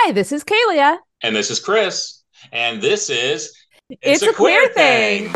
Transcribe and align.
Hi, 0.00 0.12
this 0.12 0.30
is 0.30 0.44
Kalia. 0.44 0.98
And 1.24 1.34
this 1.34 1.50
is 1.50 1.58
Chris. 1.58 2.22
And 2.52 2.80
this 2.80 3.10
is 3.10 3.52
It's, 3.90 4.22
a, 4.22 4.32
Queer, 4.32 4.68
Thang. 4.68 5.34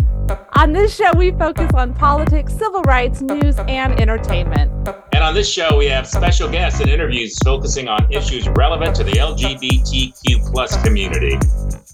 On 0.57 0.73
this 0.73 0.95
show, 0.95 1.11
we 1.17 1.33
focus 1.33 1.69
on 1.75 1.93
politics, 1.93 2.53
civil 2.53 2.81
rights, 2.83 3.21
news, 3.23 3.59
and 3.59 3.99
entertainment. 4.01 4.71
And 5.13 5.25
on 5.25 5.35
this 5.35 5.51
show, 5.51 5.77
we 5.77 5.87
have 5.87 6.07
special 6.07 6.49
guests 6.49 6.79
and 6.81 6.89
interviews 6.89 7.35
focusing 7.45 7.89
on 7.89 8.07
issues 8.13 8.49
relevant 8.51 8.95
to 8.97 9.03
the 9.03 9.15
LGBTQ 9.15 10.53
plus 10.53 10.81
community. 10.85 11.37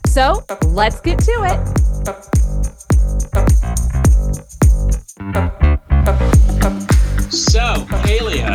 So 0.06 0.44
let's 0.66 1.00
get 1.00 1.20
to 1.20 1.32
it. 5.54 5.67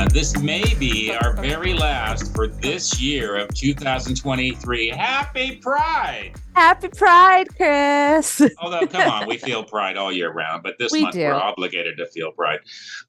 So, 0.04 0.10
this 0.10 0.38
may 0.42 0.66
be 0.80 1.14
our 1.14 1.32
very 1.34 1.74
last 1.74 2.36
for 2.36 2.48
this 2.48 3.00
year 3.00 3.38
of 3.38 3.54
2023. 3.54 4.90
Happy 4.90 5.56
Pride! 5.58 6.34
Happy 6.56 6.90
Pride, 6.90 7.48
Chris. 7.56 8.42
Although, 8.60 8.86
come 8.88 9.10
on, 9.10 9.30
we 9.30 9.38
feel 9.38 9.64
pride 9.64 9.96
all 9.96 10.12
year 10.12 10.30
round, 10.34 10.62
but 10.62 10.76
this 10.78 10.92
We 10.92 11.04
month 11.04 11.14
do. 11.14 11.22
we're 11.24 11.34
obligated 11.36 11.96
to 12.00 12.06
feel 12.08 12.34
pride. 12.34 12.60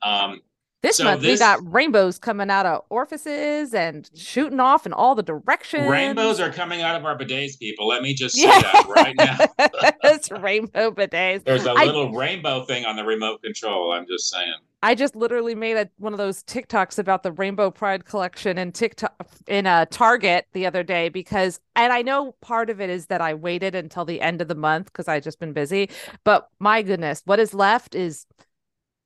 Um, 0.03 0.41
This 0.83 0.99
So 0.99 1.05
month 1.05 1.23
we 1.23 1.37
got 1.37 1.59
rainbows 1.73 2.17
coming 2.21 2.49
out 2.49 2.65
of 2.65 2.83
orifices 2.91 3.75
and 3.75 4.09
shooting 4.15 4.61
off 4.61 4.87
in 4.87 4.93
all 4.93 5.17
the 5.17 5.23
directions. 5.25 5.89
rainbows 5.91 6.39
are 6.39 6.53
coming 6.53 6.83
out 6.83 6.95
of 6.95 7.05
our 7.05 7.19
bidets, 7.19 7.59
people. 7.59 7.89
Let 7.89 8.03
me 8.03 8.15
just 8.15 8.37
say 8.37 8.43
Yeah. 8.47 8.61
that 8.61 8.87
right 8.89 9.17
now. 9.17 9.91
it's 10.05 10.31
rainbow 10.31 10.93
bidets. 10.93 11.43
There's 11.43 11.65
a 11.65 11.73
little 11.75 12.13
rainbow 12.13 12.65
thing 12.67 12.85
on 12.85 12.95
the 12.95 13.03
remote 13.05 13.43
control. 13.43 13.91
I'm 13.93 14.07
just 14.07 14.31
saying. 14.31 14.55
I 14.85 14.95
just 14.95 15.17
literally 15.17 15.55
made 15.55 15.79
a, 15.79 15.89
one 15.97 16.13
of 16.13 16.19
those 16.19 16.43
TikToks 16.43 16.99
about 16.99 17.23
the 17.23 17.33
Rainbow 17.33 17.71
Pride 17.71 18.05
collection 18.05 18.59
in 18.59 18.71
TikTok 18.71 19.15
in 19.47 19.65
a 19.65 19.87
Target 19.87 20.47
the 20.53 20.67
other 20.67 20.83
day 20.83 21.09
because, 21.09 21.59
and 21.75 21.91
I 21.91 22.03
know 22.03 22.33
part 22.43 22.69
of 22.69 22.83
it 22.83 22.91
is 22.91 23.07
that 23.07 23.23
I 23.23 23.33
waited 23.33 23.75
until 23.75 24.05
the 24.05 24.21
end 24.21 24.43
of 24.43 24.49
the 24.49 24.55
month 24.55 24.93
because 24.93 25.09
I 25.09 25.21
just 25.21 25.41
been 25.41 25.55
busy. 25.55 25.89
But 26.23 26.51
my 26.59 26.83
goodness, 26.83 27.23
what 27.25 27.41
is 27.41 27.55
left 27.55 27.95
is 27.95 28.27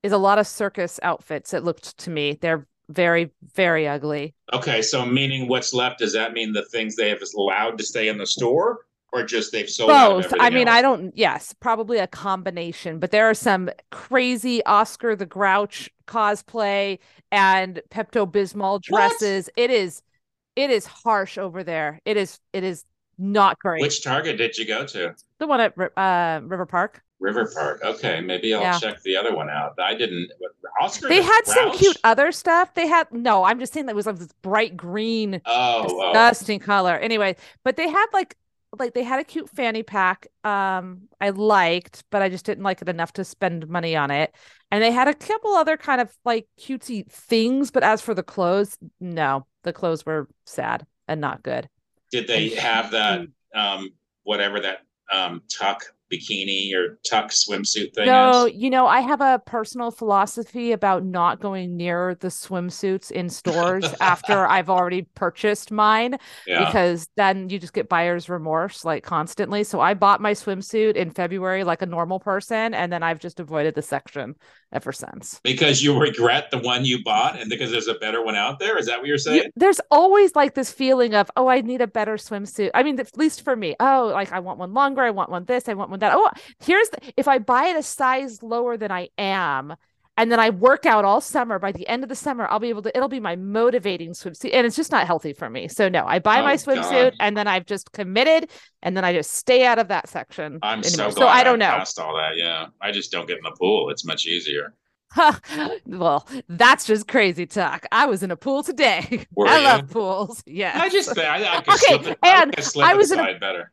is 0.03 0.11
a 0.11 0.17
lot 0.17 0.37
of 0.37 0.47
circus 0.47 0.99
outfits. 1.01 1.53
It 1.53 1.63
looked 1.63 1.97
to 1.99 2.09
me 2.09 2.37
they're 2.41 2.67
very 2.89 3.31
very 3.53 3.87
ugly. 3.87 4.35
Okay, 4.51 4.81
so 4.81 5.05
meaning 5.05 5.47
what's 5.47 5.73
left? 5.73 5.99
Does 5.99 6.11
that 6.11 6.33
mean 6.33 6.51
the 6.51 6.65
things 6.65 6.97
they 6.97 7.07
have 7.07 7.21
is 7.21 7.33
allowed 7.33 7.77
to 7.77 7.85
stay 7.85 8.09
in 8.09 8.17
the 8.17 8.27
store, 8.27 8.79
or 9.11 9.23
just 9.23 9.51
they've 9.51 9.69
sold 9.69 9.89
Both. 9.89 10.33
I 10.39 10.49
mean, 10.49 10.67
else? 10.67 10.77
I 10.77 10.81
don't. 10.81 11.17
Yes, 11.17 11.53
probably 11.59 11.97
a 11.97 12.07
combination. 12.07 12.99
But 12.99 13.11
there 13.11 13.29
are 13.29 13.33
some 13.33 13.69
crazy 13.91 14.63
Oscar 14.65 15.15
the 15.15 15.25
Grouch 15.25 15.89
cosplay 16.07 16.99
and 17.31 17.81
Pepto 17.89 18.29
Bismol 18.31 18.73
What? 18.73 18.83
dresses. 18.83 19.49
It 19.55 19.71
is, 19.71 20.01
it 20.55 20.69
is 20.69 20.85
harsh 20.85 21.37
over 21.37 21.63
there. 21.63 21.99
It 22.05 22.17
is, 22.17 22.39
it 22.53 22.63
is 22.63 22.85
not 23.17 23.59
great. 23.59 23.81
Which 23.81 24.03
Target 24.03 24.37
did 24.37 24.57
you 24.57 24.65
go 24.65 24.85
to? 24.85 25.15
the 25.39 25.47
one 25.47 25.61
at 25.61 25.73
uh, 25.97 26.41
River 26.43 26.65
Park. 26.65 27.01
River 27.19 27.51
Park. 27.53 27.81
Okay, 27.83 28.21
maybe 28.21 28.53
I'll 28.53 28.61
Yeah. 28.61 28.79
check 28.79 29.01
the 29.03 29.17
other 29.17 29.35
one 29.35 29.49
out. 29.49 29.73
I 29.79 29.93
didn't. 29.93 30.29
Oscar. 30.81 31.09
They 31.09 31.19
the 31.19 31.25
had 31.25 31.41
some 31.45 31.71
cute 31.73 31.97
other 32.05 32.31
stuff. 32.31 32.73
They 32.75 32.87
had 32.87 33.11
no. 33.11 33.43
I'm 33.43 33.59
just 33.59 33.73
saying 33.73 33.87
that 33.87 33.95
was 33.95 34.05
like 34.05 34.17
this 34.19 34.31
bright 34.41 34.77
green, 34.77 35.41
Oh, 35.45 35.85
oh. 35.89 36.13
disgusting 36.13 36.59
color. 36.59 36.95
Anyway, 36.95 37.35
but 37.65 37.75
they 37.75 37.89
had 37.89 38.05
like 38.13 38.37
like 38.77 38.93
they 38.93 39.03
had 39.03 39.19
a 39.19 39.23
cute 39.23 39.49
fanny 39.49 39.83
pack 39.83 40.27
um 40.43 41.01
I 41.19 41.31
liked, 41.31 42.03
but 42.11 42.21
I 42.21 42.29
just 42.29 42.45
didn't 42.45 42.63
like 42.63 42.81
it 42.81 42.89
enough 42.89 43.13
to 43.13 43.23
spend 43.23 43.67
money 43.67 43.95
on 43.95 44.11
it. 44.11 44.35
And 44.71 44.83
they 44.83 44.91
had 44.91 45.07
a 45.07 45.13
couple 45.13 45.53
other 45.53 45.77
kind 45.77 46.01
of 46.01 46.15
like 46.25 46.47
cutesy 46.59 47.09
things, 47.09 47.71
but 47.71 47.83
as 47.83 48.01
for 48.01 48.13
the 48.13 48.23
clothes, 48.23 48.77
no. 48.99 49.45
The 49.63 49.73
clothes 49.73 50.05
were 50.05 50.27
sad 50.45 50.85
and 51.07 51.19
not 51.19 51.43
good. 51.43 51.67
Did 52.11 52.27
they 52.27 52.49
have 52.49 52.91
that? 52.91 53.21
Um, 53.53 53.89
whatever 54.23 54.59
that 54.59 54.81
um 55.11 55.41
tuck 55.49 55.83
bikini 56.11 56.73
or 56.75 56.99
tuck 57.09 57.29
swimsuit 57.31 57.93
thing 57.95 58.05
No, 58.05 58.45
is. 58.45 58.47
you 58.47 58.69
know, 58.69 58.87
I 58.87 59.01
have 59.01 59.19
a 59.19 59.41
personal 59.45 59.91
philosophy 59.91 60.71
about 60.71 61.03
not 61.03 61.41
going 61.41 61.75
near 61.75 62.15
the 62.15 62.29
swimsuits 62.29 63.11
in 63.11 63.29
stores 63.29 63.93
after 63.99 64.47
I've 64.47 64.69
already 64.69 65.01
purchased 65.15 65.69
mine. 65.69 66.17
Yeah. 66.45 66.59
because 66.65 67.07
then 67.17 67.49
you 67.49 67.59
just 67.59 67.73
get 67.73 67.89
buyer's 67.89 68.29
remorse 68.29 68.85
like 68.85 69.03
constantly. 69.03 69.65
So 69.65 69.81
I 69.81 69.95
bought 69.95 70.21
my 70.21 70.31
swimsuit 70.33 70.95
in 70.95 71.11
February 71.11 71.65
like 71.65 71.81
a 71.81 71.85
normal 71.85 72.19
person, 72.19 72.73
and 72.73 72.91
then 72.91 73.03
I've 73.03 73.19
just 73.19 73.39
avoided 73.41 73.75
the 73.75 73.81
section 73.81 74.35
ever 74.71 74.91
since. 74.91 75.39
because 75.43 75.81
you 75.81 75.99
regret 75.99 76.51
the 76.51 76.59
one 76.59 76.85
you 76.85 77.03
bought, 77.03 77.39
and 77.39 77.49
because 77.49 77.71
there's 77.71 77.87
a 77.87 77.95
better 77.95 78.23
one 78.23 78.35
out 78.35 78.59
there. 78.59 78.77
Is 78.77 78.85
that 78.87 78.99
what 78.99 79.07
you're 79.07 79.15
You- 79.15 79.19
saying? 79.19 79.51
there's 79.55 79.79
always 79.91 80.35
like 80.35 80.53
this 80.53 80.71
feeling 80.71 81.15
of, 81.15 81.29
oh, 81.35 81.47
I 81.47 81.61
need 81.61 81.81
a 81.81 81.87
better 81.87 82.15
swimsuit. 82.17 82.71
I 82.73 82.83
mean, 82.83 82.99
at 82.99 83.17
least 83.17 83.43
for 83.43 83.55
me, 83.55 83.75
oh, 83.79 84.09
like 84.13 84.31
I 84.31 84.39
want 84.39 84.59
one 84.59 84.73
longer, 84.73 85.01
I 85.01 85.09
want 85.11 85.29
one 85.31 85.45
this, 85.45 85.67
I 85.67 85.73
want 85.73 85.89
one 85.89 85.99
that. 85.99 86.13
Oh, 86.15 86.29
here's 86.59 86.89
the, 86.89 86.99
if 87.17 87.27
I 87.27 87.39
buy 87.39 87.67
it 87.67 87.77
a 87.77 87.83
size 87.83 88.43
lower 88.43 88.77
than 88.77 88.91
I 88.91 89.09
am. 89.17 89.75
And 90.19 90.29
then 90.29 90.39
I 90.39 90.49
work 90.49 90.85
out 90.85 91.05
all 91.05 91.21
summer. 91.21 91.59
By 91.59 91.71
the 91.71 91.87
end 91.87 92.03
of 92.03 92.09
the 92.09 92.15
summer, 92.15 92.45
I'll 92.49 92.59
be 92.59 92.67
able 92.67 92.81
to, 92.81 92.95
it'll 92.95 93.07
be 93.07 93.21
my 93.21 93.37
motivating 93.37 94.11
swimsuit. 94.11 94.51
And 94.53 94.67
it's 94.67 94.75
just 94.75 94.91
not 94.91 95.07
healthy 95.07 95.31
for 95.31 95.49
me. 95.49 95.69
So, 95.69 95.87
no, 95.87 96.05
I 96.05 96.19
buy 96.19 96.41
my 96.41 96.53
Oh, 96.53 96.55
swimsuit 96.57 96.91
God. 97.11 97.13
and 97.21 97.37
then 97.37 97.47
I've 97.47 97.65
just 97.65 97.93
committed 97.93 98.49
and 98.83 98.97
then 98.97 99.05
I 99.05 99.13
just 99.13 99.31
stay 99.31 99.65
out 99.65 99.79
of 99.79 99.87
that 99.87 100.09
section. 100.09 100.59
I'm 100.61 100.83
so 100.83 101.05
glad 101.05 101.13
so 101.13 101.27
I 101.27 101.43
don't 101.45 101.57
know. 101.57 101.69
passed 101.69 101.99
all 101.99 102.15
that. 102.17 102.35
Yeah, 102.35 102.67
I 102.81 102.91
just 102.91 103.11
don't 103.13 103.27
get 103.27 103.37
in 103.37 103.43
the 103.43 103.55
pool. 103.57 103.89
It's 103.91 104.03
much 104.05 104.25
easier. 104.27 104.73
well, 105.85 106.27
that's 106.49 106.85
just 106.85 107.07
crazy 107.07 107.45
talk. 107.45 107.85
I 107.91 108.05
was 108.05 108.21
in 108.21 108.29
a 108.29 108.35
pool 108.35 108.61
today. 108.61 109.25
Were 109.35 109.47
I 109.47 109.57
you? 109.57 109.63
love 109.63 109.89
pools. 109.89 110.43
Yeah. 110.45 110.73
I 110.75 110.89
just 110.89 111.17
I, 111.17 111.57
I 111.57 111.61
could 111.61 111.73
Okay, 111.75 112.03
slip 112.03 112.19
I 112.21 112.41
and 112.43 112.63
slip 112.63 112.87
I 112.87 112.93
was 112.95 113.11
in 113.11 113.19
a- 113.19 113.39
better. 113.39 113.71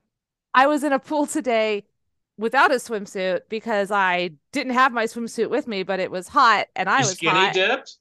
I 0.54 0.68
was 0.68 0.84
in 0.84 0.92
a 0.92 0.98
pool 0.98 1.26
today 1.26 1.84
without 2.38 2.70
a 2.72 2.76
swimsuit 2.76 3.40
because 3.48 3.90
I 3.90 4.30
didn't 4.52 4.72
have 4.74 4.92
my 4.92 5.04
swimsuit 5.04 5.50
with 5.50 5.66
me, 5.66 5.82
but 5.82 6.00
it 6.00 6.10
was 6.10 6.28
hot 6.28 6.66
and 6.76 6.88
I 6.88 6.98
You 7.00 7.06
was 7.06 7.10
skinny 7.12 7.30
hot. 7.32 7.54
dipped? 7.54 7.96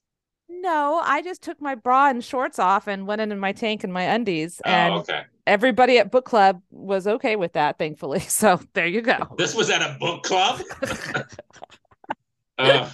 No, 0.48 1.02
I 1.04 1.22
just 1.22 1.42
took 1.42 1.60
my 1.62 1.74
bra 1.76 2.10
and 2.10 2.24
shorts 2.24 2.60
off 2.60 2.88
and 2.88 3.08
went 3.08 3.20
in 3.22 3.32
in 3.32 3.40
my 3.40 3.52
tank 3.52 3.84
and 3.84 3.92
my 3.92 4.04
undies. 4.04 4.62
Oh, 4.66 4.70
and 4.70 4.94
Oh, 4.94 4.98
okay. 5.00 5.24
everybody 5.48 5.98
at 5.98 6.12
book 6.12 6.26
club 6.26 6.62
was 6.70 7.08
okay 7.08 7.36
with 7.36 7.54
that, 7.54 7.80
thankfully. 7.80 8.20
So 8.30 8.60
there 8.74 8.86
you 8.88 9.02
go. 9.02 9.34
This 9.38 9.56
was 9.56 9.70
at 9.70 9.82
a 9.82 9.98
book 10.00 10.24
club. 10.24 10.62
Ugh, 12.58 12.90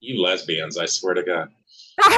you 0.00 0.22
lesbians! 0.22 0.76
I 0.78 0.86
swear 0.86 1.14
to 1.14 1.22
God. 1.22 1.48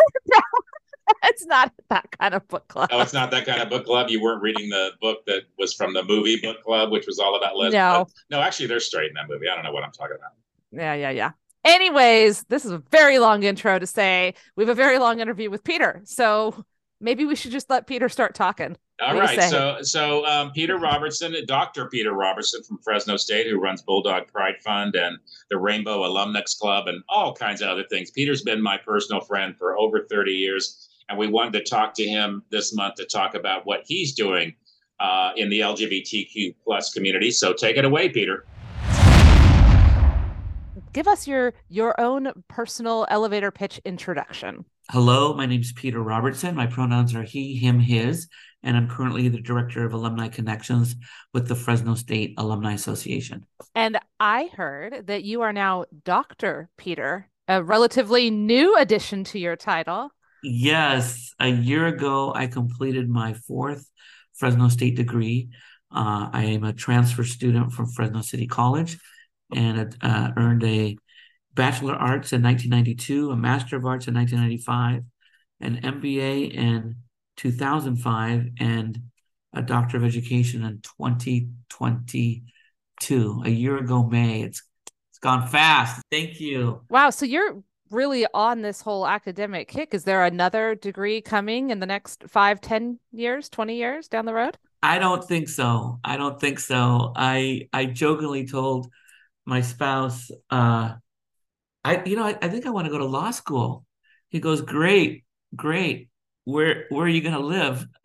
it's 1.35 1.47
not 1.47 1.73
that 1.91 2.07
kind 2.19 2.33
of 2.33 2.47
book 2.47 2.69
club. 2.69 2.89
Oh, 2.93 3.01
it's 3.01 3.13
not 3.13 3.31
that 3.33 3.45
kind 3.45 3.61
of 3.61 3.69
book 3.69 3.85
club. 3.85 4.09
You 4.09 4.23
weren't 4.23 4.41
reading 4.41 4.69
the 4.69 4.91
book 5.01 5.27
that 5.27 5.43
was 5.59 5.75
from 5.75 5.93
the 5.93 6.05
movie 6.05 6.41
book 6.41 6.63
club, 6.63 6.93
which 6.93 7.07
was 7.07 7.19
all 7.19 7.37
about 7.37 7.57
lesbians. 7.57 7.75
No. 7.75 8.07
no, 8.31 8.41
actually, 8.41 8.67
they're 8.67 8.81
straight 8.81 9.09
in 9.09 9.15
that 9.15 9.29
movie. 9.29 9.49
I 9.49 9.55
don't 9.57 9.65
know 9.65 9.73
what 9.73 9.83
I'm 9.83 9.93
talking 9.93 10.17
about. 10.17 10.33
Yeah, 10.71 10.95
yeah, 10.95 11.11
yeah. 11.11 11.31
Anyways, 11.65 12.45
this 12.45 12.65
is 12.65 12.71
a 12.71 12.79
very 12.91 13.19
long 13.19 13.43
intro 13.43 13.79
to 13.79 13.87
say 13.87 14.35
we 14.55 14.63
have 14.63 14.69
a 14.69 14.75
very 14.75 14.99
long 14.99 15.21
interview 15.21 15.51
with 15.51 15.65
Peter. 15.65 16.03
So 16.05 16.65
maybe 17.01 17.25
we 17.25 17.35
should 17.35 17.53
just 17.53 17.69
let 17.71 17.87
Peter 17.87 18.09
start 18.09 18.35
talking. 18.35 18.77
All 19.01 19.09
What 19.17 19.27
do 19.27 19.33
you 19.33 19.39
right, 19.41 19.51
so 19.51 19.79
so 19.83 20.25
um, 20.25 20.53
Peter 20.53 20.79
Robertson, 20.79 21.35
Dr. 21.47 21.89
Peter 21.89 22.13
Robertson 22.13 22.63
from 22.63 22.79
Fresno 22.79 23.17
State, 23.17 23.49
who 23.49 23.59
runs 23.59 23.83
Bulldog 23.83 24.29
Pride 24.29 24.55
Fund 24.63 24.95
and 24.95 25.19
the 25.51 25.59
Rainbow 25.59 26.03
Alumnex 26.03 26.57
Club 26.57 26.87
and 26.87 27.03
all 27.09 27.35
kinds 27.35 27.61
of 27.61 27.69
other 27.69 27.83
things. 27.91 28.13
Peter's 28.13 28.43
been 28.43 28.63
my 28.63 28.79
personal 28.79 29.21
friend 29.21 29.57
for 29.59 29.77
over 29.77 30.07
30 30.09 30.31
years, 30.31 30.84
and 31.09 31.19
we 31.19 31.29
wanted 31.29 31.53
to 31.55 31.65
talk 31.65 31.95
to 31.95 32.05
him 32.05 32.43
this 32.51 32.75
month 32.75 32.97
to 32.97 33.05
talk 33.05 33.35
about 33.35 33.67
what 33.67 33.83
he's 33.87 34.15
doing 34.15 34.55
uh, 35.01 35.33
in 35.37 35.49
the 35.51 35.61
LGBTQ 35.61 36.57
plus 36.65 36.93
community. 36.93 37.31
So 37.31 37.53
take 37.53 37.77
it 37.77 37.85
away, 37.85 38.09
Peter. 38.09 38.45
Give 40.93 41.09
us 41.09 41.27
your 41.27 41.55
your 41.69 42.01
own 42.01 42.31
personal 42.49 43.07
elevator 43.11 43.51
pitch 43.51 43.81
introduction. 43.85 44.65
Hello, 44.91 45.35
my 45.35 45.47
name 45.47 45.61
is 45.61 45.73
Peter 45.73 46.01
Robertson. 46.01 46.55
My 46.55 46.67
pronouns 46.67 47.15
are 47.15 47.23
he, 47.23 47.57
him, 47.57 47.81
his, 47.81 48.29
and 48.63 48.77
I'm 48.77 48.89
currently 48.89 49.29
the 49.29 49.41
Director 49.41 49.85
of 49.85 49.93
Alumni 49.93 50.29
Connections 50.29 50.95
with 51.33 51.49
the 51.49 51.55
Fresno 51.55 51.95
State 51.95 52.35
Alumni 52.37 52.75
Association. 52.75 53.45
And 53.75 53.99
I 54.21 54.51
heard 54.55 55.07
that 55.07 55.25
you 55.25 55.41
are 55.41 55.53
now 55.53 55.87
Dr. 56.05 56.69
Peter, 56.77 57.29
a 57.49 57.63
relatively 57.63 58.31
new 58.31 58.77
addition 58.77 59.25
to 59.25 59.39
your 59.39 59.57
title. 59.57 60.11
Yes, 60.45 61.35
a 61.41 61.49
year 61.49 61.87
ago, 61.87 62.33
I 62.35 62.49
completed 62.49 63.09
my 63.09 63.33
fourth 63.33 63.89
Fresno 64.35 64.69
State 64.69 64.95
degree. 64.95 65.49
Uh, 65.91 66.29
I 66.33 66.45
am 66.45 66.65
a 66.65 66.75
transfer 66.75 67.25
student 67.25 67.73
from 67.73 67.87
Fresno 67.87 68.21
City 68.21 68.47
College 68.47 68.99
and 69.55 69.97
uh, 70.03 70.33
earned 70.37 70.63
a 70.65 70.99
Bachelor 71.55 71.95
of 71.95 72.03
Arts 72.03 72.35
in 72.35 72.43
1992, 72.43 73.31
a 73.31 73.37
Master 73.37 73.77
of 73.77 73.87
Arts 73.87 74.07
in 74.07 74.13
1995, 74.15 75.05
an 75.61 75.81
MBA 75.81 76.53
in 76.53 76.97
2005, 77.37 78.49
and 78.59 78.99
a 79.55 79.63
Doctor 79.63 79.97
of 79.97 80.05
Education 80.05 80.63
in 80.63 80.83
2022. 80.99 83.43
A 83.45 83.51
year 83.51 83.79
ago, 83.79 84.03
May. 84.03 84.43
It's 84.43 84.63
it's 85.11 85.19
gone 85.21 85.49
fast. 85.49 86.03
Thank 86.11 86.41
you. 86.41 86.83
Wow, 86.91 87.09
so 87.11 87.25
you're 87.25 87.63
really 87.95 88.27
on 88.35 88.63
this 88.63 88.83
whole 88.83 89.07
academic 89.07 89.69
kick. 89.69 89.95
Is 89.95 90.05
there 90.05 90.25
another 90.25 90.75
degree 90.75 91.21
coming 91.21 91.71
in 91.71 91.81
the 91.81 91.87
next 91.87 92.25
five, 92.29 92.61
ten 92.61 92.99
years, 93.13 93.49
20 93.49 93.77
years 93.77 94.09
down 94.09 94.27
the 94.27 94.35
road? 94.35 94.59
I 94.83 94.99
don't 94.99 95.25
think 95.25 95.49
so. 95.49 95.99
I 96.05 96.19
don't 96.19 96.39
think 96.39 96.59
so. 96.59 97.13
I 97.17 97.69
I 97.73 97.87
jokingly 97.87 98.47
told 98.47 98.91
my 99.47 99.63
spouse, 99.63 100.31
uh, 100.51 100.95
I 101.85 102.03
you 102.05 102.17
know, 102.17 102.25
I, 102.25 102.37
I 102.43 102.49
think 102.49 102.67
I 102.67 102.71
want 102.71 102.87
to 102.87 102.91
go 102.91 102.99
to 102.99 103.07
law 103.07 103.31
school. 103.31 103.87
He 104.29 104.41
goes, 104.41 104.61
Great, 104.61 105.25
great. 105.57 106.11
Where 106.45 106.85
where 106.91 107.07
are 107.07 107.09
you 107.09 107.23
gonna 107.23 107.39
live? 107.41 107.87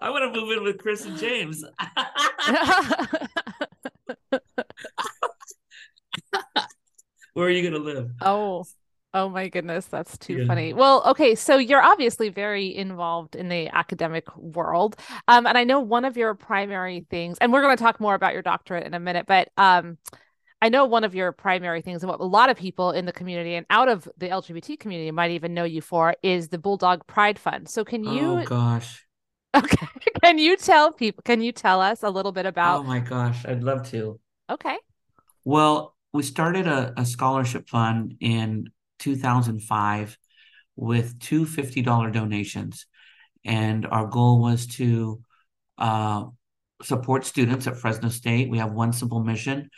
I 0.00 0.10
want 0.10 0.34
to 0.34 0.40
move 0.40 0.50
in 0.58 0.62
with 0.62 0.78
Chris 0.78 1.06
and 1.06 1.16
James. 1.16 1.64
Where 7.34 7.46
are 7.46 7.50
you 7.50 7.62
going 7.62 7.74
to 7.74 7.78
live? 7.92 8.10
Oh, 8.20 8.64
oh 9.14 9.28
my 9.28 9.48
goodness, 9.48 9.86
that's 9.86 10.16
too 10.18 10.38
Yeah. 10.38 10.44
funny. 10.46 10.72
Well, 10.72 11.02
okay, 11.06 11.34
so 11.34 11.58
you're 11.58 11.82
obviously 11.82 12.28
very 12.28 12.74
involved 12.74 13.36
in 13.36 13.48
the 13.48 13.68
academic 13.68 14.34
world. 14.36 14.96
Um, 15.28 15.46
and 15.46 15.58
I 15.58 15.64
know 15.64 15.80
one 15.80 16.04
of 16.04 16.16
your 16.16 16.34
primary 16.34 17.06
things, 17.10 17.38
and 17.38 17.52
we're 17.52 17.62
going 17.62 17.76
to 17.76 17.82
talk 17.82 18.00
more 18.00 18.14
about 18.14 18.32
your 18.32 18.42
doctorate 18.42 18.86
in 18.86 18.94
a 18.94 19.00
minute, 19.00 19.26
but 19.26 19.50
um, 19.56 19.98
I 20.62 20.70
know 20.70 20.86
one 20.86 21.04
of 21.04 21.14
your 21.14 21.32
primary 21.32 21.82
things 21.82 22.02
and 22.02 22.10
what 22.10 22.20
a 22.20 22.24
lot 22.24 22.50
of 22.50 22.56
people 22.58 22.92
in 22.92 23.06
the 23.06 23.12
community 23.12 23.54
and 23.56 23.66
out 23.70 23.88
of 23.88 24.08
the 24.18 24.30
LGBT 24.30 24.76
community 24.76 25.10
might 25.12 25.32
even 25.32 25.54
know 25.54 25.64
you 25.64 25.82
for 25.82 26.16
is 26.22 26.48
the 26.48 26.58
Bulldog 26.58 27.06
Pride 27.06 27.38
Fund. 27.38 27.68
So 27.68 27.84
can 27.84 28.04
you 28.04 28.24
Oh 28.24 28.38
gosh. 28.44 29.08
okay, 29.54 29.88
can 30.22 30.38
you 30.38 30.56
tell 30.56 30.92
people, 30.92 31.22
can 31.24 31.40
you 31.40 31.52
tell 31.52 31.80
us 31.80 32.02
a 32.02 32.10
little 32.10 32.32
bit 32.32 32.46
about? 32.46 32.82
Oh 32.82 32.82
my 32.82 32.98
gosh. 32.98 33.44
I'd 33.46 33.62
love 33.62 33.88
to. 33.90 34.18
okay. 34.50 34.78
Well, 35.44 35.96
we 36.12 36.22
started 36.22 36.66
a, 36.66 36.92
a 36.96 37.06
scholarship 37.06 37.68
fund 37.68 38.16
in 38.20 38.70
2005 38.98 40.18
with 40.76 41.18
two 41.18 41.44
$50 41.44 42.12
donations. 42.12 42.86
And 43.44 43.86
our 43.86 44.06
goal 44.06 44.40
was 44.40 44.66
to 44.78 45.22
uh, 45.78 46.26
support 46.82 47.24
students 47.24 47.66
at 47.66 47.76
Fresno 47.76 48.08
State. 48.08 48.50
We 48.50 48.58
have 48.58 48.72
one 48.72 48.92
simple 48.92 49.22
mission 49.22 49.70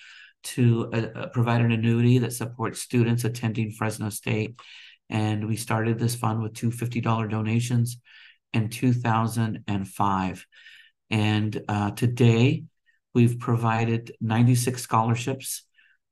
to 0.45 0.91
uh, 0.93 0.97
uh, 0.97 1.27
provide 1.29 1.63
an 1.63 1.73
annuity 1.73 2.19
that 2.19 2.33
supports 2.33 2.81
students 2.81 3.25
attending 3.25 3.71
Fresno 3.71 4.11
State. 4.11 4.59
And 5.09 5.47
we 5.47 5.57
started 5.57 5.99
this 5.99 6.15
fund 6.15 6.43
with 6.43 6.55
two 6.55 6.71
$50 6.71 7.31
donations 7.31 7.99
in 8.53 8.69
2005. 8.69 10.47
And 11.11 11.63
uh, 11.69 11.91
today, 11.93 12.65
we've 13.15 13.39
provided 13.39 14.13
96 14.21 14.83
scholarships 14.83 15.64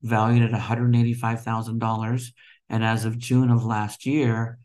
valued 0.03 0.43
at 0.43 0.61
$185,000. 0.61 2.27
And 2.69 2.85
as 2.85 3.05
of 3.05 3.19
June 3.19 3.51
of 3.51 3.65
last 3.65 4.07
year, 4.07 4.59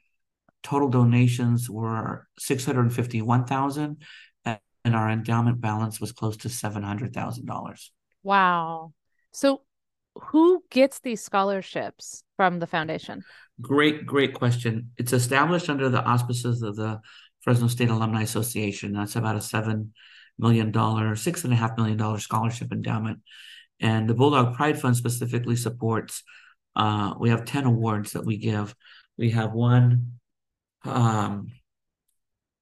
total 0.63 0.89
donations 0.89 1.69
were 1.69 2.27
651,000 2.39 3.97
and 4.87 4.95
our 4.95 5.09
endowment 5.09 5.59
balance 5.59 5.99
was 5.99 6.13
close 6.13 6.37
to 6.37 6.47
$700,000. 6.47 7.89
Wow. 8.23 8.93
So 9.33 9.63
who 10.15 10.63
gets 10.69 10.99
these 10.99 11.21
scholarships 11.21 12.23
from 12.37 12.59
the 12.59 12.67
foundation? 12.67 13.25
Great, 13.59 14.05
great 14.05 14.33
question. 14.33 14.91
It's 14.97 15.11
established 15.11 15.69
under 15.69 15.89
the 15.89 16.01
auspices 16.01 16.61
of 16.61 16.77
the 16.77 17.01
Fresno 17.41 17.67
State 17.67 17.89
Alumni 17.89 18.21
Association. 18.21 18.93
That's 18.93 19.17
about 19.17 19.35
a 19.35 19.41
seven 19.41 19.93
million 20.39 20.71
dollar, 20.71 21.17
six 21.17 21.43
and 21.43 21.51
a 21.51 21.57
half 21.57 21.77
million 21.77 21.97
dollar 21.97 22.19
scholarship 22.19 22.71
endowment. 22.71 23.19
And 23.79 24.09
the 24.09 24.13
Bulldog 24.13 24.55
Pride 24.55 24.79
Fund 24.79 24.97
specifically 24.97 25.55
supports. 25.55 26.23
Uh, 26.75 27.13
we 27.19 27.29
have 27.29 27.45
ten 27.45 27.65
awards 27.65 28.13
that 28.13 28.25
we 28.25 28.37
give. 28.37 28.75
We 29.17 29.31
have 29.31 29.53
one 29.53 30.13
um, 30.83 31.51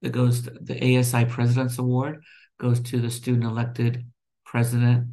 that 0.02 0.12
goes 0.12 0.42
to 0.44 0.52
the 0.52 1.00
ASI 1.00 1.26
President's 1.26 1.78
Award 1.78 2.24
goes 2.60 2.80
to 2.80 3.00
the 3.00 3.12
student 3.12 3.44
elected 3.44 4.06
president 4.46 5.08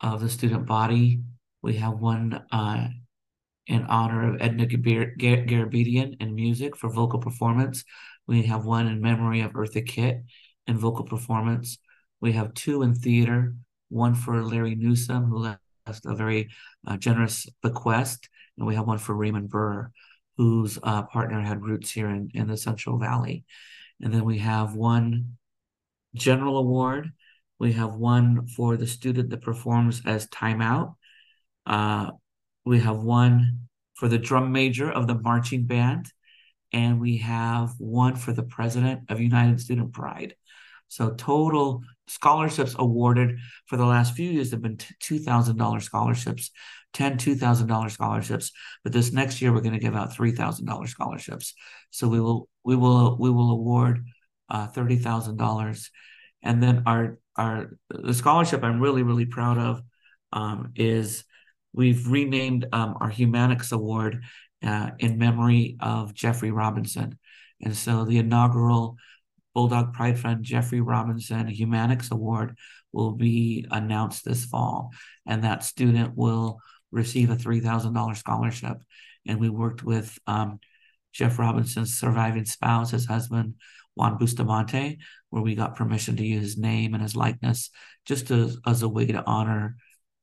of 0.00 0.20
the 0.20 0.28
student 0.28 0.66
body. 0.66 1.20
We 1.62 1.74
have 1.74 1.98
one 1.98 2.44
uh, 2.50 2.88
in 3.66 3.82
honor 3.84 4.34
of 4.34 4.40
Edna 4.40 4.66
Gar- 4.66 5.12
Gar- 5.18 5.44
Garabedian 5.44 6.20
in 6.20 6.34
music 6.34 6.76
for 6.76 6.88
vocal 6.88 7.18
performance. 7.18 7.84
We 8.26 8.42
have 8.44 8.64
one 8.64 8.86
in 8.86 9.00
memory 9.00 9.40
of 9.42 9.52
Eartha 9.52 9.86
Kitt 9.86 10.22
in 10.66 10.78
vocal 10.78 11.04
performance. 11.04 11.78
We 12.20 12.32
have 12.32 12.54
two 12.54 12.82
in 12.82 12.94
theater, 12.94 13.54
one 13.88 14.14
for 14.14 14.42
Larry 14.42 14.74
Newsom, 14.74 15.24
who 15.24 15.38
left 15.38 15.60
a 16.04 16.14
very 16.14 16.50
uh, 16.86 16.96
generous 16.96 17.46
bequest, 17.62 18.28
and 18.56 18.66
we 18.66 18.74
have 18.74 18.86
one 18.86 18.98
for 18.98 19.14
Raymond 19.14 19.48
Burr, 19.48 19.90
whose 20.36 20.78
uh, 20.82 21.02
partner 21.02 21.40
had 21.40 21.64
roots 21.64 21.90
here 21.90 22.08
in, 22.10 22.30
in 22.34 22.46
the 22.46 22.56
Central 22.56 22.98
Valley. 22.98 23.44
And 24.00 24.12
then 24.12 24.24
we 24.24 24.38
have 24.38 24.74
one 24.74 25.36
general 26.14 26.58
award. 26.58 27.10
We 27.58 27.72
have 27.72 27.94
one 27.94 28.46
for 28.46 28.76
the 28.76 28.86
student 28.86 29.30
that 29.30 29.40
performs 29.40 30.02
as 30.06 30.28
timeout. 30.28 30.94
Uh, 31.66 32.12
we 32.64 32.80
have 32.80 32.98
one 32.98 33.68
for 33.94 34.08
the 34.08 34.18
drum 34.18 34.52
major 34.52 34.90
of 34.90 35.06
the 35.06 35.16
marching 35.16 35.66
band, 35.66 36.06
and 36.72 37.00
we 37.00 37.18
have 37.18 37.72
one 37.78 38.14
for 38.14 38.32
the 38.32 38.44
president 38.44 39.00
of 39.08 39.20
United 39.20 39.60
Student 39.60 39.92
Pride. 39.92 40.36
So 40.86 41.10
total 41.10 41.82
scholarships 42.08 42.74
awarded 42.78 43.38
for 43.66 43.76
the 43.76 43.86
last 43.86 44.14
few 44.14 44.30
years 44.30 44.50
have 44.50 44.62
been 44.62 44.76
$2,000 44.76 45.82
scholarships, 45.82 46.50
10 46.94 47.18
$2,000 47.18 47.90
scholarships. 47.90 48.52
But 48.82 48.92
this 48.92 49.12
next 49.12 49.40
year, 49.40 49.52
we're 49.52 49.60
going 49.60 49.74
to 49.74 49.78
give 49.78 49.96
out 49.96 50.14
$3,000 50.14 50.88
scholarships. 50.88 51.54
So 51.90 52.08
we 52.08 52.20
will, 52.20 52.48
we 52.64 52.76
will, 52.76 53.16
we 53.18 53.30
will 53.30 53.50
award 53.50 54.04
uh, 54.48 54.68
$30,000. 54.68 55.88
And 56.42 56.62
then 56.62 56.82
our, 56.86 57.18
our, 57.36 57.76
the 57.90 58.14
scholarship 58.14 58.62
I'm 58.62 58.80
really, 58.80 59.02
really 59.02 59.26
proud 59.26 59.58
of 59.58 59.82
um, 60.32 60.72
is 60.76 61.24
we've 61.72 62.08
renamed 62.08 62.66
um, 62.72 62.96
our 63.00 63.10
Humanics 63.10 63.72
Award 63.72 64.22
uh, 64.64 64.90
in 64.98 65.18
memory 65.18 65.76
of 65.80 66.14
Jeffrey 66.14 66.50
Robinson. 66.50 67.18
And 67.60 67.76
so 67.76 68.04
the 68.04 68.18
inaugural 68.18 68.96
Bulldog 69.54 69.92
Pride 69.92 70.18
Fund 70.18 70.44
Jeffrey 70.44 70.80
Robinson 70.80 71.48
Humanics 71.48 72.10
Award 72.10 72.56
will 72.92 73.12
be 73.12 73.66
announced 73.70 74.24
this 74.24 74.44
fall. 74.44 74.90
And 75.26 75.44
that 75.44 75.64
student 75.64 76.16
will 76.16 76.60
receive 76.90 77.30
a 77.30 77.36
$3,000 77.36 78.16
scholarship. 78.16 78.78
And 79.26 79.40
we 79.40 79.48
worked 79.48 79.82
with 79.82 80.18
um, 80.26 80.60
Jeff 81.12 81.38
Robinson's 81.38 81.98
surviving 81.98 82.44
spouse, 82.44 82.92
his 82.92 83.06
husband, 83.06 83.54
Juan 83.94 84.16
Bustamante, 84.16 84.98
where 85.30 85.42
we 85.42 85.54
got 85.54 85.76
permission 85.76 86.16
to 86.16 86.24
use 86.24 86.42
his 86.42 86.58
name 86.58 86.94
and 86.94 87.02
his 87.02 87.16
likeness 87.16 87.70
just 88.06 88.30
as, 88.30 88.56
as 88.66 88.82
a 88.82 88.88
way 88.88 89.06
to 89.06 89.24
honor 89.26 89.76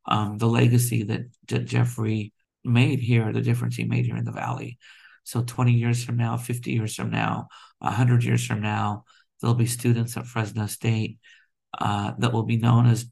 um, 0.07 0.37
the 0.37 0.47
legacy 0.47 1.03
that, 1.03 1.21
that 1.47 1.65
Jeffrey 1.65 2.33
made 2.63 2.99
here, 2.99 3.31
the 3.31 3.41
difference 3.41 3.75
he 3.75 3.83
made 3.83 4.05
here 4.05 4.17
in 4.17 4.25
the 4.25 4.31
Valley. 4.31 4.77
So 5.23 5.43
20 5.43 5.73
years 5.73 6.03
from 6.03 6.17
now, 6.17 6.37
50 6.37 6.71
years 6.71 6.95
from 6.95 7.09
now, 7.09 7.47
100 7.85 8.23
years 8.23 8.45
from 8.45 8.61
now, 8.61 9.05
there'll 9.41 9.55
be 9.55 9.65
students 9.65 10.17
at 10.17 10.25
Fresno 10.27 10.65
State 10.67 11.19
uh, 11.79 12.13
that 12.19 12.33
will 12.33 12.43
be 12.43 12.57
known 12.57 12.87
as 12.87 13.05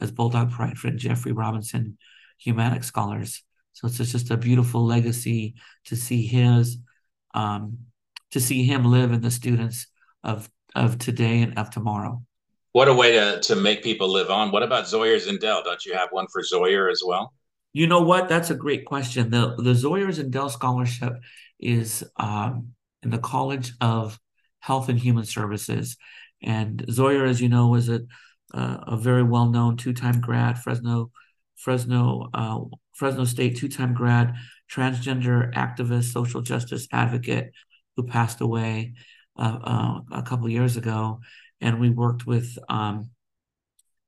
as 0.00 0.10
Bulldog 0.10 0.50
Pride 0.50 0.76
Fund 0.76 0.98
Jeffrey 0.98 1.32
Robinson 1.32 1.98
Humanics 2.44 2.84
Scholars. 2.84 3.42
So 3.72 3.86
it's 3.86 3.96
just 3.96 4.30
a 4.30 4.36
beautiful 4.36 4.84
legacy 4.84 5.54
to 5.86 5.96
see 5.96 6.26
his 6.26 6.78
um, 7.34 7.78
to 8.30 8.40
see 8.40 8.64
him 8.64 8.84
live 8.84 9.12
in 9.12 9.20
the 9.20 9.30
students 9.30 9.86
of 10.22 10.50
of 10.74 10.98
today 10.98 11.42
and 11.42 11.58
of 11.58 11.70
tomorrow. 11.70 12.22
What 12.72 12.88
a 12.88 12.94
way 12.94 13.12
to, 13.12 13.40
to 13.40 13.54
make 13.54 13.84
people 13.84 14.10
live 14.10 14.30
on. 14.30 14.50
What 14.50 14.64
about 14.64 14.86
Zoyer 14.86 15.16
Zindel? 15.16 15.62
Don't 15.62 15.84
you 15.84 15.94
have 15.94 16.08
one 16.10 16.26
for 16.32 16.42
Zoyer 16.42 16.90
as 16.90 17.02
well? 17.06 17.32
You 17.72 17.86
know 17.86 18.02
what? 18.02 18.28
That's 18.28 18.50
a 18.50 18.54
great 18.54 18.84
question. 18.84 19.30
The 19.30 19.54
the 19.56 19.74
Zoyer 19.74 20.08
Zindel 20.08 20.50
Scholarship 20.50 21.14
is 21.58 22.04
um, 22.16 22.74
in 23.04 23.10
the 23.10 23.18
College 23.18 23.72
of 23.80 24.18
Health 24.60 24.88
and 24.88 24.98
Human 24.98 25.24
Services, 25.24 25.96
and 26.42 26.84
Zoyer, 26.88 27.28
as 27.28 27.40
you 27.40 27.48
know, 27.48 27.68
was 27.68 27.88
a 27.88 28.00
uh, 28.52 28.78
a 28.86 28.96
very 28.96 29.22
well 29.22 29.50
known 29.50 29.76
two 29.76 29.92
time 29.92 30.20
grad, 30.20 30.58
Fresno 30.58 31.10
Fresno 31.56 32.28
uh, 32.34 32.60
Fresno 32.94 33.24
State 33.24 33.56
two 33.56 33.68
time 33.68 33.94
grad, 33.94 34.34
transgender 34.70 35.52
activist, 35.54 36.12
social 36.12 36.40
justice 36.40 36.86
advocate, 36.92 37.52
who 37.96 38.04
passed 38.04 38.40
away 38.40 38.94
uh, 39.38 39.58
uh, 39.62 40.00
a 40.12 40.22
couple 40.22 40.48
years 40.48 40.76
ago, 40.76 41.20
and 41.60 41.80
we 41.80 41.90
worked 41.90 42.26
with 42.26 42.58
um, 42.68 43.10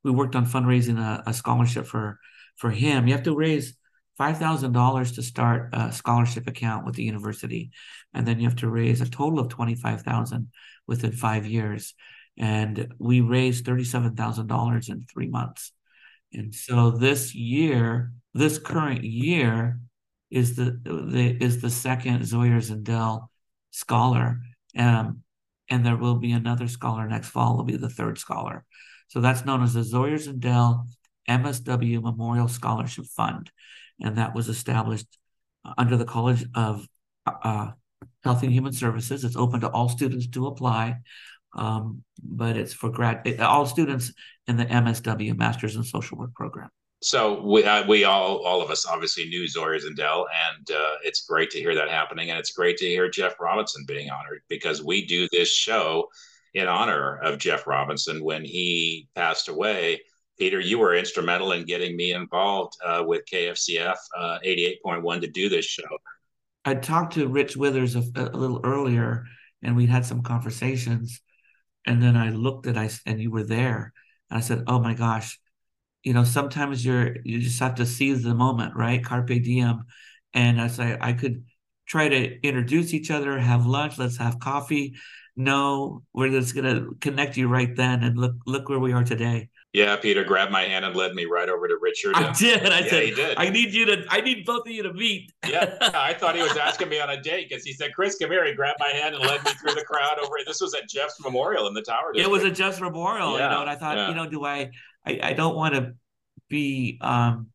we 0.05 0.11
worked 0.11 0.37
on 0.37 0.47
fundraising 0.47 0.99
a, 0.99 1.23
a 1.27 1.35
scholarship 1.35 1.87
for 1.87 2.19
for 2.57 2.71
him. 2.71 3.07
You 3.07 3.15
have 3.15 3.25
to 3.25 3.35
raise 3.37 3.77
five 4.17 4.39
thousand 4.39 4.73
dollars 4.73 5.13
to 5.13 5.23
start 5.23 5.71
a 5.73 5.93
scholarship 5.93 6.47
account 6.47 6.87
with 6.87 6.95
the 6.95 7.05
university, 7.05 7.71
and 8.15 8.27
then 8.27 8.39
you 8.39 8.49
have 8.49 8.57
to 8.57 8.69
raise 8.69 9.01
a 9.01 9.09
total 9.09 9.39
of 9.39 9.49
twenty 9.49 9.75
five 9.75 10.03
thousand 10.03 10.49
within 10.87 11.13
five 11.13 11.47
years. 11.47 11.95
And 12.39 12.95
we 12.99 13.21
raised 13.21 13.65
thirty 13.65 13.85
seven 13.85 14.15
thousand 14.15 14.47
dollars 14.47 14.89
in 14.89 15.03
three 15.03 15.29
months. 15.29 15.73
And 16.33 16.55
so 16.55 16.91
this 16.91 17.35
year, 17.35 18.13
this 18.35 18.59
current 18.59 19.05
year, 19.05 19.81
is 20.31 20.57
the, 20.57 20.79
the 20.85 21.37
is 21.43 21.61
the 21.61 21.71
second 21.71 22.21
Zoyer 22.23 22.59
Zindell 22.59 23.29
scholar. 23.71 24.41
Um, 24.77 25.23
and 25.69 25.85
there 25.85 25.97
will 25.97 26.17
be 26.17 26.33
another 26.33 26.69
scholar 26.69 27.09
next 27.09 27.29
fall, 27.29 27.57
will 27.57 27.65
be 27.65 27.77
the 27.77 27.89
third 27.89 28.19
scholar. 28.19 28.65
So 29.09 29.21
that's 29.21 29.45
known 29.45 29.63
as 29.63 29.75
the 29.75 29.81
Zoyer 29.81 30.19
Zindell 30.19 30.87
MSW 31.29 32.03
Memorial 32.03 32.49
Scholarship 32.49 33.07
Fund. 33.07 33.51
And 34.03 34.19
that 34.19 34.35
was 34.35 34.49
established 34.49 35.07
under 35.79 35.97
the 35.97 36.05
College 36.05 36.45
of 36.55 36.87
uh, 37.27 37.73
Health 38.23 38.43
and 38.43 38.53
Human 38.53 38.73
Services. 38.73 39.25
It's 39.25 39.37
open 39.37 39.61
to 39.61 39.71
all 39.71 39.89
students 39.89 40.27
to 40.29 40.47
apply, 40.47 40.97
um, 41.57 42.03
but 42.23 42.57
it's 42.57 42.73
for 42.73 42.91
grad 42.91 43.41
all 43.41 43.67
students 43.67 44.13
in 44.47 44.57
the 44.57 44.67
MSW 44.67 45.37
Masters 45.37 45.77
in 45.77 45.85
Social 45.85 46.19
Work 46.19 46.35
program. 46.35 46.71
So 47.03 47.43
we 47.43 47.65
uh, 47.65 47.87
we 47.87 48.05
all 48.05 48.39
all 48.39 48.63
of 48.63 48.71
us 48.71 48.87
obviously 48.87 49.27
knew 49.27 49.45
Zoyer 49.45 49.81
Zindell, 49.81 50.25
and 50.49 50.71
uh, 50.71 50.95
it's 51.03 51.27
great 51.27 51.51
to 51.51 51.59
hear 51.59 51.75
that 51.75 51.91
happening, 51.91 52.31
and 52.31 52.39
it's 52.39 52.53
great 52.53 52.79
to 52.79 52.87
hear 52.87 53.09
Jeff 53.11 53.39
Robinson 53.39 53.85
being 53.87 54.11
honored 54.11 54.43
because 54.49 54.83
we 54.83 55.07
do 55.07 55.29
this 55.31 55.49
show 55.49 56.09
in 56.55 56.69
honor 56.69 57.19
of 57.19 57.39
Jeff 57.39 57.67
Robinson 57.67 58.25
when 58.25 58.45
he 58.45 59.09
passed 59.15 59.49
away. 59.49 60.01
Peter, 60.39 60.61
you 60.61 60.79
were 60.79 60.95
instrumental 60.95 61.53
in 61.53 61.65
getting 61.65 61.97
me 61.97 62.13
involved 62.13 62.75
uh, 62.85 63.03
with 63.07 63.23
KFCF 63.31 63.97
uh, 64.17 64.39
88.1 64.45 65.21
to 65.23 65.29
do 65.29 65.49
this 65.49 65.65
show. 65.65 65.85
I 66.65 66.75
talked 66.75 67.15
to 67.15 67.29
Rich 67.29 67.57
Withers 67.57 67.97
a, 67.97 68.03
a, 68.17 68.37
little 68.37 68.61
earlier, 68.65 69.25
and 69.63 69.77
we 69.77 69.87
had 69.87 70.05
some 70.05 70.23
conversations. 70.23 71.21
And 71.87 72.03
then 72.03 72.17
I 72.17 72.31
looked 72.31 72.67
at 72.67 72.77
I 72.77 72.91
and 73.07 73.21
you 73.21 73.31
were 73.31 73.45
there, 73.45 73.93
and 74.29 74.39
I 74.39 74.41
said, 74.41 74.65
"Oh 74.67 74.81
my 74.81 74.95
gosh, 74.95 75.39
you 76.03 76.13
know, 76.13 76.25
sometimes 76.25 76.85
you're 76.85 77.17
you 77.25 77.41
just 77.41 77.61
have 77.61 77.77
to 77.77 77.87
seize 77.87 78.25
the 78.25 78.35
moment, 78.35 78.75
right? 78.75 79.05
Carpe 79.05 79.29
diem." 79.29 79.85
And 80.35 80.61
I 80.61 80.67
said, 80.67 80.99
I 81.01 81.13
could 81.13 81.45
try 81.87 82.09
to 82.09 82.41
introduce 82.47 82.93
each 82.93 83.11
other, 83.11 83.39
have 83.39 83.67
lunch, 83.67 83.97
let's 83.99 84.19
have 84.19 84.41
coffee. 84.41 84.97
No, 85.37 86.03
we're 86.13 86.31
just 86.31 86.55
gonna 86.55 86.89
connect 87.01 87.37
you 87.37 87.49
right 87.49 87.75
then, 87.77 88.03
and 88.03 88.19
look 88.19 88.35
look 88.47 88.69
where 88.69 88.81
we 88.81 88.93
are 88.93 89.05
today. 89.05 89.51
Yeah, 89.77 89.95
Peter 89.97 90.25
grabbed 90.25 90.51
my 90.51 90.63
hand 90.63 90.87
and 90.87 90.97
led 90.97 91.13
me 91.13 91.27
right 91.27 91.51
over 91.51 91.69
to 91.69 91.77
Richard. 91.79 92.15
I 92.15 92.33
did. 92.33 92.65
I 92.65 92.79
yeah, 92.79 92.89
said, 92.89 93.03
he 93.03 93.11
did. 93.11 93.37
I 93.37 93.51
need 93.51 93.75
you 93.75 93.85
to. 93.85 94.07
I 94.09 94.23
need 94.23 94.47
both 94.47 94.67
of 94.67 94.73
you 94.73 94.83
to 94.83 94.95
meet. 94.95 95.31
yeah, 95.47 95.77
I 95.95 96.15
thought 96.15 96.35
he 96.35 96.41
was 96.41 96.57
asking 96.57 96.89
me 96.89 96.99
on 96.99 97.11
a 97.11 97.21
date 97.21 97.51
because 97.51 97.63
he 97.63 97.75
said, 97.75 97.93
"Chris, 97.95 98.17
come 98.17 98.31
here." 98.31 98.47
He 98.47 98.55
grabbed 98.55 98.79
my 98.81 98.89
hand 98.89 99.15
and 99.15 99.23
led 99.23 99.45
me 99.45 99.51
through 99.51 99.75
the 99.75 99.85
crowd 99.85 100.19
over. 100.19 100.35
This 100.47 100.63
was 100.63 100.73
at 100.73 100.89
Jeff's 100.89 101.21
memorial 101.23 101.67
in 101.67 101.75
the 101.75 101.83
Tower. 101.83 102.15
District. 102.15 102.27
It 102.27 102.33
was 102.33 102.43
a 102.43 102.51
Jeff's 102.51 102.81
memorial, 102.81 103.37
yeah, 103.37 103.51
you 103.51 103.55
know. 103.55 103.61
And 103.61 103.69
I 103.69 103.77
thought, 103.77 103.99
yeah. 103.99 104.09
you 104.09 104.15
know, 104.15 104.27
do 104.27 104.47
I, 104.47 104.71
I? 105.05 105.21
I 105.23 105.33
don't 105.35 105.55
want 105.55 105.75
to 105.75 105.93
be 106.49 106.97
um 107.03 107.49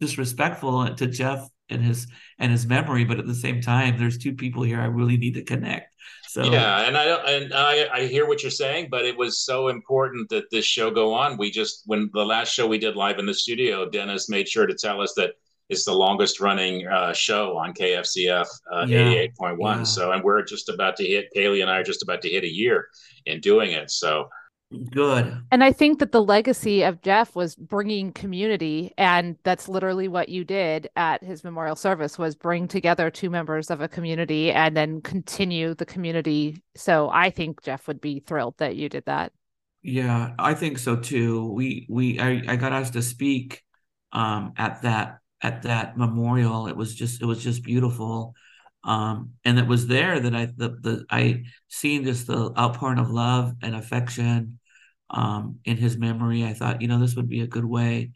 disrespectful 0.00 0.92
to 0.92 1.06
Jeff 1.06 1.48
and 1.68 1.84
his 1.84 2.08
and 2.36 2.50
his 2.50 2.66
memory, 2.66 3.04
but 3.04 3.20
at 3.20 3.28
the 3.28 3.34
same 3.34 3.60
time, 3.60 3.96
there's 3.96 4.18
two 4.18 4.34
people 4.34 4.64
here 4.64 4.80
I 4.80 4.86
really 4.86 5.18
need 5.18 5.34
to 5.34 5.44
connect. 5.44 5.93
So 6.34 6.42
yeah, 6.42 6.80
and 6.80 6.96
I 6.96 7.04
and 7.30 7.54
I, 7.54 7.86
I 7.92 8.06
hear 8.06 8.26
what 8.26 8.42
you're 8.42 8.50
saying, 8.50 8.88
but 8.90 9.04
it 9.04 9.16
was 9.16 9.38
so 9.38 9.68
important 9.68 10.28
that 10.30 10.50
this 10.50 10.64
show 10.64 10.90
go 10.90 11.14
on. 11.14 11.38
We 11.38 11.48
just 11.48 11.84
when 11.86 12.10
the 12.12 12.26
last 12.26 12.52
show 12.52 12.66
we 12.66 12.76
did 12.76 12.96
live 12.96 13.20
in 13.20 13.26
the 13.26 13.32
studio, 13.32 13.88
Dennis 13.88 14.28
made 14.28 14.48
sure 14.48 14.66
to 14.66 14.74
tell 14.74 15.00
us 15.00 15.14
that 15.14 15.34
it's 15.68 15.84
the 15.84 15.94
longest 15.94 16.40
running 16.40 16.88
uh, 16.88 17.12
show 17.12 17.56
on 17.56 17.72
KFCF 17.72 18.48
uh, 18.72 18.84
yeah, 18.88 19.28
88.1. 19.38 19.58
Yeah. 19.60 19.82
So, 19.84 20.10
and 20.10 20.24
we're 20.24 20.42
just 20.42 20.68
about 20.68 20.96
to 20.96 21.04
hit, 21.04 21.28
Kaylee 21.36 21.62
and 21.62 21.70
I 21.70 21.78
are 21.78 21.84
just 21.84 22.02
about 22.02 22.20
to 22.22 22.28
hit 22.28 22.42
a 22.42 22.52
year 22.52 22.88
in 23.26 23.38
doing 23.38 23.70
it. 23.70 23.92
So, 23.92 24.28
Good. 24.90 25.40
And 25.50 25.62
I 25.62 25.70
think 25.70 26.00
that 26.00 26.10
the 26.10 26.22
legacy 26.22 26.82
of 26.82 27.00
Jeff 27.00 27.36
was 27.36 27.54
bringing 27.54 28.12
community 28.12 28.92
and 28.98 29.36
that's 29.44 29.68
literally 29.68 30.08
what 30.08 30.28
you 30.28 30.44
did 30.44 30.88
at 30.96 31.22
his 31.22 31.44
memorial 31.44 31.76
service 31.76 32.18
was 32.18 32.34
bring 32.34 32.66
together 32.66 33.08
two 33.08 33.30
members 33.30 33.70
of 33.70 33.80
a 33.80 33.88
community 33.88 34.50
and 34.50 34.76
then 34.76 35.00
continue 35.00 35.74
the 35.74 35.86
community. 35.86 36.60
So 36.74 37.08
I 37.08 37.30
think 37.30 37.62
Jeff 37.62 37.86
would 37.86 38.00
be 38.00 38.18
thrilled 38.18 38.58
that 38.58 38.74
you 38.74 38.88
did 38.88 39.04
that. 39.04 39.32
Yeah, 39.82 40.32
I 40.38 40.54
think 40.54 40.78
so 40.78 40.96
too. 40.96 41.52
We 41.52 41.86
we 41.88 42.18
I, 42.18 42.42
I 42.48 42.56
got 42.56 42.72
asked 42.72 42.94
to 42.94 43.02
speak 43.02 43.62
um 44.12 44.54
at 44.56 44.82
that 44.82 45.18
at 45.42 45.62
that 45.62 45.96
memorial. 45.96 46.66
It 46.66 46.76
was 46.76 46.94
just 46.94 47.22
it 47.22 47.26
was 47.26 47.42
just 47.42 47.62
beautiful. 47.62 48.34
Um, 48.84 49.32
and 49.44 49.58
it 49.58 49.66
was 49.66 49.86
there 49.86 50.20
that 50.20 50.34
I 50.34 50.46
the, 50.46 50.68
the 50.80 51.04
I 51.10 51.44
seen 51.68 52.04
just 52.04 52.26
the 52.26 52.52
outpouring 52.58 52.98
of 52.98 53.10
love 53.10 53.54
and 53.62 53.74
affection 53.74 54.58
um, 55.10 55.58
in 55.64 55.76
his 55.76 55.96
memory. 55.96 56.44
I 56.44 56.54
thought, 56.54 56.82
you 56.82 56.88
know, 56.88 56.98
this 57.00 57.16
would 57.16 57.28
be 57.28 57.40
a 57.40 57.46
good 57.46 57.64
way 57.64 58.12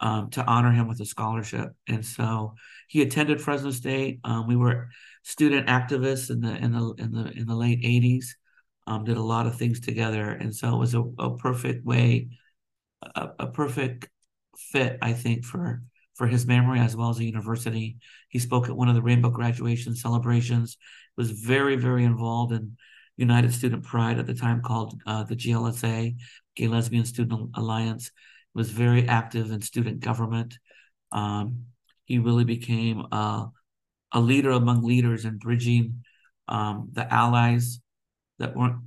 um, 0.00 0.30
to 0.30 0.44
honor 0.44 0.72
him 0.72 0.88
with 0.88 1.00
a 1.00 1.06
scholarship. 1.06 1.70
And 1.88 2.04
so 2.04 2.54
he 2.88 3.02
attended 3.02 3.40
Fresno 3.40 3.70
State. 3.70 4.20
Um, 4.24 4.46
we 4.46 4.56
were 4.56 4.88
student 5.22 5.68
activists 5.68 6.30
in 6.30 6.40
the 6.40 6.56
in 6.56 6.72
the 6.72 6.94
in 6.98 7.12
the 7.12 7.30
in 7.32 7.46
the 7.46 7.54
late 7.54 7.80
'80s. 7.84 8.36
Um, 8.86 9.04
did 9.04 9.16
a 9.16 9.22
lot 9.22 9.46
of 9.46 9.56
things 9.56 9.78
together, 9.80 10.30
and 10.30 10.54
so 10.54 10.74
it 10.74 10.78
was 10.78 10.94
a, 10.94 11.02
a 11.20 11.36
perfect 11.36 11.84
way, 11.84 12.30
a, 13.14 13.30
a 13.40 13.46
perfect 13.46 14.08
fit, 14.56 14.98
I 15.00 15.12
think, 15.12 15.44
for 15.44 15.82
for 16.14 16.26
his 16.26 16.46
memory 16.46 16.80
as 16.80 16.96
well 16.96 17.10
as 17.10 17.16
the 17.16 17.26
university. 17.26 17.96
He 18.28 18.38
spoke 18.38 18.68
at 18.68 18.76
one 18.76 18.88
of 18.88 18.94
the 18.94 19.02
Rainbow 19.02 19.30
graduation 19.30 19.94
celebrations. 19.94 20.76
Was 21.16 21.30
very 21.30 21.76
very 21.76 22.04
involved 22.04 22.52
in 22.52 22.76
United 23.16 23.52
Student 23.52 23.84
Pride 23.84 24.18
at 24.18 24.26
the 24.26 24.34
time 24.34 24.62
called 24.62 25.00
uh, 25.06 25.24
the 25.24 25.36
GLSA, 25.36 26.16
Gay 26.56 26.68
Lesbian 26.68 27.04
Student 27.04 27.50
Alliance, 27.54 28.10
was 28.54 28.70
very 28.70 29.06
active 29.08 29.50
in 29.50 29.60
student 29.62 30.00
government. 30.00 30.58
Um, 31.10 31.66
he 32.04 32.18
really 32.18 32.44
became 32.44 33.00
a, 33.12 33.50
a 34.12 34.20
leader 34.20 34.50
among 34.50 34.82
leaders 34.82 35.24
in 35.24 35.38
bridging 35.38 36.04
um, 36.48 36.90
the 36.92 37.10
allies 37.12 37.80
that 38.38 38.56
weren't 38.56 38.82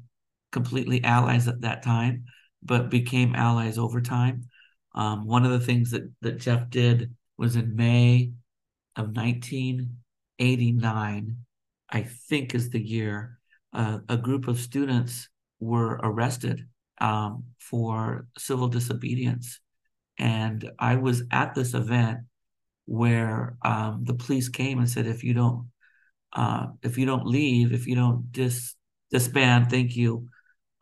completely 0.51 1.03
allies 1.03 1.47
at 1.47 1.61
that 1.61 1.83
time, 1.83 2.25
but 2.61 2.89
became 2.89 3.35
allies 3.35 3.77
over 3.77 4.01
time. 4.01 4.43
Um, 4.95 5.27
one 5.27 5.45
of 5.45 5.51
the 5.51 5.59
things 5.59 5.91
that, 5.91 6.09
that 6.21 6.39
Jeff 6.39 6.69
did 6.69 7.13
was 7.37 7.57
in 7.57 7.75
May 7.75 8.31
of 8.95 9.15
1989, 9.15 11.37
I 11.89 12.01
think 12.01 12.55
is 12.55 12.69
the 12.69 12.81
year, 12.81 13.37
uh, 13.73 13.99
a 14.07 14.15
group 14.17 14.47
of 14.47 14.59
students 14.59 15.27
were 15.59 15.99
arrested 16.01 16.65
um, 16.99 17.43
for 17.59 18.27
civil 18.37 18.69
disobedience. 18.69 19.59
And 20.17 20.71
I 20.79 20.95
was 20.95 21.23
at 21.31 21.55
this 21.55 21.73
event 21.73 22.19
where 22.85 23.57
um, 23.63 24.03
the 24.05 24.13
police 24.13 24.47
came 24.47 24.79
and 24.79 24.89
said, 24.89 25.07
if 25.07 25.23
you 25.23 25.33
don't, 25.33 25.69
uh, 26.33 26.67
if 26.83 26.97
you 26.97 27.05
don't 27.05 27.25
leave, 27.25 27.73
if 27.73 27.87
you 27.87 27.95
don't 27.95 28.31
dis 28.31 28.75
disband, 29.11 29.69
thank 29.69 29.95
you, 29.95 30.27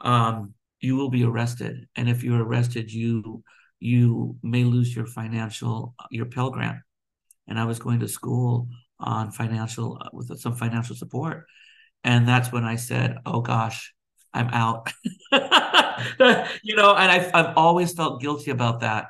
um, 0.01 0.53
you 0.79 0.96
will 0.96 1.10
be 1.10 1.24
arrested. 1.24 1.88
And 1.96 2.10
if 2.10 2.24
you're 2.24 2.43
arrested, 2.43 2.91
you 2.91 3.43
you 3.83 4.37
may 4.41 4.63
lose 4.63 4.95
your 4.95 5.05
financial 5.05 5.93
your 6.09 6.25
Pell 6.25 6.49
Grant. 6.49 6.77
And 7.47 7.59
I 7.59 7.65
was 7.65 7.79
going 7.79 7.99
to 7.99 8.07
school 8.07 8.69
on 8.99 9.31
financial 9.31 9.97
uh, 10.01 10.09
with 10.13 10.39
some 10.39 10.55
financial 10.55 10.95
support, 10.95 11.45
and 12.05 12.25
that's 12.25 12.51
when 12.51 12.63
I 12.63 12.77
said, 12.77 13.17
"Oh 13.25 13.41
gosh, 13.41 13.93
I'm 14.33 14.47
out." 14.47 14.91
you 16.63 16.75
know, 16.77 16.95
and 16.95 17.11
I've 17.11 17.31
I've 17.33 17.57
always 17.57 17.93
felt 17.93 18.21
guilty 18.21 18.51
about 18.51 18.79
that 18.79 19.07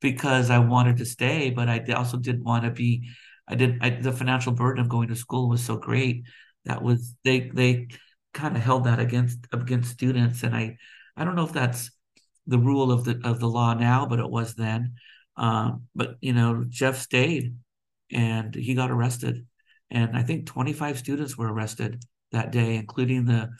because 0.00 0.50
I 0.50 0.60
wanted 0.60 0.98
to 0.98 1.04
stay, 1.04 1.50
but 1.50 1.68
I 1.68 1.84
also 1.92 2.18
didn't 2.18 2.44
want 2.44 2.64
to 2.64 2.70
be. 2.70 3.08
I 3.48 3.56
did. 3.56 3.78
I, 3.82 3.90
the 3.90 4.12
financial 4.12 4.52
burden 4.52 4.80
of 4.80 4.88
going 4.88 5.08
to 5.08 5.16
school 5.16 5.48
was 5.48 5.64
so 5.64 5.76
great 5.76 6.24
that 6.64 6.82
was 6.82 7.16
they 7.24 7.50
they 7.52 7.88
kind 8.32 8.56
of 8.56 8.62
held 8.62 8.84
that 8.84 9.00
against 9.00 9.40
against 9.52 9.90
students, 9.90 10.44
and 10.44 10.54
I 10.54 10.76
I 11.16 11.24
don't 11.24 11.34
know 11.34 11.44
if 11.46 11.52
that's 11.52 11.90
the 12.46 12.58
rule 12.58 12.90
of 12.90 13.04
the 13.04 13.20
of 13.24 13.40
the 13.40 13.48
law 13.48 13.74
now, 13.74 14.06
but 14.06 14.18
it 14.18 14.28
was 14.28 14.54
then. 14.54 14.94
Um, 15.36 15.84
but 15.94 16.16
you 16.20 16.32
know, 16.32 16.64
Jeff 16.68 16.98
stayed, 16.98 17.56
and 18.12 18.54
he 18.54 18.74
got 18.74 18.90
arrested, 18.90 19.46
and 19.90 20.16
I 20.16 20.22
think 20.22 20.46
25 20.46 20.98
students 20.98 21.36
were 21.36 21.52
arrested 21.52 22.04
that 22.32 22.52
day, 22.52 22.76
including 22.76 23.24
the 23.24 23.50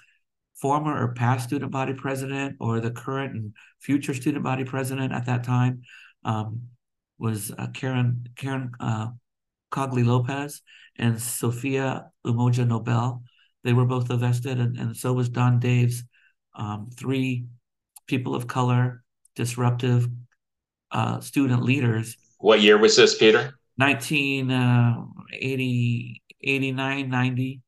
former 0.61 1.03
or 1.03 1.15
past 1.15 1.49
student 1.49 1.73
body 1.73 1.93
president 1.93 2.57
or 2.61 2.81
the 2.81 2.91
current 2.91 3.35
and 3.35 3.53
future 3.81 4.15
student 4.15 4.45
body 4.45 4.65
president 4.65 5.13
at 5.13 5.27
that 5.27 5.43
time 5.43 5.83
um, 6.25 6.63
was 7.19 7.53
uh, 7.59 7.67
Karen 7.75 8.29
Karen 8.37 8.71
uh, 8.81 9.09
Cogli 9.73 10.05
Lopez 10.05 10.63
and 10.97 11.21
Sophia 11.21 12.11
Umoja 12.27 12.67
Nobel. 12.67 13.23
They 13.65 13.73
were 13.73 13.87
both 13.87 14.11
arrested, 14.11 14.59
and, 14.61 14.77
and 14.77 14.97
so 14.97 15.13
was 15.13 15.29
Don 15.29 15.61
Daves. 15.61 16.01
Um, 16.55 16.91
three 16.95 17.47
people 18.07 18.35
of 18.35 18.47
color, 18.47 19.03
disruptive 19.37 20.09
uh, 20.91 21.21
student 21.21 21.63
leaders. 21.63 22.17
What 22.39 22.61
year 22.61 22.79
was 22.79 22.97
this, 22.97 23.17
Peter? 23.17 23.55
1980, 23.77 26.21
uh, 26.21 26.35
89, 26.43 27.09
90. 27.09 27.63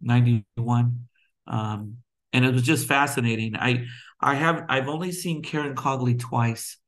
91. 0.00 1.06
Um, 1.46 1.96
and 2.32 2.44
it 2.44 2.52
was 2.52 2.62
just 2.62 2.88
fascinating. 2.88 3.56
I 3.56 3.86
I 4.20 4.34
have 4.34 4.64
I've 4.68 4.88
only 4.88 5.12
seen 5.12 5.42
Karen 5.42 5.74
Cogli 5.74 6.18
twice 6.18 6.78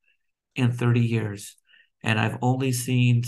in 0.55 0.73
30 0.73 1.01
years, 1.01 1.57
and 2.03 2.19
I've 2.19 2.39
only 2.43 2.73
seen 2.73 3.25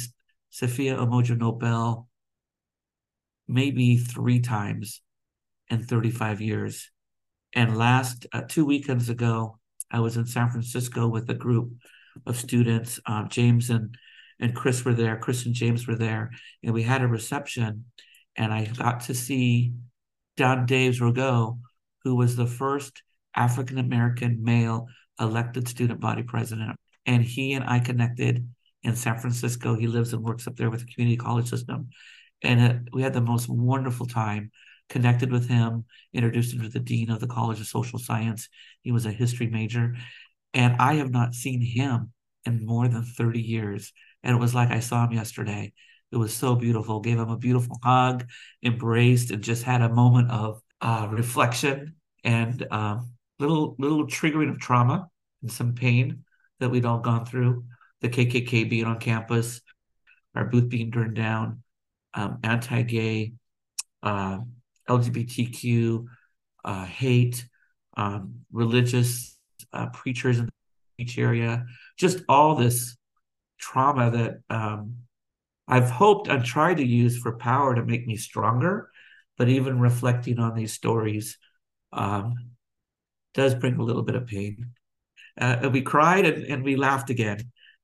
Sophia 0.50 0.96
Umoja 0.96 1.36
Nobel 1.36 2.08
maybe 3.46 3.98
three 3.98 4.40
times 4.40 5.02
in 5.68 5.82
35 5.82 6.40
years. 6.40 6.90
And 7.52 7.76
last 7.76 8.26
uh, 8.32 8.42
two 8.48 8.64
weekends 8.64 9.08
ago, 9.08 9.58
I 9.90 10.00
was 10.00 10.16
in 10.16 10.26
San 10.26 10.50
Francisco 10.50 11.08
with 11.08 11.28
a 11.30 11.34
group 11.34 11.72
of 12.26 12.36
students. 12.36 13.00
Uh, 13.06 13.24
James 13.28 13.70
and 13.70 13.96
and 14.40 14.54
Chris 14.54 14.84
were 14.84 14.94
there. 14.94 15.16
Chris 15.16 15.46
and 15.46 15.54
James 15.54 15.86
were 15.86 15.96
there, 15.96 16.30
and 16.62 16.74
we 16.74 16.82
had 16.82 17.02
a 17.02 17.08
reception. 17.08 17.84
And 18.36 18.52
I 18.52 18.64
got 18.64 19.00
to 19.00 19.14
see 19.14 19.74
Don 20.36 20.66
Daves 20.66 21.00
Rogo, 21.00 21.58
who 22.02 22.16
was 22.16 22.34
the 22.34 22.46
first 22.46 23.02
African 23.36 23.78
American 23.78 24.42
male 24.42 24.88
elected 25.20 25.68
student 25.68 26.00
body 26.00 26.22
president. 26.22 26.76
And 27.06 27.22
he 27.22 27.52
and 27.52 27.64
I 27.64 27.78
connected 27.78 28.48
in 28.82 28.96
San 28.96 29.18
Francisco. 29.18 29.76
He 29.76 29.86
lives 29.86 30.12
and 30.12 30.22
works 30.22 30.46
up 30.46 30.56
there 30.56 30.70
with 30.70 30.80
the 30.80 30.92
community 30.92 31.16
college 31.16 31.48
system. 31.48 31.88
And 32.42 32.60
it, 32.60 32.88
we 32.92 33.02
had 33.02 33.14
the 33.14 33.20
most 33.20 33.48
wonderful 33.48 34.06
time, 34.06 34.50
connected 34.88 35.32
with 35.32 35.48
him, 35.48 35.84
introduced 36.12 36.54
him 36.54 36.62
to 36.62 36.68
the 36.68 36.80
dean 36.80 37.10
of 37.10 37.20
the 37.20 37.26
College 37.26 37.60
of 37.60 37.66
Social 37.66 37.98
Science. 37.98 38.48
He 38.82 38.92
was 38.92 39.06
a 39.06 39.12
history 39.12 39.48
major. 39.48 39.94
And 40.52 40.76
I 40.80 40.94
have 40.94 41.10
not 41.10 41.34
seen 41.34 41.60
him 41.60 42.12
in 42.44 42.64
more 42.64 42.88
than 42.88 43.02
30 43.02 43.40
years. 43.40 43.92
And 44.22 44.36
it 44.36 44.40
was 44.40 44.54
like 44.54 44.70
I 44.70 44.80
saw 44.80 45.04
him 45.04 45.12
yesterday. 45.12 45.72
It 46.12 46.16
was 46.16 46.32
so 46.32 46.54
beautiful. 46.54 47.00
Gave 47.00 47.18
him 47.18 47.30
a 47.30 47.36
beautiful 47.36 47.78
hug, 47.82 48.24
embraced, 48.62 49.30
and 49.30 49.42
just 49.42 49.64
had 49.64 49.82
a 49.82 49.88
moment 49.88 50.30
of 50.30 50.60
uh, 50.80 51.08
reflection 51.10 51.96
and 52.22 52.66
um, 52.70 53.10
little 53.38 53.74
little 53.78 54.06
triggering 54.06 54.50
of 54.50 54.60
trauma 54.60 55.08
and 55.42 55.50
some 55.50 55.74
pain 55.74 56.24
that 56.60 56.70
we'd 56.70 56.84
all 56.84 57.00
gone 57.00 57.26
through. 57.26 57.64
The 58.00 58.08
KKK 58.08 58.68
being 58.68 58.84
on 58.84 59.00
campus, 59.00 59.60
our 60.34 60.44
booth 60.44 60.68
being 60.68 60.90
burned 60.90 61.16
down, 61.16 61.62
um, 62.12 62.38
anti-gay, 62.42 63.32
uh, 64.02 64.38
LGBTQ, 64.88 66.06
uh, 66.64 66.84
hate, 66.84 67.46
um, 67.96 68.40
religious 68.52 69.36
uh, 69.72 69.86
preachers 69.86 70.38
in 70.38 70.46
the 70.46 70.52
beach 70.98 71.18
area, 71.18 71.66
just 71.96 72.22
all 72.28 72.54
this 72.54 72.96
trauma 73.58 74.10
that 74.10 74.40
um, 74.50 74.96
I've 75.66 75.90
hoped 75.90 76.28
and 76.28 76.44
tried 76.44 76.78
to 76.78 76.86
use 76.86 77.18
for 77.18 77.36
power 77.36 77.74
to 77.74 77.84
make 77.84 78.06
me 78.06 78.16
stronger. 78.16 78.90
But 79.36 79.48
even 79.48 79.80
reflecting 79.80 80.38
on 80.38 80.54
these 80.54 80.72
stories 80.72 81.38
um, 81.92 82.50
does 83.32 83.54
bring 83.54 83.76
a 83.76 83.82
little 83.82 84.02
bit 84.02 84.14
of 84.14 84.26
pain. 84.26 84.70
Uh, 85.38 85.68
we 85.72 85.82
cried 85.82 86.24
and, 86.24 86.44
and 86.44 86.62
we 86.62 86.76
laughed 86.76 87.10
again, 87.10 87.40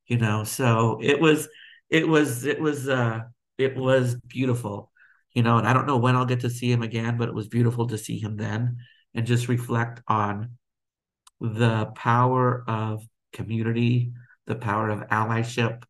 you 0.06 0.16
know. 0.16 0.44
So 0.44 1.00
it 1.02 1.20
was, 1.20 1.48
it 1.88 2.06
was, 2.06 2.44
it 2.44 2.60
was, 2.60 2.88
uh, 2.88 3.22
it 3.58 3.76
was 3.76 4.14
beautiful, 4.28 4.92
you 5.34 5.42
know. 5.42 5.58
And 5.58 5.66
I 5.66 5.72
don't 5.72 5.86
know 5.86 5.98
when 5.98 6.16
I'll 6.16 6.26
get 6.26 6.40
to 6.40 6.50
see 6.50 6.70
him 6.70 6.82
again, 6.82 7.16
but 7.16 7.28
it 7.28 7.34
was 7.34 7.48
beautiful 7.48 7.86
to 7.88 7.98
see 7.98 8.18
him 8.18 8.36
then 8.36 8.78
and 9.14 9.26
just 9.26 9.48
reflect 9.48 10.00
on 10.06 10.56
the 11.40 11.86
power 11.94 12.64
of 12.66 13.06
community, 13.32 14.12
the 14.46 14.54
power 14.54 14.90
of 14.90 15.08
allyship. 15.08 15.82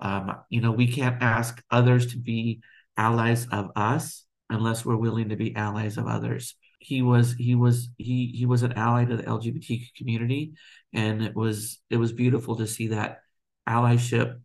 Um, 0.00 0.36
you 0.48 0.60
know, 0.60 0.72
we 0.72 0.90
can't 0.90 1.22
ask 1.22 1.62
others 1.70 2.12
to 2.12 2.18
be 2.18 2.60
allies 2.96 3.46
of 3.50 3.70
us 3.76 4.24
unless 4.48 4.84
we're 4.84 4.96
willing 4.96 5.30
to 5.30 5.36
be 5.36 5.54
allies 5.56 5.96
of 5.96 6.06
others. 6.06 6.54
He 6.78 7.02
was 7.02 7.34
he 7.34 7.54
was 7.54 7.90
he 7.98 8.32
he 8.34 8.46
was 8.46 8.62
an 8.62 8.72
ally 8.72 9.04
to 9.04 9.16
the 9.16 9.22
LGBT 9.22 9.94
community, 9.96 10.54
and 10.92 11.22
it 11.22 11.36
was 11.36 11.78
it 11.90 11.98
was 11.98 12.12
beautiful 12.12 12.56
to 12.56 12.66
see 12.66 12.88
that 12.88 13.20
allyship 13.68 14.40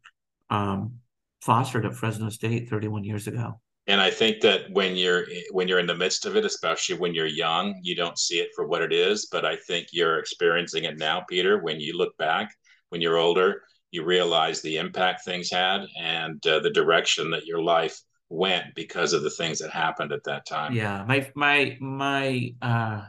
um, 0.50 0.96
fostered 1.42 1.86
at 1.86 1.96
Fresno 1.96 2.30
State 2.30 2.70
31 2.70 3.06
years 3.06 3.28
ago. 3.28 3.62
And 3.88 4.02
I 4.02 4.10
think 4.10 4.42
that 4.42 4.72
when 4.72 4.96
you're 4.96 5.26
when 5.52 5.68
you're 5.68 5.80
in 5.80 5.86
the 5.86 5.96
midst 5.96 6.26
of 6.26 6.36
it, 6.36 6.44
especially 6.44 6.98
when 6.98 7.14
you're 7.14 7.28
young, 7.28 7.80
you 7.84 7.96
don't 7.96 8.18
see 8.18 8.40
it 8.40 8.50
for 8.56 8.66
what 8.66 8.82
it 8.82 8.92
is. 8.92 9.28
But 9.32 9.46
I 9.46 9.56
think 9.56 9.88
you're 9.92 10.18
experiencing 10.18 10.86
it 10.86 10.98
now, 10.98 11.24
Peter. 11.30 11.62
When 11.62 11.80
you 11.80 11.96
look 11.96 12.18
back, 12.18 12.52
when 12.90 13.00
you're 13.00 13.18
older, 13.18 13.62
you 13.92 14.04
realize 14.04 14.62
the 14.62 14.78
impact 14.78 15.24
things 15.24 15.52
had 15.52 15.86
and 16.00 16.46
uh, 16.48 16.60
the 16.60 16.72
direction 16.72 17.30
that 17.32 17.46
your 17.46 17.62
life 17.62 18.00
went 18.30 18.74
because 18.76 19.14
of 19.14 19.22
the 19.22 19.30
things 19.30 19.60
that 19.60 19.70
happened 19.70 20.12
at 20.12 20.24
that 20.24 20.48
time. 20.48 20.74
Yeah, 20.74 21.06
my 21.08 21.30
my 21.36 21.78
my 21.80 22.56
uh, 22.64 23.04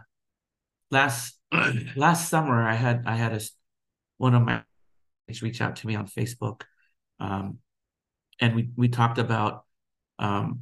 last 0.91 1.39
last 1.97 2.29
summer, 2.29 2.63
I 2.63 2.75
had 2.75 3.05
I 3.07 3.17
had 3.17 3.33
a 3.33 3.41
one 4.19 4.35
of 4.35 4.43
my 4.43 4.63
reach 5.43 5.61
out 5.61 5.77
to 5.77 5.87
me 5.87 5.95
on 5.97 6.07
Facebook, 6.07 6.63
um, 7.19 7.59
and 8.41 8.55
we 8.55 8.71
we 8.77 8.89
talked 8.89 9.19
about 9.19 9.65
um, 10.19 10.61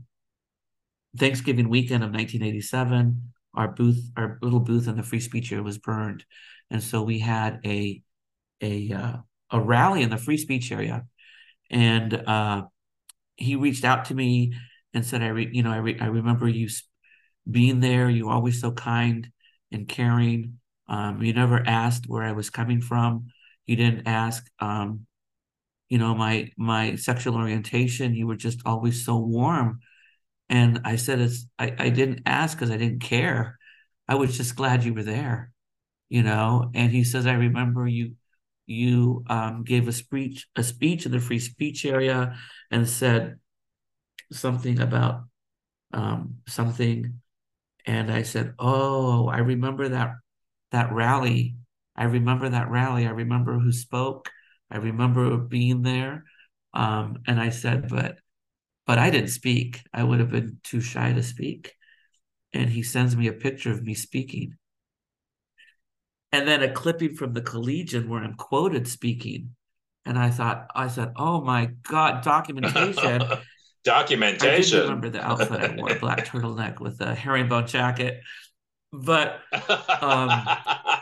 Thanksgiving 1.16 1.68
weekend 1.68 2.04
of 2.04 2.10
1987. 2.10 3.32
Our 3.54 3.68
booth, 3.68 4.10
our 4.16 4.38
little 4.42 4.60
booth 4.60 4.88
in 4.88 4.96
the 4.96 5.02
free 5.02 5.20
speech 5.20 5.52
area 5.52 5.62
was 5.62 5.78
burned, 5.78 6.24
and 6.70 6.82
so 6.82 7.02
we 7.02 7.20
had 7.20 7.60
a 7.64 8.02
a 8.60 8.92
uh, 8.92 9.16
a 9.50 9.60
rally 9.60 10.02
in 10.02 10.10
the 10.10 10.16
free 10.18 10.36
speech 10.38 10.72
area, 10.72 11.06
and 11.70 12.14
uh, 12.14 12.64
he 13.36 13.56
reached 13.56 13.84
out 13.84 14.06
to 14.06 14.14
me 14.14 14.54
and 14.94 15.06
said, 15.06 15.22
"I 15.22 15.28
re- 15.28 15.50
you 15.52 15.62
know 15.62 15.72
I 15.72 15.78
re- 15.78 16.00
I 16.00 16.06
remember 16.06 16.48
you 16.48 16.68
being 17.50 17.80
there. 17.80 18.08
You 18.10 18.26
were 18.26 18.32
always 18.32 18.60
so 18.60 18.72
kind 18.72 19.30
and 19.72 19.88
caring. 19.88 20.58
Um, 20.88 21.22
you 21.22 21.32
never 21.32 21.62
asked 21.66 22.08
where 22.08 22.22
I 22.22 22.32
was 22.32 22.50
coming 22.50 22.80
from. 22.80 23.28
You 23.66 23.76
didn't 23.76 24.06
ask, 24.06 24.46
um, 24.60 25.06
you 25.88 25.98
know, 25.98 26.14
my 26.14 26.50
my 26.56 26.96
sexual 26.96 27.36
orientation. 27.36 28.14
You 28.14 28.26
were 28.26 28.36
just 28.36 28.60
always 28.66 29.04
so 29.04 29.16
warm." 29.18 29.80
And 30.48 30.80
I 30.84 30.96
said, 30.96 31.20
"It's 31.20 31.46
I, 31.58 31.74
I 31.78 31.88
didn't 31.90 32.22
ask 32.26 32.56
because 32.56 32.70
I 32.70 32.76
didn't 32.76 33.00
care. 33.00 33.58
I 34.08 34.16
was 34.16 34.36
just 34.36 34.56
glad 34.56 34.84
you 34.84 34.94
were 34.94 35.02
there." 35.02 35.52
You 36.08 36.22
know, 36.22 36.70
and 36.74 36.92
he 36.92 37.04
says, 37.04 37.26
I 37.26 37.34
remember 37.34 37.86
you 37.86 38.16
you 38.66 39.24
um, 39.28 39.64
gave 39.64 39.88
a 39.88 39.92
speech 39.92 40.46
a 40.56 40.62
speech 40.62 41.06
in 41.06 41.12
the 41.12 41.20
free 41.20 41.38
speech 41.38 41.84
area 41.84 42.36
and 42.70 42.88
said 42.88 43.38
something 44.32 44.80
about 44.80 45.24
um, 45.92 46.36
something. 46.48 47.20
And 47.86 48.10
i 48.12 48.22
said 48.22 48.54
oh 48.58 49.28
i 49.28 49.38
remember 49.38 49.90
that 49.90 50.14
that 50.72 50.92
rally. 50.92 51.56
I 51.96 52.04
remember 52.04 52.48
that 52.50 52.70
rally. 52.70 53.06
I 53.06 53.10
remember 53.10 53.58
who 53.58 53.72
spoke. 53.72 54.30
I 54.70 54.78
remember 54.78 55.36
being 55.38 55.82
there. 55.82 56.24
Um, 56.74 57.18
and 57.26 57.40
i 57.40 57.50
said 57.50 57.88
but 57.88 58.18
but 58.86 58.98
i 58.98 59.10
didn't 59.10 59.28
speak 59.28 59.80
i 59.92 60.02
would 60.02 60.20
have 60.20 60.30
been 60.30 60.58
too 60.62 60.80
shy 60.80 61.12
to 61.12 61.22
speak 61.22 61.72
and 62.52 62.70
he 62.70 62.82
sends 62.82 63.16
me 63.16 63.26
a 63.26 63.32
picture 63.32 63.70
of 63.70 63.82
me 63.82 63.94
speaking 63.94 64.56
and 66.34 66.48
then 66.48 66.64
a 66.64 66.72
clipping 66.72 67.14
from 67.14 67.32
the 67.32 67.40
Collegian 67.40 68.08
where 68.08 68.20
I'm 68.20 68.34
quoted 68.34 68.88
speaking. 68.88 69.54
And 70.04 70.18
I 70.18 70.30
thought, 70.30 70.66
I 70.74 70.88
said, 70.88 71.12
oh 71.14 71.40
my 71.40 71.66
God, 71.88 72.24
documentation. 72.24 73.22
documentation. 73.84 74.80
I 74.80 74.82
remember 74.82 75.10
the 75.10 75.24
outfit 75.24 75.60
I 75.60 75.76
wore, 75.76 75.94
black 76.00 76.26
turtleneck 76.26 76.80
with 76.80 77.00
a 77.00 77.14
herringbone 77.14 77.68
jacket. 77.68 78.20
But 78.92 79.42
um, 80.00 80.28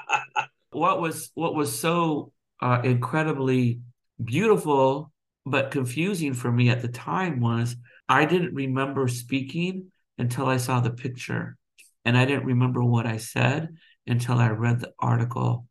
what 0.71 1.01
was 1.01 1.31
what 1.33 1.55
was 1.55 1.79
so 1.79 2.33
uh, 2.61 2.83
incredibly 2.85 3.81
beautiful 4.23 5.12
but 5.45 5.71
confusing 5.71 6.35
for 6.35 6.51
me 6.51 6.69
at 6.71 6.83
the 6.83 6.89
time 6.89 7.41
was 7.41 7.77
I 8.09 8.25
didn't 8.25 8.55
remember 8.55 9.09
speaking 9.09 9.91
until 10.19 10.47
I 10.47 10.59
saw 10.59 10.81
the 10.81 10.91
picture, 10.91 11.57
and 12.05 12.17
I 12.17 12.25
didn't 12.25 12.45
remember 12.45 12.83
what 12.83 13.07
I 13.07 13.17
said 13.17 13.75
until 14.07 14.39
I 14.39 14.51
read 14.51 14.81
the 14.81 14.93
article. 14.99 15.67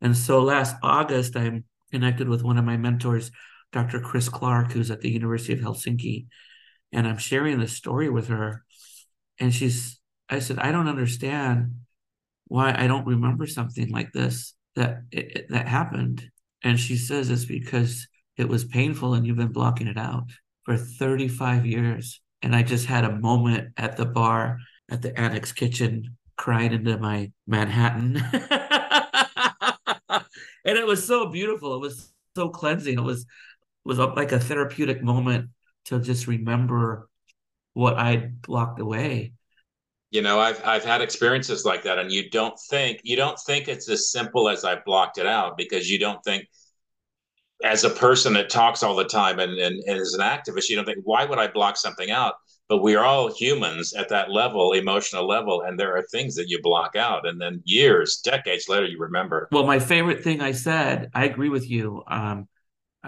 And 0.00 0.16
so 0.16 0.42
last 0.42 0.76
August, 0.82 1.36
I'm 1.36 1.64
connected 1.90 2.28
with 2.28 2.42
one 2.42 2.58
of 2.58 2.64
my 2.64 2.76
mentors, 2.76 3.30
Dr. 3.72 4.00
Chris 4.00 4.28
Clark, 4.28 4.72
who's 4.72 4.90
at 4.90 5.00
the 5.00 5.10
University 5.10 5.52
of 5.52 5.60
Helsinki. 5.60 6.26
And 6.92 7.06
I'm 7.06 7.18
sharing 7.18 7.58
this 7.58 7.76
story 7.76 8.08
with 8.08 8.28
her. 8.28 8.64
And 9.38 9.54
she's, 9.54 10.00
I 10.28 10.38
said, 10.38 10.58
I 10.58 10.72
don't 10.72 10.88
understand 10.88 11.76
why 12.46 12.74
I 12.76 12.86
don't 12.86 13.06
remember 13.06 13.46
something 13.46 13.90
like 13.90 14.12
this 14.12 14.54
that 14.76 15.02
it, 15.10 15.46
that 15.50 15.68
happened. 15.68 16.30
And 16.62 16.78
she 16.78 16.96
says 16.96 17.30
it's 17.30 17.44
because 17.44 18.06
it 18.40 18.48
was 18.48 18.64
painful 18.64 19.14
and 19.14 19.26
you've 19.26 19.36
been 19.36 19.52
blocking 19.52 19.86
it 19.86 19.98
out 19.98 20.24
for 20.64 20.76
35 20.76 21.66
years. 21.66 22.20
And 22.42 22.56
I 22.56 22.62
just 22.62 22.86
had 22.86 23.04
a 23.04 23.18
moment 23.18 23.74
at 23.76 23.96
the 23.96 24.06
bar 24.06 24.58
at 24.90 25.02
the 25.02 25.18
Annex 25.18 25.52
Kitchen 25.52 26.16
cried 26.36 26.72
into 26.72 26.96
my 26.96 27.30
Manhattan. 27.46 28.16
and 30.64 30.78
it 30.78 30.86
was 30.86 31.06
so 31.06 31.26
beautiful. 31.28 31.74
It 31.74 31.80
was 31.80 32.12
so 32.34 32.48
cleansing. 32.48 32.98
It 32.98 33.02
was 33.02 33.20
it 33.20 33.26
was 33.84 33.98
like 33.98 34.32
a 34.32 34.40
therapeutic 34.40 35.02
moment 35.02 35.50
to 35.86 36.00
just 36.00 36.26
remember 36.26 37.08
what 37.74 37.96
I'd 37.96 38.40
blocked 38.40 38.80
away. 38.80 39.34
You 40.10 40.22
know, 40.22 40.40
I've 40.40 40.64
I've 40.64 40.84
had 40.84 41.02
experiences 41.02 41.64
like 41.64 41.82
that, 41.84 41.98
and 41.98 42.10
you 42.10 42.30
don't 42.30 42.58
think 42.70 43.00
you 43.04 43.16
don't 43.16 43.38
think 43.38 43.68
it's 43.68 43.88
as 43.88 44.10
simple 44.10 44.48
as 44.48 44.64
I 44.64 44.80
blocked 44.84 45.18
it 45.18 45.26
out 45.26 45.56
because 45.58 45.90
you 45.90 45.98
don't 45.98 46.22
think 46.24 46.46
as 47.62 47.84
a 47.84 47.90
person 47.90 48.32
that 48.32 48.48
talks 48.48 48.82
all 48.82 48.96
the 48.96 49.04
time 49.04 49.38
and, 49.38 49.52
and, 49.58 49.82
and 49.86 50.00
as 50.00 50.14
an 50.14 50.20
activist, 50.20 50.68
you 50.68 50.76
don't 50.76 50.84
think, 50.84 50.98
why 51.04 51.24
would 51.24 51.38
I 51.38 51.46
block 51.48 51.76
something 51.76 52.10
out? 52.10 52.34
But 52.68 52.82
we 52.82 52.94
are 52.94 53.04
all 53.04 53.32
humans 53.32 53.92
at 53.94 54.08
that 54.10 54.30
level, 54.30 54.72
emotional 54.72 55.26
level, 55.26 55.62
and 55.62 55.78
there 55.78 55.96
are 55.96 56.04
things 56.10 56.36
that 56.36 56.48
you 56.48 56.60
block 56.62 56.94
out, 56.94 57.26
and 57.26 57.40
then 57.40 57.60
years, 57.64 58.20
decades 58.24 58.68
later, 58.68 58.86
you 58.86 58.98
remember. 58.98 59.48
Well, 59.50 59.66
my 59.66 59.80
favorite 59.80 60.22
thing 60.22 60.40
I 60.40 60.52
said, 60.52 61.10
I 61.12 61.24
agree 61.24 61.48
with 61.48 61.68
you. 61.68 62.04
Um, 62.06 62.48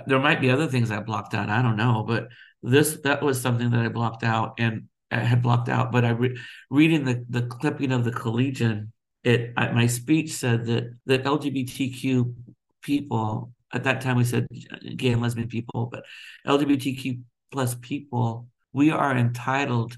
there 0.06 0.18
might 0.18 0.40
be 0.40 0.50
other 0.50 0.66
things 0.66 0.90
I 0.90 1.00
blocked 1.00 1.34
out. 1.34 1.48
I 1.48 1.62
don't 1.62 1.76
know, 1.76 2.04
but 2.06 2.28
this 2.62 2.98
that 3.04 3.22
was 3.22 3.40
something 3.40 3.70
that 3.70 3.80
I 3.80 3.88
blocked 3.88 4.24
out 4.24 4.54
and 4.58 4.88
I 5.10 5.18
had 5.18 5.42
blocked 5.42 5.68
out. 5.68 5.92
But 5.92 6.04
I 6.04 6.10
re- 6.10 6.38
reading 6.70 7.04
the 7.04 7.24
the 7.28 7.42
clipping 7.42 7.92
of 7.92 8.04
the 8.04 8.12
Collegian, 8.12 8.92
it 9.22 9.52
I, 9.56 9.70
my 9.72 9.86
speech 9.86 10.32
said 10.32 10.66
that 10.66 10.94
that 11.06 11.24
LGBTQ 11.24 12.34
people 12.82 13.52
at 13.72 13.84
that 13.84 14.00
time 14.00 14.16
we 14.16 14.24
said 14.24 14.46
gay 14.96 15.12
and 15.12 15.22
lesbian 15.22 15.48
people, 15.48 15.88
but 15.90 16.04
LGBTQ 16.46 17.22
plus 17.50 17.74
people, 17.74 18.48
we 18.72 18.90
are 18.90 19.16
entitled 19.16 19.96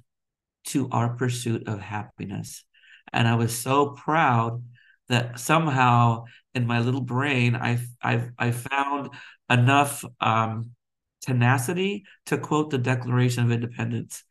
to 0.67 0.89
our 0.91 1.15
pursuit 1.15 1.69
of 1.69 1.81
happiness. 1.81 2.65
And 3.13 3.29
I 3.29 3.35
was 3.37 3.57
so 3.57 3.91
proud 3.91 4.63
that 5.09 5.39
somehow 5.39 6.25
in 6.55 6.67
my 6.67 6.81
little 6.81 7.01
brain 7.03 7.55
I 7.57 7.79
I 8.03 8.29
I 8.39 8.51
found 8.53 9.11
enough 9.51 10.05
um, 10.21 10.71
tenacity 11.23 12.05
to 12.27 12.39
quote 12.39 12.71
the 12.71 12.79
Declaration 12.79 13.45
of 13.45 13.53
Independence, 13.53 14.25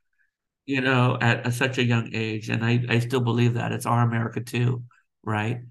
you 0.66 0.82
know, 0.82 1.18
at, 1.22 1.46
at 1.46 1.54
such 1.54 1.78
a 1.78 1.84
young 1.84 2.10
age, 2.14 2.50
and 2.50 2.64
I 2.66 2.84
I 2.90 3.00
still 3.00 3.22
believe 3.22 3.56
that 3.56 3.72
it's 3.72 3.86
our 3.86 4.02
America 4.02 4.42
too, 4.42 4.84
right? 5.24 5.62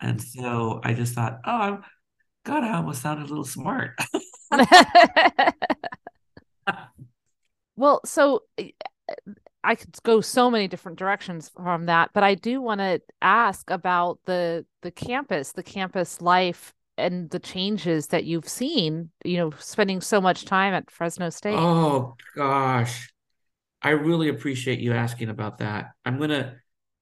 And 0.00 0.22
so 0.22 0.80
I 0.84 0.94
just 0.94 1.14
thought, 1.14 1.40
oh, 1.44 1.50
I'm, 1.52 1.84
God, 2.48 2.64
I 2.64 2.76
almost 2.76 3.02
sounded 3.02 3.26
a 3.26 3.28
little 3.28 3.44
smart. 3.44 3.98
well, 7.76 8.00
so 8.06 8.44
eh, 8.56 8.70
I 9.62 9.74
could 9.74 9.94
go 10.02 10.22
so 10.22 10.50
many 10.50 10.66
different 10.66 10.98
directions 10.98 11.50
from 11.50 11.84
that, 11.86 12.10
but 12.14 12.24
I 12.24 12.34
do 12.34 12.62
want 12.62 12.80
to 12.80 13.02
ask 13.20 13.70
about 13.70 14.20
the 14.24 14.64
the 14.80 14.90
campus, 14.90 15.52
the 15.52 15.62
campus 15.62 16.22
life 16.22 16.72
and 16.96 17.28
the 17.28 17.38
changes 17.38 18.06
that 18.06 18.24
you've 18.24 18.48
seen, 18.48 19.10
you 19.26 19.36
know, 19.36 19.50
spending 19.58 20.00
so 20.00 20.18
much 20.18 20.46
time 20.46 20.72
at 20.72 20.90
Fresno 20.90 21.28
State. 21.28 21.58
Oh 21.58 22.14
gosh. 22.34 23.12
I 23.82 23.90
really 23.90 24.30
appreciate 24.30 24.80
you 24.80 24.94
asking 24.94 25.28
about 25.28 25.58
that. 25.58 25.90
I'm 26.06 26.16
going 26.16 26.30
to 26.30 26.54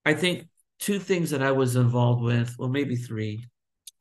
I 0.04 0.14
think 0.14 0.48
two 0.80 0.98
things 0.98 1.30
that 1.30 1.40
I 1.40 1.52
was 1.52 1.76
involved 1.76 2.24
with, 2.24 2.56
well 2.58 2.68
maybe 2.68 2.96
three, 2.96 3.44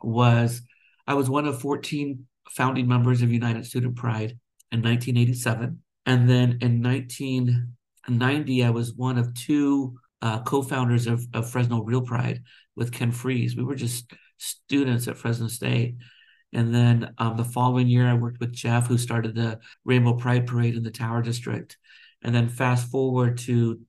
was 0.02 0.64
I 1.08 1.14
was 1.14 1.30
one 1.30 1.46
of 1.46 1.62
14 1.62 2.26
founding 2.52 2.88
members 2.88 3.22
of 3.22 3.32
United 3.32 3.66
Student 3.66 3.96
Pride 3.96 4.38
in 4.72 4.82
1987. 4.82 5.82
And 6.06 6.30
then 6.30 6.60
in 6.62 6.82
1990, 6.82 8.64
I 8.64 8.70
was 8.70 8.94
one 8.94 9.18
of 9.18 9.34
two 9.34 9.96
uh, 10.22 10.42
co 10.42 10.62
founders 10.62 11.08
of, 11.08 11.26
of 11.34 11.50
Fresno 11.50 11.84
Reel 11.84 12.02
Pride 12.02 12.42
with 12.76 12.92
Ken 12.92 13.12
Fries. 13.12 13.56
We 13.56 13.64
were 13.64 13.76
just 13.76 14.12
students 14.38 15.08
at 15.08 15.18
Fresno 15.18 15.48
State. 15.48 15.96
And 16.54 16.74
then 16.74 17.14
um, 17.18 17.38
the 17.38 17.44
following 17.44 17.88
year, 17.88 18.08
I 18.08 18.14
worked 18.14 18.40
with 18.40 18.54
Jeff, 18.54 18.88
who 18.88 18.98
started 18.98 19.36
the 19.36 19.60
Rainbow 19.84 20.14
Pride 20.14 20.48
Parade 20.48 20.76
in 20.76 20.84
the 20.84 20.92
Tower 20.92 21.22
District. 21.22 21.78
And 22.22 22.34
then 22.34 22.50
fast 22.50 22.90
forward 22.90 23.38
to 23.40 23.80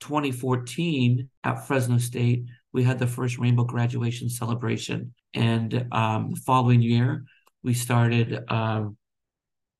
2014 0.00 1.28
at 1.44 1.66
Fresno 1.66 1.98
State, 1.98 2.44
we 2.72 2.82
had 2.84 2.98
the 2.98 3.06
first 3.06 3.38
Rainbow 3.38 3.64
graduation 3.64 4.28
celebration. 4.28 5.14
And 5.34 5.86
um, 5.92 6.32
the 6.32 6.40
following 6.40 6.82
year, 6.82 7.24
we 7.62 7.74
started 7.74 8.44
um, 8.48 8.96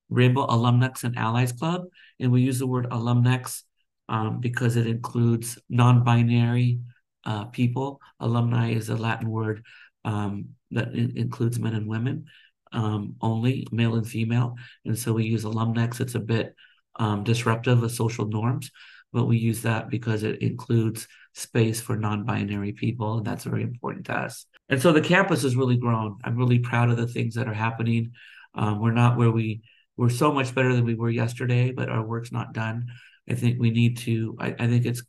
Rainbow 0.08 0.46
Alumnex 0.46 1.04
and 1.04 1.16
Allies 1.16 1.52
Club. 1.52 1.84
And 2.20 2.30
we 2.30 2.42
use 2.42 2.58
the 2.58 2.66
word 2.66 2.86
alumnex 2.90 3.62
um, 4.08 4.40
because 4.40 4.76
it 4.76 4.86
includes 4.86 5.58
non 5.68 6.04
binary 6.04 6.80
uh, 7.24 7.46
people. 7.46 8.00
Alumni 8.20 8.72
is 8.72 8.88
a 8.88 8.96
Latin 8.96 9.28
word 9.28 9.64
um, 10.04 10.50
that 10.70 10.92
in- 10.94 11.16
includes 11.16 11.58
men 11.58 11.74
and 11.74 11.86
women 11.86 12.26
um, 12.72 13.16
only, 13.20 13.66
male 13.72 13.96
and 13.96 14.06
female. 14.06 14.56
And 14.84 14.98
so 14.98 15.12
we 15.12 15.24
use 15.24 15.44
alumnex. 15.44 16.00
It's 16.00 16.14
a 16.14 16.20
bit 16.20 16.54
um, 16.96 17.24
disruptive 17.24 17.82
of 17.82 17.90
social 17.90 18.26
norms, 18.26 18.70
but 19.12 19.26
we 19.26 19.38
use 19.38 19.62
that 19.62 19.88
because 19.88 20.22
it 20.22 20.42
includes 20.42 21.08
space 21.34 21.80
for 21.80 21.96
non-binary 21.96 22.72
people 22.72 23.16
and 23.16 23.26
that's 23.26 23.44
very 23.44 23.62
important 23.62 24.04
to 24.06 24.14
us 24.14 24.44
and 24.72 24.80
so 24.80 24.90
the 24.90 25.02
campus 25.02 25.42
has 25.42 25.54
really 25.54 25.76
grown. 25.76 26.18
I'm 26.24 26.38
really 26.38 26.58
proud 26.58 26.88
of 26.88 26.96
the 26.96 27.06
things 27.06 27.34
that 27.34 27.46
are 27.46 27.52
happening. 27.52 28.12
Um, 28.54 28.80
we're 28.80 28.90
not 28.90 29.18
where 29.18 29.30
we 29.30 29.62
we're 29.98 30.08
so 30.08 30.32
much 30.32 30.54
better 30.54 30.74
than 30.74 30.86
we 30.86 30.94
were 30.94 31.10
yesterday 31.10 31.72
but 31.72 31.90
our 31.90 32.02
work's 32.02 32.32
not 32.32 32.54
done. 32.54 32.86
I 33.28 33.34
think 33.34 33.60
we 33.60 33.70
need 33.70 33.98
to 33.98 34.36
i, 34.40 34.48
I 34.58 34.66
think 34.66 34.86
it's 34.86 35.02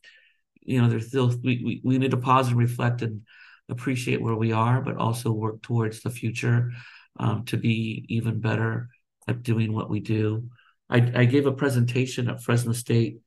you 0.62 0.82
know 0.82 0.90
there's 0.90 1.08
still 1.08 1.30
we, 1.42 1.64
we, 1.64 1.82
we 1.84 1.98
need 1.98 2.12
to 2.12 2.18
pause 2.18 2.50
and 2.50 2.58
reflect 2.58 3.02
and 3.02 3.22
appreciate 3.70 4.22
where 4.22 4.36
we 4.36 4.52
are 4.52 4.82
but 4.82 4.98
also 4.98 5.32
work 5.32 5.62
towards 5.62 6.02
the 6.02 6.10
future 6.10 6.72
um, 7.18 7.46
to 7.46 7.56
be 7.56 8.06
even 8.10 8.42
better 8.42 8.90
at 9.30 9.44
doing 9.44 9.72
what 9.72 9.90
we 9.90 10.02
do. 10.02 10.50
I, 10.90 10.98
I 11.16 11.26
gave 11.26 11.46
a 11.46 11.54
presentation 11.54 12.30
at 12.30 12.44
fresno 12.44 12.74
state 12.74 13.20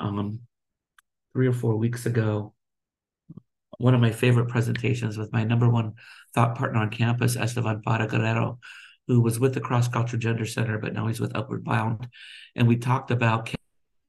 um, 0.00 0.40
three 1.32 1.46
or 1.46 1.52
four 1.52 1.76
weeks 1.76 2.04
ago 2.04 2.53
one 3.78 3.94
of 3.94 4.00
my 4.00 4.10
favorite 4.10 4.48
presentations 4.48 5.16
with 5.18 5.32
my 5.32 5.44
number 5.44 5.68
one 5.68 5.94
thought 6.34 6.56
partner 6.56 6.80
on 6.80 6.90
campus, 6.90 7.36
Esteban 7.36 7.82
Para 7.82 8.06
Guerrero, 8.06 8.58
who 9.06 9.20
was 9.20 9.38
with 9.38 9.54
the 9.54 9.60
Cross 9.60 9.88
Cultural 9.88 10.20
Gender 10.20 10.46
Center, 10.46 10.78
but 10.78 10.92
now 10.92 11.06
he's 11.06 11.20
with 11.20 11.36
Upward 11.36 11.64
Bound. 11.64 12.08
And 12.54 12.66
we 12.66 12.76
talked 12.76 13.10
about 13.10 13.54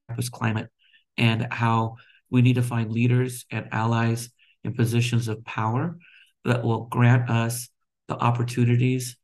campus 0.08 0.30
climate 0.30 0.69
and 1.17 1.47
how 1.51 1.95
we 2.30 2.41
need 2.41 2.56
to 2.56 2.63
find 2.63 2.91
leaders 2.91 3.45
and 3.51 3.67
allies 3.71 4.30
in 4.63 4.73
positions 4.73 5.28
of 5.28 5.45
power 5.45 5.97
that 6.43 6.63
will 6.63 6.86
grant 6.86 7.30
us 7.30 7.69
the 8.08 8.15
opportunities 8.15 9.17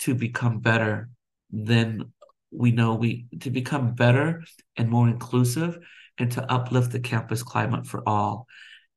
to 0.00 0.14
become 0.14 0.60
better 0.60 1.08
than 1.50 2.12
we 2.50 2.70
know 2.70 2.94
we 2.94 3.26
to 3.40 3.50
become 3.50 3.94
better 3.94 4.42
and 4.76 4.88
more 4.88 5.08
inclusive 5.08 5.78
and 6.18 6.30
to 6.32 6.52
uplift 6.52 6.92
the 6.92 7.00
campus 7.00 7.42
climate 7.42 7.86
for 7.86 8.02
all. 8.08 8.46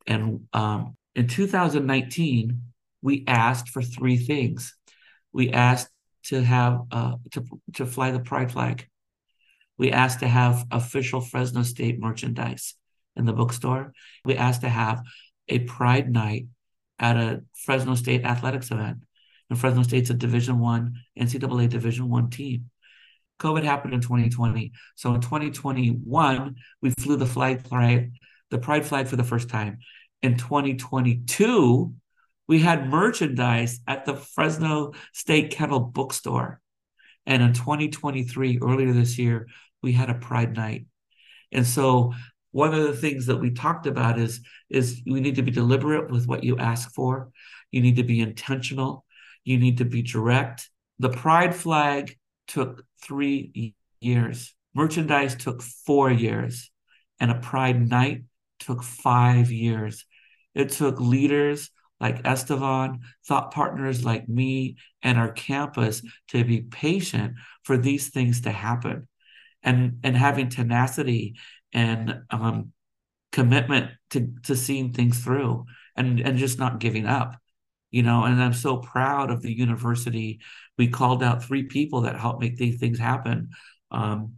And 0.07 0.47
um, 0.53 0.95
in 1.15 1.27
2019, 1.27 2.61
we 3.01 3.23
asked 3.27 3.69
for 3.69 3.81
three 3.81 4.17
things. 4.17 4.75
We 5.33 5.51
asked 5.51 5.89
to 6.25 6.41
have 6.43 6.81
uh, 6.91 7.15
to 7.31 7.43
to 7.73 7.85
fly 7.85 8.11
the 8.11 8.19
pride 8.19 8.51
flag. 8.51 8.87
We 9.77 9.91
asked 9.91 10.19
to 10.21 10.27
have 10.27 10.65
official 10.71 11.21
Fresno 11.21 11.63
State 11.63 11.99
merchandise 11.99 12.75
in 13.15 13.25
the 13.25 13.33
bookstore. 13.33 13.93
We 14.25 14.35
asked 14.35 14.61
to 14.61 14.69
have 14.69 15.03
a 15.47 15.59
pride 15.59 16.11
night 16.11 16.47
at 16.99 17.17
a 17.17 17.43
Fresno 17.53 17.95
State 17.95 18.23
athletics 18.23 18.71
event. 18.71 18.99
And 19.49 19.59
Fresno 19.59 19.83
State's 19.83 20.09
a 20.09 20.13
Division 20.13 20.59
One 20.59 20.95
NCAA 21.17 21.69
Division 21.69 22.09
One 22.09 22.29
team. 22.29 22.69
COVID 23.39 23.63
happened 23.63 23.93
in 23.93 24.01
2020. 24.01 24.71
So 24.95 25.13
in 25.13 25.21
2021, 25.21 26.55
we 26.81 26.89
flew 26.99 27.17
the 27.17 27.25
flag 27.25 27.69
pride, 27.69 28.13
the 28.49 28.57
pride 28.57 28.85
flag 28.85 29.07
for 29.07 29.15
the 29.15 29.23
first 29.23 29.47
time. 29.47 29.77
In 30.21 30.37
2022, 30.37 31.93
we 32.47 32.59
had 32.59 32.89
merchandise 32.89 33.79
at 33.87 34.05
the 34.05 34.15
Fresno 34.15 34.93
State 35.13 35.51
Kennel 35.51 35.79
Bookstore. 35.79 36.61
And 37.25 37.43
in 37.43 37.53
2023, 37.53 38.59
earlier 38.61 38.93
this 38.93 39.17
year, 39.17 39.47
we 39.83 39.91
had 39.91 40.09
a 40.09 40.15
pride 40.15 40.55
night. 40.55 40.85
And 41.51 41.65
so 41.65 42.13
one 42.51 42.73
of 42.73 42.83
the 42.83 42.95
things 42.95 43.25
that 43.27 43.37
we 43.37 43.51
talked 43.51 43.85
about 43.85 44.17
is, 44.17 44.41
is 44.69 45.01
we 45.05 45.19
need 45.19 45.35
to 45.35 45.43
be 45.43 45.51
deliberate 45.51 46.09
with 46.09 46.25
what 46.25 46.43
you 46.43 46.57
ask 46.57 46.93
for. 46.93 47.29
You 47.71 47.81
need 47.81 47.97
to 47.97 48.03
be 48.03 48.21
intentional. 48.21 49.05
You 49.43 49.59
need 49.59 49.77
to 49.77 49.85
be 49.85 50.01
direct. 50.01 50.69
The 50.99 51.09
pride 51.09 51.53
flag 51.53 52.17
took 52.47 52.83
three 53.03 53.75
years. 53.99 54.55
Merchandise 54.73 55.35
took 55.35 55.61
four 55.61 56.09
years. 56.09 56.71
And 57.19 57.31
a 57.31 57.35
Pride 57.35 57.89
Night 57.89 58.23
took 58.59 58.83
five 58.83 59.51
years. 59.51 60.05
It 60.57 60.69
took 60.69 60.99
leaders 60.99 61.69
like 61.99 62.25
Estevan, 62.25 62.99
thought 63.27 63.53
partners 63.53 64.03
like 64.03 64.27
me, 64.27 64.77
and 65.01 65.17
our 65.17 65.31
campus 65.31 66.01
to 66.29 66.43
be 66.43 66.61
patient 66.61 67.35
for 67.63 67.77
these 67.77 68.09
things 68.09 68.41
to 68.41 68.51
happen. 68.51 69.07
And, 69.63 69.99
and 70.03 70.15
having 70.15 70.49
tenacity 70.49 71.35
and 71.73 72.21
um, 72.29 72.71
commitment 73.31 73.91
to, 74.11 74.31
to 74.43 74.55
seeing 74.55 74.93
things 74.93 75.19
through 75.19 75.65
and, 75.95 76.19
and 76.19 76.37
just 76.37 76.59
not 76.59 76.79
giving 76.79 77.05
up 77.05 77.35
you 77.91 78.03
know? 78.03 78.23
And 78.23 78.41
i'm 78.41 78.53
so 78.53 78.77
proud 78.77 79.31
of 79.31 79.41
the 79.41 79.55
university. 79.55 80.39
We 80.77 80.87
called 80.87 81.23
out 81.23 81.43
three 81.43 81.63
people 81.63 82.01
that 82.01 82.19
helped 82.19 82.41
make 82.41 82.57
these 82.57 82.79
things 82.79 82.99
happen. 82.99 83.49
Um, 83.91 84.33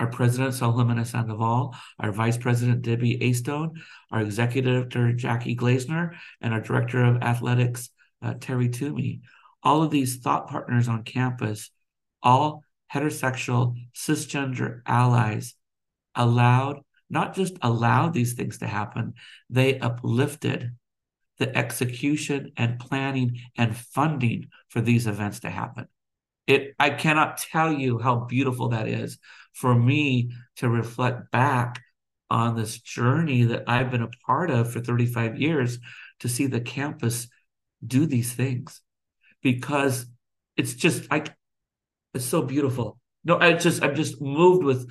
our 0.00 0.06
president 0.06 0.54
Saul 0.54 1.04
Sandoval, 1.04 1.76
our 1.98 2.10
vice 2.10 2.38
president 2.38 2.82
Debbie 2.82 3.18
Astone, 3.18 3.78
our 4.10 4.22
executive 4.22 4.88
director 4.88 5.12
Jackie 5.12 5.54
Glazner, 5.54 6.16
and 6.40 6.54
our 6.54 6.60
director 6.60 7.04
of 7.04 7.22
athletics 7.22 7.90
uh, 8.22 8.34
Terry 8.40 8.70
Tumey. 8.70 9.20
All 9.62 9.82
of 9.82 9.90
these 9.90 10.16
thought 10.16 10.48
partners 10.48 10.88
on 10.88 11.04
campus 11.04 11.70
all 12.22 12.64
heterosexual 12.92 13.76
cisgender 13.94 14.80
allies 14.86 15.54
allowed 16.14 16.80
not 17.10 17.34
just 17.34 17.54
allowed 17.60 18.14
these 18.14 18.34
things 18.34 18.58
to 18.58 18.66
happen, 18.66 19.14
they 19.50 19.78
uplifted 19.80 20.76
the 21.38 21.56
execution 21.56 22.52
and 22.56 22.78
planning 22.78 23.40
and 23.56 23.76
funding 23.76 24.46
for 24.68 24.80
these 24.80 25.08
events 25.08 25.40
to 25.40 25.50
happen. 25.50 25.88
It 26.46 26.74
I 26.78 26.90
cannot 26.90 27.38
tell 27.38 27.72
you 27.72 27.98
how 27.98 28.24
beautiful 28.24 28.70
that 28.70 28.88
is 28.88 29.18
for 29.52 29.74
me 29.74 30.32
to 30.56 30.68
reflect 30.68 31.30
back 31.30 31.82
on 32.30 32.56
this 32.56 32.78
journey 32.78 33.44
that 33.44 33.64
I've 33.66 33.90
been 33.90 34.02
a 34.02 34.10
part 34.26 34.50
of 34.50 34.72
for 34.72 34.80
35 34.80 35.40
years 35.40 35.78
to 36.20 36.28
see 36.28 36.46
the 36.46 36.60
campus 36.60 37.28
do 37.84 38.06
these 38.06 38.32
things 38.32 38.80
because 39.42 40.06
it's 40.56 40.74
just 40.74 41.10
like 41.10 41.34
it's 42.14 42.24
so 42.24 42.42
beautiful. 42.42 42.98
No, 43.24 43.38
I 43.38 43.54
just 43.54 43.82
I'm 43.82 43.94
just 43.94 44.20
moved 44.20 44.64
with 44.64 44.90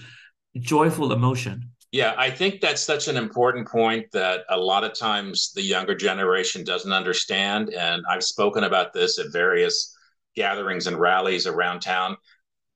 joyful 0.58 1.12
emotion. 1.12 1.72
Yeah, 1.92 2.14
I 2.18 2.30
think 2.30 2.62
that's 2.62 2.82
such 2.82 3.08
an 3.08 3.18
important 3.18 3.68
point 3.68 4.12
that 4.12 4.42
a 4.50 4.58
lot 4.58 4.84
of 4.84 4.98
times 4.98 5.52
the 5.56 5.64
younger 5.64 5.96
generation 5.96 6.64
doesn't 6.64 6.94
understand. 6.94 7.74
And 7.74 8.04
I've 8.08 8.24
spoken 8.24 8.64
about 8.64 8.94
this 8.94 9.18
at 9.18 9.32
various 9.32 9.96
gatherings 10.40 10.88
and 10.88 10.98
rallies 10.98 11.46
around 11.46 11.82
town. 11.82 12.16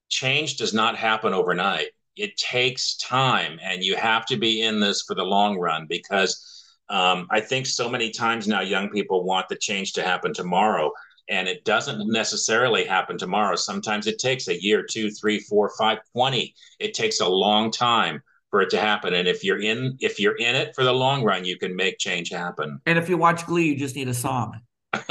Change 0.09 0.57
does 0.57 0.73
not 0.73 0.97
happen 0.97 1.33
overnight. 1.33 1.87
It 2.17 2.35
takes 2.35 2.97
time, 2.97 3.57
and 3.63 3.81
you 3.81 3.95
have 3.95 4.25
to 4.27 4.37
be 4.37 4.61
in 4.61 4.81
this 4.81 5.03
for 5.07 5.15
the 5.15 5.23
long 5.23 5.57
run 5.57 5.87
because 5.87 6.75
um, 6.89 7.25
I 7.31 7.39
think 7.39 7.65
so 7.65 7.89
many 7.89 8.11
times 8.11 8.47
now 8.47 8.59
young 8.59 8.89
people 8.89 9.23
want 9.23 9.47
the 9.47 9.55
change 9.55 9.93
to 9.93 10.03
happen 10.03 10.33
tomorrow 10.33 10.91
and 11.29 11.47
it 11.47 11.63
doesn't 11.63 12.11
necessarily 12.11 12.83
happen 12.83 13.17
tomorrow 13.17 13.55
sometimes 13.55 14.07
it 14.07 14.19
takes 14.19 14.49
a 14.49 14.61
year 14.61 14.83
two 14.83 15.09
three 15.09 15.39
four 15.39 15.71
five 15.77 15.99
twenty 16.11 16.53
it 16.79 16.93
takes 16.93 17.21
a 17.21 17.27
long 17.27 17.71
time 17.71 18.21
for 18.49 18.61
it 18.61 18.69
to 18.69 18.77
happen 18.77 19.13
and 19.13 19.25
if 19.27 19.41
you're 19.41 19.61
in 19.61 19.95
if 20.01 20.19
you're 20.19 20.35
in 20.35 20.53
it 20.53 20.75
for 20.75 20.83
the 20.83 20.91
long 20.91 21.23
run 21.23 21.45
you 21.45 21.57
can 21.57 21.73
make 21.75 21.97
change 21.97 22.29
happen 22.29 22.79
and 22.85 22.99
if 22.99 23.07
you 23.07 23.17
watch 23.17 23.45
glee 23.45 23.67
you 23.67 23.77
just 23.77 23.95
need 23.95 24.09
a 24.09 24.13
song 24.13 24.59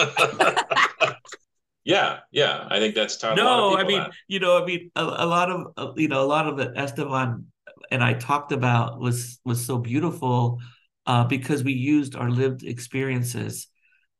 yeah 1.85 2.18
yeah 2.31 2.66
i 2.71 2.79
think 2.79 2.95
that's 2.95 3.16
tough 3.16 3.37
no 3.37 3.77
i 3.77 3.85
mean 3.85 4.05
you 4.29 4.38
know 4.38 4.62
i 4.62 4.64
mean 4.64 4.90
a, 4.97 5.03
a 5.03 5.27
lot 5.27 5.51
of 5.51 5.66
uh, 5.77 5.92
you 5.97 6.09
know 6.09 6.23
a 6.23 6.27
lot 6.27 6.47
of 6.47 6.57
the 6.57 6.73
estevan 6.81 7.47
and 7.90 8.03
i 8.03 8.12
talked 8.12 8.53
about 8.53 9.01
was 9.01 9.40
was 9.45 9.64
so 9.64 9.79
beautiful 9.79 10.59
uh, 11.07 11.25
because 11.25 11.64
we 11.64 11.73
used 11.73 12.14
our 12.14 12.31
lived 12.31 12.62
experiences 12.62 13.66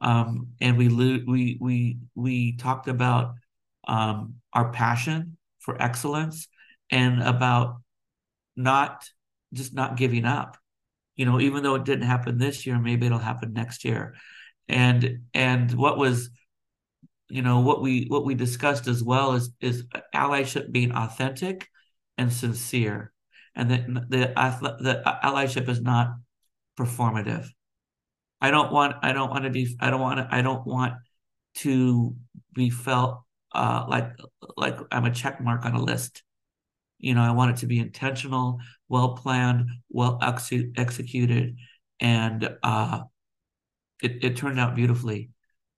um, 0.03 0.49
and 0.61 0.77
we 0.77 0.89
we 0.89 1.57
we 1.61 1.99
we 2.15 2.57
talked 2.57 2.89
about 2.89 3.35
um, 3.87 4.35
our 4.53 4.73
passion 4.73 5.37
for 5.61 5.81
excellence 5.81 6.49
and 6.91 7.23
about 7.23 7.77
not 8.57 9.09
just 9.53 9.73
not 9.73 9.97
giving 9.97 10.25
up. 10.25 10.59
You 11.15 11.27
know 11.27 11.41
even 11.41 11.63
though 11.63 11.77
it 11.77 11.85
didn't 11.85 12.07
happen 12.07 12.37
this 12.37 12.67
year 12.67 12.79
maybe 12.79 13.07
it'll 13.07 13.19
happen 13.19 13.53
next 13.53 13.85
year. 13.85 14.15
And 14.69 15.21
and 15.35 15.73
what 15.73 15.99
was 15.99 16.31
you 17.33 17.41
know 17.41 17.61
what 17.61 17.81
we 17.81 18.05
what 18.09 18.27
we 18.27 18.35
discussed 18.35 18.87
as 18.87 19.03
well 19.03 19.33
is 19.33 19.51
is 19.61 19.85
allyship 20.15 20.71
being 20.71 20.93
authentic 20.93 21.67
and 22.19 22.31
sincere 22.31 23.13
and 23.55 23.71
that 23.71 23.87
the 23.87 24.33
the 24.81 25.03
allyship 25.25 25.67
is 25.69 25.81
not 25.81 26.11
performative. 26.79 27.49
I 28.41 28.51
don't 28.51 28.71
want 28.71 28.97
i 29.03 29.13
don't 29.13 29.31
want 29.31 29.45
to 29.45 29.51
be 29.51 29.75
i 29.81 29.89
don't 29.89 30.01
want 30.01 30.19
to 30.19 30.29
i 30.31 30.43
don't 30.43 30.67
want 30.67 30.95
to 31.57 32.15
be 32.53 32.69
felt 32.69 33.23
uh 33.55 33.87
like 33.89 34.11
like 34.59 34.79
i'm 34.91 35.07
a 35.07 35.11
check 35.11 35.41
mark 35.41 35.65
on 35.65 35.75
a 35.75 35.83
list. 35.83 36.23
You 36.99 37.15
know 37.15 37.23
i 37.23 37.31
want 37.31 37.53
it 37.53 37.57
to 37.61 37.67
be 37.67 37.79
intentional 37.79 38.59
well 38.89 39.17
planned 39.17 39.71
well 39.89 40.19
ex- 40.23 40.53
executed 40.77 41.57
and 41.99 42.57
uh 42.63 43.01
it, 44.03 44.23
it 44.23 44.37
turned 44.37 44.61
out 44.61 44.75
beautifully 44.75 45.31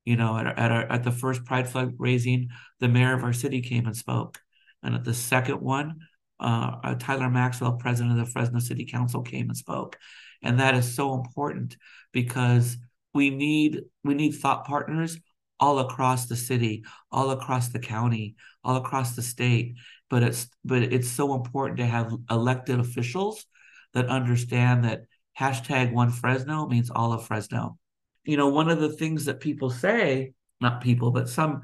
you 0.04 0.16
know 0.16 0.36
at, 0.36 0.46
our, 0.46 0.58
at, 0.58 0.72
our, 0.72 0.92
at 0.92 1.04
the 1.04 1.12
first 1.12 1.44
pride 1.44 1.68
flag 1.68 1.94
raising 1.98 2.48
the 2.80 2.88
mayor 2.88 3.14
of 3.14 3.24
our 3.24 3.32
city 3.32 3.60
came 3.60 3.86
and 3.86 3.96
spoke. 3.96 4.38
And 4.82 4.94
at 4.94 5.04
the 5.04 5.14
second 5.14 5.60
one 5.60 6.00
uh, 6.40 6.76
uh, 6.82 6.94
tyler 6.96 7.30
maxwell 7.30 7.74
president 7.74 8.18
of 8.18 8.26
the 8.26 8.30
fresno 8.30 8.58
city 8.58 8.84
council 8.84 9.22
came 9.22 9.48
and 9.48 9.56
spoke. 9.56 9.96
And 10.42 10.60
that 10.60 10.74
is 10.74 10.94
so 10.94 11.14
important 11.14 11.76
because 12.12 12.76
we 13.14 13.30
need 13.30 13.82
we 14.02 14.14
need 14.14 14.32
thought 14.32 14.66
partners 14.66 15.18
all 15.60 15.78
across 15.78 16.26
the 16.26 16.36
city 16.36 16.84
all 17.10 17.30
across 17.30 17.68
the 17.68 17.78
county 17.78 18.34
all 18.62 18.76
across 18.76 19.14
the 19.16 19.22
state. 19.22 19.76
But 20.10 20.22
it's 20.22 20.48
but 20.64 20.82
it's 20.82 21.08
so 21.08 21.34
important 21.34 21.78
to 21.78 21.86
have 21.86 22.12
elected 22.30 22.78
officials 22.80 23.46
that 23.94 24.06
understand 24.06 24.84
that 24.84 25.02
hashtag 25.38 25.92
one 25.92 26.10
Fresno 26.10 26.66
means 26.66 26.90
all 26.90 27.12
of 27.12 27.26
Fresno. 27.26 27.78
You 28.24 28.36
know, 28.36 28.48
one 28.48 28.70
of 28.70 28.80
the 28.80 28.92
things 28.92 29.26
that 29.26 29.40
people 29.40 29.70
say, 29.70 30.32
not 30.60 30.80
people, 30.80 31.10
but 31.10 31.28
some 31.28 31.62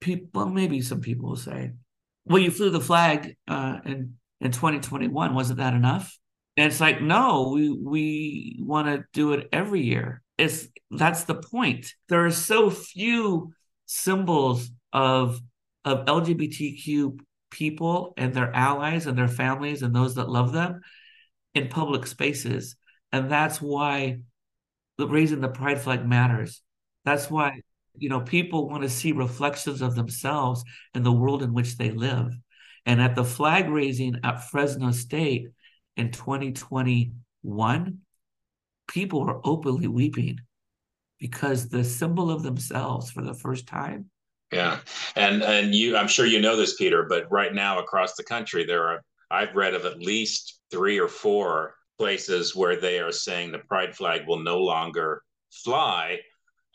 people, 0.00 0.28
well, 0.34 0.48
maybe 0.48 0.80
some 0.80 1.00
people 1.00 1.30
will 1.30 1.36
say, 1.36 1.72
well, 2.24 2.38
you 2.38 2.50
flew 2.50 2.70
the 2.70 2.80
flag 2.80 3.36
uh, 3.48 3.78
in 3.84 4.16
in 4.40 4.52
2021. 4.52 5.34
Wasn't 5.34 5.58
that 5.58 5.74
enough? 5.74 6.18
And 6.56 6.66
it's 6.66 6.80
like, 6.80 7.00
no, 7.00 7.50
we 7.54 7.70
we 7.70 8.58
want 8.60 8.88
to 8.88 9.04
do 9.12 9.32
it 9.32 9.48
every 9.52 9.82
year. 9.82 10.22
It's 10.36 10.68
that's 10.90 11.24
the 11.24 11.36
point. 11.36 11.94
There 12.08 12.24
are 12.26 12.30
so 12.30 12.70
few 12.70 13.52
symbols 13.86 14.70
of 14.92 15.40
of 15.84 16.06
LGBTQ 16.06 17.18
people 17.50 18.14
and 18.16 18.32
their 18.32 18.54
allies 18.54 19.06
and 19.06 19.16
their 19.16 19.28
families 19.28 19.82
and 19.82 19.94
those 19.94 20.14
that 20.14 20.28
love 20.28 20.52
them 20.52 20.80
in 21.54 21.68
public 21.68 22.06
spaces. 22.06 22.76
And 23.12 23.30
that's 23.30 23.60
why 23.60 24.20
raising 25.08 25.40
the 25.40 25.48
pride 25.48 25.80
flag 25.80 26.06
matters. 26.06 26.62
That's 27.04 27.30
why, 27.30 27.60
you 27.96 28.08
know, 28.08 28.20
people 28.20 28.68
want 28.68 28.82
to 28.82 28.88
see 28.88 29.12
reflections 29.12 29.82
of 29.82 29.94
themselves 29.94 30.64
in 30.94 31.02
the 31.02 31.12
world 31.12 31.42
in 31.42 31.52
which 31.52 31.76
they 31.76 31.90
live. 31.90 32.32
And 32.86 33.00
at 33.00 33.14
the 33.14 33.24
flag 33.24 33.68
raising 33.68 34.20
at 34.24 34.50
Fresno 34.50 34.90
State 34.90 35.48
in 35.96 36.10
2021, 36.10 37.98
people 38.88 39.24
were 39.24 39.40
openly 39.44 39.86
weeping 39.86 40.40
because 41.18 41.68
the 41.68 41.84
symbol 41.84 42.30
of 42.30 42.42
themselves 42.42 43.10
for 43.10 43.22
the 43.22 43.34
first 43.34 43.66
time 43.66 44.10
yeah, 44.52 44.80
and 45.14 45.42
and 45.42 45.74
you, 45.74 45.96
I'm 45.96 46.08
sure 46.08 46.26
you 46.26 46.40
know 46.40 46.56
this, 46.56 46.74
Peter, 46.74 47.06
but 47.08 47.30
right 47.30 47.54
now 47.54 47.78
across 47.78 48.14
the 48.14 48.24
country, 48.24 48.64
there 48.64 48.84
are 48.84 49.04
I've 49.30 49.54
read 49.54 49.74
of 49.74 49.84
at 49.84 50.00
least 50.00 50.58
three 50.72 50.98
or 50.98 51.06
four 51.06 51.76
places 52.00 52.56
where 52.56 52.80
they 52.80 52.98
are 52.98 53.12
saying 53.12 53.52
the 53.52 53.58
pride 53.58 53.94
flag 53.94 54.22
will 54.26 54.38
no 54.38 54.58
longer 54.58 55.22
fly 55.50 56.18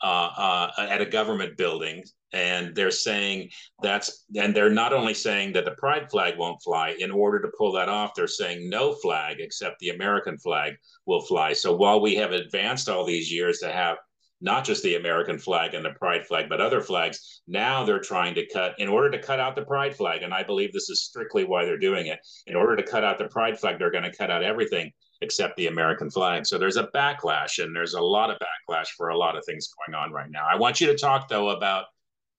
uh, 0.00 0.30
uh, 0.38 0.70
at 0.78 1.00
a 1.00 1.06
government 1.18 1.56
building, 1.56 2.04
and 2.32 2.76
they're 2.76 2.92
saying 2.92 3.50
that's 3.82 4.24
and 4.36 4.54
they're 4.54 4.70
not 4.70 4.92
only 4.92 5.14
saying 5.14 5.52
that 5.52 5.64
the 5.64 5.72
pride 5.72 6.08
flag 6.12 6.38
won't 6.38 6.62
fly. 6.62 6.94
In 7.00 7.10
order 7.10 7.40
to 7.40 7.56
pull 7.58 7.72
that 7.72 7.88
off, 7.88 8.14
they're 8.14 8.28
saying 8.28 8.70
no 8.70 8.92
flag 8.92 9.40
except 9.40 9.80
the 9.80 9.88
American 9.88 10.38
flag 10.38 10.74
will 11.06 11.22
fly. 11.22 11.52
So 11.54 11.74
while 11.74 12.00
we 12.00 12.14
have 12.14 12.30
advanced 12.30 12.88
all 12.88 13.04
these 13.04 13.32
years 13.32 13.58
to 13.58 13.72
have 13.72 13.96
not 14.40 14.64
just 14.64 14.82
the 14.82 14.96
American 14.96 15.38
flag 15.38 15.74
and 15.74 15.84
the 15.84 15.90
pride 15.90 16.26
flag, 16.26 16.48
but 16.48 16.60
other 16.60 16.80
flags. 16.80 17.42
Now 17.46 17.84
they're 17.84 18.00
trying 18.00 18.34
to 18.34 18.46
cut, 18.46 18.74
in 18.78 18.88
order 18.88 19.10
to 19.10 19.18
cut 19.18 19.40
out 19.40 19.56
the 19.56 19.64
pride 19.64 19.96
flag, 19.96 20.22
and 20.22 20.34
I 20.34 20.42
believe 20.42 20.72
this 20.72 20.90
is 20.90 21.02
strictly 21.02 21.44
why 21.44 21.64
they're 21.64 21.78
doing 21.78 22.06
it. 22.06 22.18
In 22.46 22.54
order 22.54 22.76
to 22.76 22.82
cut 22.82 23.04
out 23.04 23.18
the 23.18 23.28
pride 23.28 23.58
flag, 23.58 23.78
they're 23.78 23.90
going 23.90 24.04
to 24.04 24.16
cut 24.16 24.30
out 24.30 24.42
everything 24.42 24.92
except 25.22 25.56
the 25.56 25.68
American 25.68 26.10
flag. 26.10 26.46
So 26.46 26.58
there's 26.58 26.76
a 26.76 26.88
backlash, 26.88 27.62
and 27.62 27.74
there's 27.74 27.94
a 27.94 28.00
lot 28.00 28.30
of 28.30 28.38
backlash 28.38 28.88
for 28.96 29.08
a 29.08 29.16
lot 29.16 29.36
of 29.36 29.44
things 29.46 29.68
going 29.86 29.94
on 29.94 30.12
right 30.12 30.30
now. 30.30 30.46
I 30.46 30.56
want 30.56 30.80
you 30.80 30.86
to 30.88 30.98
talk, 30.98 31.28
though, 31.28 31.50
about 31.50 31.86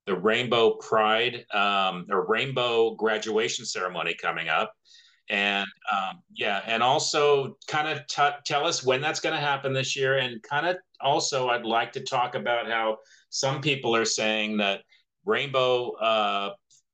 the 0.05 0.15
Rainbow 0.15 0.75
Pride 0.75 1.45
um, 1.53 2.05
or 2.09 2.27
Rainbow 2.27 2.95
graduation 2.95 3.65
ceremony 3.65 4.13
coming 4.13 4.49
up 4.49 4.71
and 5.29 5.67
um, 5.91 6.21
yeah 6.33 6.61
and 6.65 6.81
also 6.81 7.57
kind 7.67 7.87
of 7.87 8.05
t- 8.07 8.37
tell 8.45 8.65
us 8.65 8.83
when 8.83 9.01
that's 9.01 9.19
going 9.19 9.35
to 9.35 9.41
happen 9.41 9.73
this 9.73 9.95
year 9.95 10.17
and 10.17 10.41
kind 10.43 10.65
of 10.65 10.77
also 11.01 11.49
i'd 11.49 11.65
like 11.65 11.91
to 11.91 12.01
talk 12.01 12.35
about 12.35 12.69
how 12.69 12.97
some 13.29 13.61
people 13.61 13.95
are 13.95 14.05
saying 14.05 14.57
that 14.57 14.81
rainbow 15.25 15.91
uh, 15.93 16.51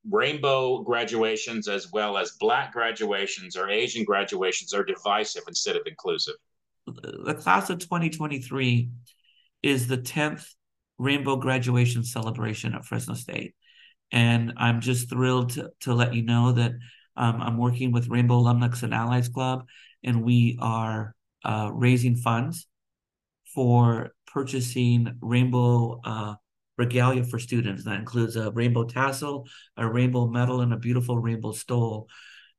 rainbow 0.10 0.80
graduations 0.80 1.68
as 1.68 1.92
well 1.92 2.18
as 2.18 2.32
black 2.40 2.74
graduations 2.74 3.56
or 3.56 3.70
asian 3.70 4.04
graduations 4.04 4.74
are 4.74 4.84
divisive 4.84 5.44
instead 5.48 5.76
of 5.76 5.84
inclusive. 5.86 6.36
The 6.86 7.36
class 7.36 7.70
of 7.70 7.80
2023 7.80 8.90
is 9.62 9.88
the 9.88 9.98
10th 9.98 10.46
rainbow 10.98 11.38
graduation 11.38 12.04
celebration 12.04 12.74
at 12.74 12.84
fresno 12.84 13.14
state. 13.14 13.56
And 14.12 14.54
i'm 14.58 14.82
just 14.82 15.10
thrilled 15.10 15.52
to, 15.52 15.70
to 15.82 15.94
let 15.94 16.14
you 16.14 16.24
know 16.24 16.52
that 16.52 16.74
um, 17.16 17.42
I'm 17.42 17.58
working 17.58 17.92
with 17.92 18.08
Rainbow 18.08 18.42
Alumnex 18.42 18.84
and 18.84 18.94
Allies 18.94 19.30
Club, 19.30 19.68
and 20.04 20.24
we 20.24 20.58
are 20.60 21.16
uh, 21.46 21.70
raising 21.72 22.16
funds 22.16 22.68
for 23.54 24.12
purchasing 24.28 25.18
rainbow 25.22 26.00
uh, 26.04 26.36
regalia 26.78 27.24
for 27.24 27.40
students. 27.40 27.84
That 27.84 28.00
includes 28.00 28.36
a 28.36 28.52
rainbow 28.52 28.86
tassel, 28.86 29.48
a 29.78 29.88
rainbow 29.88 30.28
medal, 30.28 30.62
and 30.62 30.74
a 30.74 30.78
beautiful 30.78 31.20
rainbow 31.20 31.52
stole. 31.52 32.08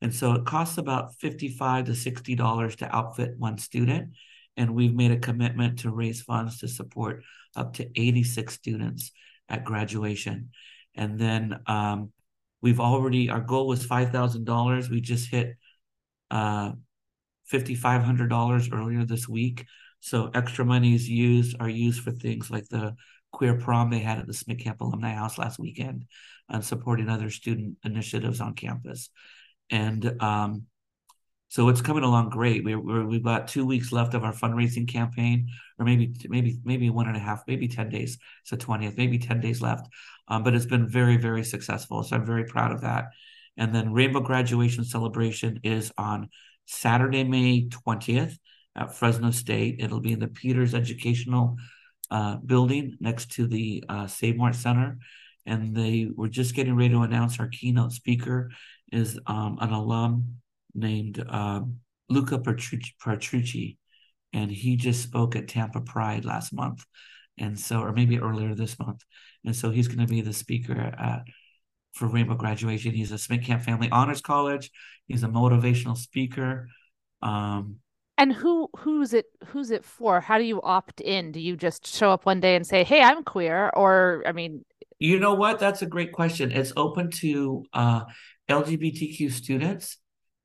And 0.01 0.13
so 0.13 0.33
it 0.33 0.45
costs 0.45 0.77
about 0.77 1.15
55 1.15 1.85
to 1.85 1.91
$60 1.91 2.75
to 2.77 2.95
outfit 2.95 3.35
one 3.37 3.57
student. 3.57 4.13
And 4.57 4.73
we've 4.73 4.93
made 4.93 5.11
a 5.11 5.19
commitment 5.19 5.79
to 5.79 5.91
raise 5.91 6.21
funds 6.21 6.59
to 6.59 6.67
support 6.67 7.23
up 7.55 7.73
to 7.73 7.89
86 7.95 8.53
students 8.53 9.11
at 9.49 9.65
graduation. 9.65 10.49
And 10.95 11.19
then 11.19 11.59
um, 11.67 12.11
we've 12.61 12.79
already, 12.79 13.29
our 13.29 13.41
goal 13.41 13.67
was 13.67 13.85
$5,000. 13.85 14.89
We 14.89 15.01
just 15.01 15.29
hit 15.29 15.57
uh, 16.31 16.71
$5,500 17.51 18.73
earlier 18.73 19.05
this 19.05 19.27
week. 19.27 19.65
So 20.05 20.29
extra 20.35 20.63
monies 20.63 21.09
used 21.09 21.57
are 21.59 21.67
used 21.67 22.03
for 22.03 22.11
things 22.11 22.51
like 22.51 22.69
the 22.69 22.95
queer 23.31 23.57
prom 23.57 23.89
they 23.89 23.97
had 23.97 24.19
at 24.19 24.27
the 24.27 24.33
Smittcamp 24.33 24.79
Alumni 24.79 25.11
House 25.11 25.39
last 25.39 25.57
weekend 25.57 26.05
and 26.47 26.63
supporting 26.63 27.09
other 27.09 27.31
student 27.31 27.77
initiatives 27.83 28.39
on 28.39 28.53
campus. 28.53 29.09
And 29.71 30.21
um, 30.21 30.67
so 31.47 31.69
it's 31.69 31.81
coming 31.81 32.03
along 32.03 32.29
great. 32.29 32.63
We, 32.63 32.75
we're, 32.75 33.03
we've 33.03 33.23
got 33.23 33.47
two 33.47 33.65
weeks 33.65 33.91
left 33.91 34.13
of 34.13 34.23
our 34.23 34.31
fundraising 34.31 34.87
campaign, 34.87 35.47
or 35.79 35.85
maybe 35.85 36.13
maybe 36.29 36.59
maybe 36.63 36.91
one 36.91 37.07
and 37.07 37.17
a 37.17 37.19
half, 37.19 37.41
maybe 37.47 37.67
ten 37.67 37.89
days. 37.89 38.19
It's 38.41 38.51
the 38.51 38.57
twentieth, 38.57 38.97
maybe 38.97 39.17
ten 39.17 39.41
days 39.41 39.59
left. 39.59 39.87
Um, 40.27 40.43
but 40.43 40.53
it's 40.53 40.67
been 40.67 40.87
very 40.87 41.17
very 41.17 41.43
successful. 41.43 42.03
So 42.03 42.15
I'm 42.15 42.27
very 42.27 42.45
proud 42.45 42.71
of 42.71 42.81
that. 42.81 43.05
And 43.57 43.73
then 43.73 43.91
Rainbow 43.91 44.19
Graduation 44.19 44.85
Celebration 44.85 45.61
is 45.63 45.91
on 45.97 46.29
Saturday, 46.67 47.23
May 47.23 47.69
20th 47.69 48.37
at 48.75 48.93
Fresno 48.93 49.31
State. 49.31 49.77
It'll 49.79 50.01
be 50.01 50.11
in 50.11 50.19
the 50.19 50.27
Peters 50.27 50.73
Educational 50.73 51.57
uh, 52.11 52.37
Building 52.37 52.97
next 52.99 53.31
to 53.33 53.47
the 53.47 53.83
uh, 53.89 54.07
Save 54.07 54.37
Mart 54.37 54.55
Center. 54.55 54.97
And 55.45 55.75
they 55.75 56.07
were 56.13 56.27
just 56.27 56.55
getting 56.55 56.75
ready 56.75 56.89
to 56.89 57.01
announce 57.01 57.39
our 57.39 57.47
keynote 57.47 57.91
speaker 57.91 58.51
is 58.91 59.19
um, 59.27 59.57
an 59.61 59.71
alum 59.71 60.37
named 60.73 61.23
um, 61.29 61.77
Luca 62.09 62.39
Petrucci. 62.39 63.77
And 64.33 64.51
he 64.51 64.75
just 64.75 65.03
spoke 65.03 65.35
at 65.35 65.47
Tampa 65.47 65.81
Pride 65.81 66.25
last 66.25 66.51
month. 66.51 66.83
And 67.37 67.59
so, 67.59 67.81
or 67.81 67.93
maybe 67.93 68.19
earlier 68.19 68.55
this 68.55 68.77
month. 68.79 69.03
And 69.45 69.55
so 69.55 69.69
he's 69.69 69.87
going 69.87 69.99
to 69.99 70.11
be 70.11 70.21
the 70.21 70.33
speaker 70.33 70.73
at 70.79 71.23
for 71.93 72.07
Rainbow 72.07 72.35
graduation. 72.35 72.91
He's 72.93 73.11
a 73.11 73.15
Smittcamp 73.15 73.61
Family 73.63 73.89
Honors 73.89 74.21
College. 74.21 74.69
He's 75.07 75.23
a 75.23 75.27
motivational 75.27 75.97
speaker. 75.97 76.67
Um, 77.21 77.77
and 78.17 78.33
who 78.33 78.69
who's 78.77 79.13
it 79.13 79.25
who's 79.47 79.71
it 79.71 79.83
for? 79.83 80.21
How 80.21 80.37
do 80.37 80.43
you 80.43 80.61
opt 80.61 81.01
in? 81.01 81.31
Do 81.31 81.39
you 81.39 81.55
just 81.55 81.85
show 81.85 82.11
up 82.11 82.25
one 82.25 82.39
day 82.39 82.55
and 82.55 82.65
say, 82.65 82.83
"Hey, 82.83 83.01
I'm 83.01 83.23
queer," 83.23 83.69
or 83.75 84.23
I 84.25 84.31
mean, 84.31 84.63
you 84.99 85.19
know 85.19 85.33
what? 85.33 85.59
That's 85.59 85.81
a 85.81 85.85
great 85.85 86.11
question. 86.11 86.51
It's 86.51 86.73
open 86.77 87.11
to 87.21 87.65
uh, 87.73 88.01
LGBTQ 88.49 89.31
students 89.31 89.97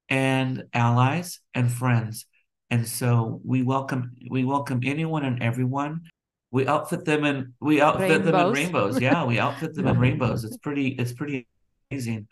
and 0.09 0.65
allies 0.73 1.41
and 1.55 1.71
friends, 1.71 2.27
and 2.71 2.87
so 2.87 3.41
we 3.45 3.63
welcome 3.63 4.13
we 4.31 4.45
welcome 4.45 4.81
anyone 4.85 5.25
and 5.25 5.43
everyone 5.43 6.03
we 6.51 6.67
outfit 6.67 7.05
them 7.05 7.25
in 7.25 7.55
we 7.61 7.81
outfit 7.81 8.11
rainbows. 8.11 8.25
them 8.25 8.47
in 8.47 8.53
rainbows. 8.53 9.01
Yeah, 9.01 9.25
we 9.25 9.39
outfit 9.39 9.75
them 9.75 9.87
in 9.87 9.99
rainbows. 10.07 10.45
It's 10.45 10.57
pretty 10.57 10.89
it's 10.89 11.13
pretty 11.13 11.47
amazing. 11.91 12.27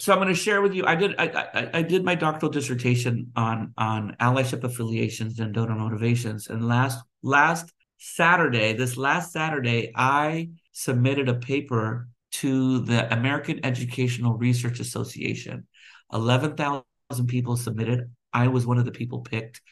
So 0.00 0.12
I'm 0.12 0.18
going 0.18 0.28
to 0.28 0.34
share 0.34 0.62
with 0.62 0.74
you. 0.74 0.84
I 0.86 0.94
did 0.94 1.14
I, 1.18 1.26
I, 1.54 1.70
I 1.74 1.82
did 1.82 2.04
my 2.04 2.14
doctoral 2.14 2.52
dissertation 2.52 3.32
on 3.36 3.72
on 3.76 4.16
allyship 4.20 4.64
affiliations 4.64 5.38
and 5.40 5.52
donor 5.52 5.74
motivations. 5.74 6.48
And 6.48 6.66
last 6.66 7.02
last 7.22 7.72
Saturday, 7.98 8.72
this 8.74 8.96
last 8.96 9.32
Saturday, 9.32 9.92
I 9.96 10.50
submitted 10.72 11.28
a 11.28 11.34
paper 11.34 12.08
to 12.30 12.80
the 12.80 13.12
American 13.12 13.64
Educational 13.64 14.34
Research 14.34 14.80
Association. 14.80 15.66
Eleven 16.12 16.54
thousand 16.54 17.26
people 17.26 17.56
submitted. 17.56 18.10
I 18.32 18.48
was 18.48 18.66
one 18.66 18.78
of 18.78 18.84
the 18.84 18.92
people 18.92 19.20
picked 19.20 19.62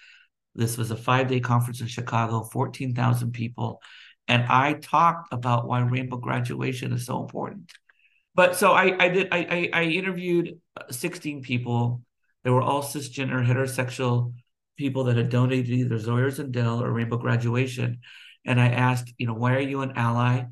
this 0.57 0.79
was 0.79 0.91
a 0.91 0.97
five 0.97 1.29
day 1.29 1.39
conference 1.39 1.81
in 1.81 1.87
Chicago, 1.87 2.43
14,000 2.43 3.33
people. 3.33 3.83
And 4.27 4.45
I 4.45 4.73
talked 4.73 5.29
about 5.33 5.69
why 5.69 5.81
rainbow 5.81 6.17
graduation 6.17 6.93
is 6.93 7.07
so 7.07 7.21
important. 7.21 7.71
But 8.37 8.55
so 8.55 8.73
I, 8.73 8.95
I 9.03 9.09
did, 9.09 9.29
I, 9.33 9.71
I, 9.73 9.81
I 9.81 9.85
interviewed 9.85 10.61
16 10.91 11.43
people. 11.43 12.03
They 12.45 12.51
were 12.51 12.61
all 12.61 12.83
cisgender, 12.83 13.45
heterosexual 13.45 14.35
people 14.77 15.05
that 15.05 15.17
had 15.17 15.31
donated 15.31 15.71
either 15.71 15.97
Zoyers 15.97 16.39
and 16.39 16.53
Dell 16.53 16.83
or 16.83 16.93
Rainbow 16.93 17.17
Graduation. 17.17 18.01
And 18.45 18.61
I 18.61 18.69
asked, 18.69 19.13
you 19.17 19.27
know, 19.27 19.33
why 19.33 19.55
are 19.55 19.61
you 19.61 19.81
an 19.81 19.95
ally 19.97 20.45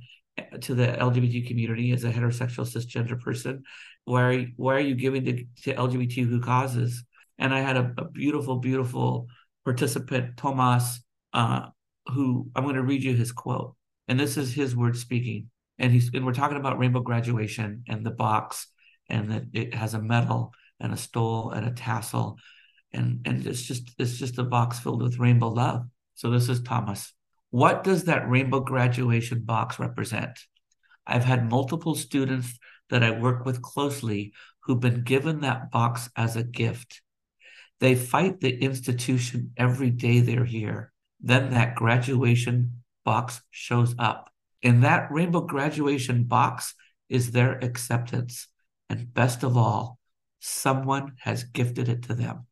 to 0.62 0.75
the 0.75 0.87
LGBT 0.87 1.47
community 1.47 1.92
as 1.92 2.05
a 2.05 2.11
heterosexual 2.11 2.66
cisgender 2.66 3.20
person? 3.20 3.64
Why 4.07 4.23
are 4.23 4.33
you, 4.33 4.49
why 4.57 4.77
are 4.77 4.81
you 4.81 4.94
giving 4.94 5.25
to, 5.27 5.44
to 5.64 5.75
LGBTQ 5.75 6.42
causes? 6.42 7.05
And 7.38 7.53
I 7.53 7.61
had 7.61 7.77
a, 7.77 7.92
a 7.99 8.09
beautiful, 8.09 8.57
beautiful 8.57 9.29
participant, 9.66 10.38
Tomas, 10.38 11.03
uh, 11.35 11.66
who 12.07 12.51
I'm 12.57 12.64
going 12.64 12.77
to 12.77 12.83
read 12.83 13.05
you 13.05 13.14
his 13.14 13.31
quote. 13.31 13.77
And 14.09 14.18
this 14.18 14.38
is 14.38 14.55
his 14.55 14.75
word 14.75 14.97
speaking. 14.97 15.51
And 15.79 15.93
he's 15.93 16.11
and 16.15 16.25
we're 16.25 16.33
talking 16.33 16.57
about 16.57 16.79
rainbow 16.79 17.01
graduation 17.01 17.85
and 17.89 18.05
the 18.05 18.11
box, 18.11 18.69
and 19.09 19.31
that 19.31 19.45
it 19.53 19.75
has 19.75 19.95
a 19.95 20.03
medal 20.03 20.53
and 20.81 20.93
a 20.93 20.97
stole 20.97 21.51
and 21.51 21.67
a 21.67 21.73
tassel. 21.73 22.39
And, 22.93 23.21
and 23.25 23.47
it's 23.47 23.63
just 23.63 23.93
it's 23.99 24.19
just 24.19 24.39
a 24.39 24.45
box 24.45 24.79
filled 24.79 25.03
with 25.03 25.19
rainbow 25.19 25.49
love. 25.49 25.87
So 26.15 26.31
this 26.31 26.49
is 26.49 26.63
Thomas. 26.63 27.13
What 27.51 27.85
does 27.85 28.05
that 28.05 28.29
rainbow 28.29 28.61
graduation 28.61 29.43
box 29.43 29.79
represent? 29.79 30.39
I've 31.07 31.25
had 31.25 31.51
multiple 31.51 31.95
students 31.95 32.59
that 32.91 33.03
I 33.03 33.11
work 33.11 33.45
with 33.45 33.63
closely 33.63 34.33
who've 34.65 34.81
been 34.81 35.03
given 35.03 35.41
that 35.41 35.71
box 35.71 36.09
as 36.17 36.37
a 36.37 36.43
gift. 36.43 37.01
They 37.81 37.95
fight 37.95 38.41
the 38.41 38.57
institution 38.63 39.53
every 39.57 39.91
day 39.91 40.21
they're 40.21 40.45
here. 40.45 40.93
Then 41.21 41.51
that 41.51 41.75
graduation 41.75 42.83
box 43.05 43.43
shows 43.51 43.95
up. 43.99 44.31
In 44.64 44.81
that 44.81 45.12
rainbow 45.12 45.42
graduation 45.42 46.24
box 46.24 46.74
is 47.11 47.31
their 47.31 47.59
acceptance. 47.62 48.48
And 48.88 49.12
best 49.12 49.42
of 49.42 49.59
all, 49.59 49.98
someone 50.40 51.12
has 51.20 51.44
gifted 51.44 51.88
it 51.88 52.05
to 52.05 52.14
them. 52.14 52.46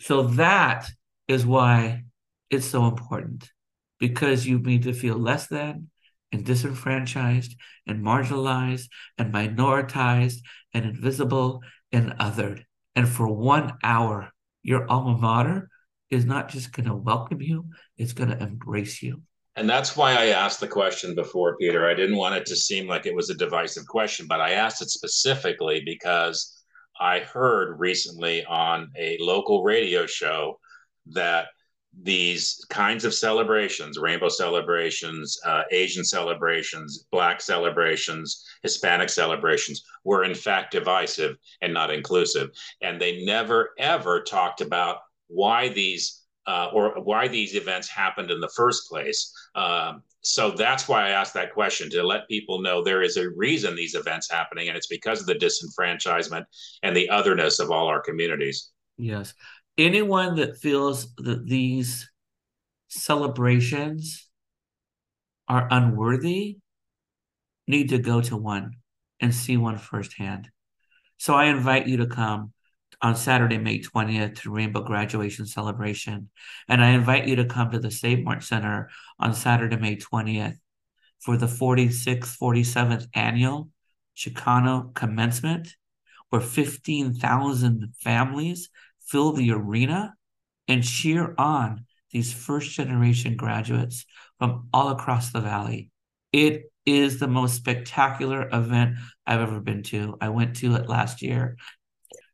So 0.00 0.24
that 0.24 0.90
is 1.28 1.46
why 1.46 2.02
it's 2.50 2.66
so 2.66 2.86
important 2.86 3.48
because 4.00 4.44
you 4.44 4.58
need 4.58 4.82
to 4.82 4.92
feel 4.92 5.16
less 5.16 5.46
than 5.46 5.88
and 6.32 6.44
disenfranchised 6.44 7.54
and 7.86 8.04
marginalized 8.04 8.88
and 9.16 9.32
minoritized 9.32 10.38
and 10.74 10.84
invisible 10.84 11.62
and 11.92 12.12
othered. 12.18 12.64
And 12.96 13.08
for 13.08 13.28
one 13.28 13.74
hour, 13.84 14.30
your 14.64 14.90
alma 14.90 15.16
mater 15.16 15.68
is 16.10 16.24
not 16.24 16.48
just 16.48 16.72
going 16.72 16.88
to 16.88 16.94
welcome 16.94 17.40
you, 17.40 17.66
it's 17.96 18.12
going 18.12 18.30
to 18.30 18.42
embrace 18.42 19.00
you. 19.00 19.22
And 19.56 19.68
that's 19.68 19.96
why 19.96 20.12
I 20.12 20.26
asked 20.26 20.60
the 20.60 20.68
question 20.68 21.14
before, 21.14 21.56
Peter. 21.58 21.86
I 21.88 21.94
didn't 21.94 22.16
want 22.16 22.34
it 22.34 22.46
to 22.46 22.56
seem 22.56 22.86
like 22.86 23.04
it 23.04 23.14
was 23.14 23.28
a 23.28 23.34
divisive 23.34 23.86
question, 23.86 24.26
but 24.26 24.40
I 24.40 24.52
asked 24.52 24.80
it 24.80 24.88
specifically 24.88 25.82
because 25.84 26.62
I 26.98 27.20
heard 27.20 27.78
recently 27.78 28.44
on 28.46 28.90
a 28.96 29.18
local 29.20 29.62
radio 29.62 30.06
show 30.06 30.58
that 31.06 31.48
these 32.00 32.64
kinds 32.70 33.04
of 33.04 33.12
celebrations 33.12 33.98
rainbow 33.98 34.28
celebrations 34.28 35.38
uh, 35.44 35.62
asian 35.72 36.02
celebrations 36.02 37.06
black 37.12 37.38
celebrations 37.38 38.46
hispanic 38.62 39.10
celebrations 39.10 39.84
were 40.02 40.24
in 40.24 40.34
fact 40.34 40.72
divisive 40.72 41.36
and 41.60 41.74
not 41.74 41.90
inclusive 41.90 42.48
and 42.80 42.98
they 42.98 43.22
never 43.24 43.70
ever 43.78 44.22
talked 44.22 44.62
about 44.62 45.00
why 45.28 45.68
these 45.68 46.21
uh, 46.46 46.70
or 46.72 47.00
why 47.02 47.28
these 47.28 47.54
events 47.54 47.88
happened 47.88 48.30
in 48.30 48.40
the 48.40 48.50
first 48.56 48.88
place. 48.88 49.32
Um, 49.54 50.02
so 50.22 50.52
that's 50.52 50.88
why 50.88 51.06
i 51.06 51.10
asked 51.10 51.34
that 51.34 51.52
question 51.52 51.90
to 51.90 52.02
let 52.02 52.28
people 52.28 52.62
know 52.62 52.82
there 52.82 53.02
is 53.02 53.16
a 53.16 53.30
reason 53.30 53.74
these 53.74 53.96
events 53.96 54.30
happening 54.30 54.68
and 54.68 54.76
it's 54.76 54.86
because 54.86 55.20
of 55.20 55.26
the 55.26 55.34
disenfranchisement 55.34 56.44
and 56.84 56.96
the 56.96 57.08
otherness 57.08 57.58
of 57.58 57.70
all 57.72 57.88
our 57.88 58.00
communities. 58.00 58.70
Yes. 58.96 59.34
Anyone 59.76 60.36
that 60.36 60.58
feels 60.58 61.12
that 61.16 61.46
these 61.46 62.08
celebrations 62.88 64.28
are 65.48 65.66
unworthy 65.70 66.58
need 67.66 67.88
to 67.88 67.98
go 67.98 68.20
to 68.20 68.36
one 68.36 68.72
and 69.20 69.34
see 69.34 69.56
one 69.56 69.78
firsthand. 69.78 70.48
So 71.16 71.34
I 71.34 71.46
invite 71.46 71.86
you 71.86 71.98
to 71.98 72.06
come 72.06 72.52
on 73.02 73.16
Saturday, 73.16 73.58
May 73.58 73.80
20th 73.80 74.42
to 74.42 74.50
Rainbow 74.50 74.82
Graduation 74.82 75.44
Celebration. 75.44 76.30
And 76.68 76.82
I 76.82 76.90
invite 76.90 77.26
you 77.26 77.36
to 77.36 77.44
come 77.44 77.70
to 77.72 77.80
the 77.80 77.90
Save 77.90 78.24
Mart 78.24 78.44
Center 78.44 78.90
on 79.18 79.34
Saturday, 79.34 79.76
May 79.76 79.96
20th 79.96 80.56
for 81.18 81.36
the 81.36 81.46
46th, 81.46 82.38
47th 82.38 83.06
annual 83.14 83.70
Chicano 84.16 84.94
commencement, 84.94 85.74
where 86.30 86.40
15,000 86.40 87.92
families 88.00 88.70
fill 89.00 89.32
the 89.32 89.50
arena 89.52 90.14
and 90.68 90.84
cheer 90.84 91.34
on 91.38 91.86
these 92.12 92.32
first 92.32 92.70
generation 92.70 93.36
graduates 93.36 94.04
from 94.38 94.68
all 94.72 94.90
across 94.90 95.30
the 95.30 95.40
valley. 95.40 95.90
It 96.32 96.70
is 96.84 97.18
the 97.18 97.28
most 97.28 97.54
spectacular 97.54 98.48
event 98.52 98.96
I've 99.26 99.40
ever 99.40 99.60
been 99.60 99.82
to. 99.84 100.16
I 100.20 100.28
went 100.28 100.56
to 100.56 100.74
it 100.76 100.88
last 100.88 101.22
year. 101.22 101.56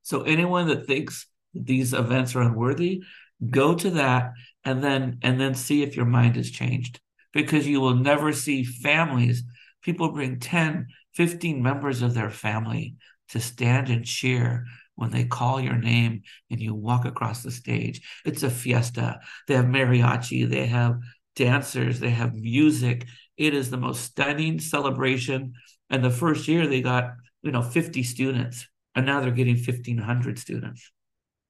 So 0.09 0.23
anyone 0.23 0.69
that 0.69 0.87
thinks 0.87 1.27
these 1.53 1.93
events 1.93 2.35
are 2.35 2.41
unworthy, 2.41 3.03
go 3.51 3.75
to 3.75 3.91
that 3.91 4.33
and 4.65 4.83
then 4.83 5.19
and 5.21 5.39
then 5.39 5.55
see 5.55 5.83
if 5.83 5.97
your 5.97 6.07
mind 6.07 6.37
has 6.37 6.51
changed. 6.51 6.99
Because 7.35 7.67
you 7.67 7.83
will 7.83 7.95
never 7.95 8.33
see 8.33 8.65
families 8.65 9.45
people 9.83 10.11
bring 10.11 10.41
10 10.41 10.87
15 11.13 11.63
members 11.63 12.01
of 12.01 12.15
their 12.15 12.31
family 12.31 12.97
to 13.29 13.39
stand 13.39 13.91
and 13.91 14.07
cheer 14.07 14.65
when 14.95 15.11
they 15.11 15.25
call 15.25 15.61
your 15.61 15.77
name 15.77 16.23
and 16.51 16.59
you 16.59 16.75
walk 16.75 17.05
across 17.05 17.43
the 17.43 17.51
stage. 17.51 18.01
It's 18.25 18.43
a 18.43 18.49
fiesta. 18.49 19.21
They 19.47 19.57
have 19.57 19.67
mariachi 19.67 20.49
they 20.49 20.69
have 20.69 21.01
dancers 21.37 22.01
they 22.01 22.13
have 22.13 22.35
music. 22.35 23.05
It 23.37 23.53
is 23.53 23.69
the 23.69 23.77
most 23.77 24.05
stunning 24.05 24.59
celebration. 24.59 25.53
And 25.91 26.03
the 26.03 26.11
first 26.11 26.49
year 26.49 26.67
they 26.67 26.81
got 26.81 27.13
you 27.43 27.53
know 27.53 27.61
50 27.61 28.03
students 28.05 28.67
and 28.99 29.07
now 29.07 29.21
they're 29.21 29.31
getting 29.31 29.55
1500 29.55 30.39
students. 30.39 30.91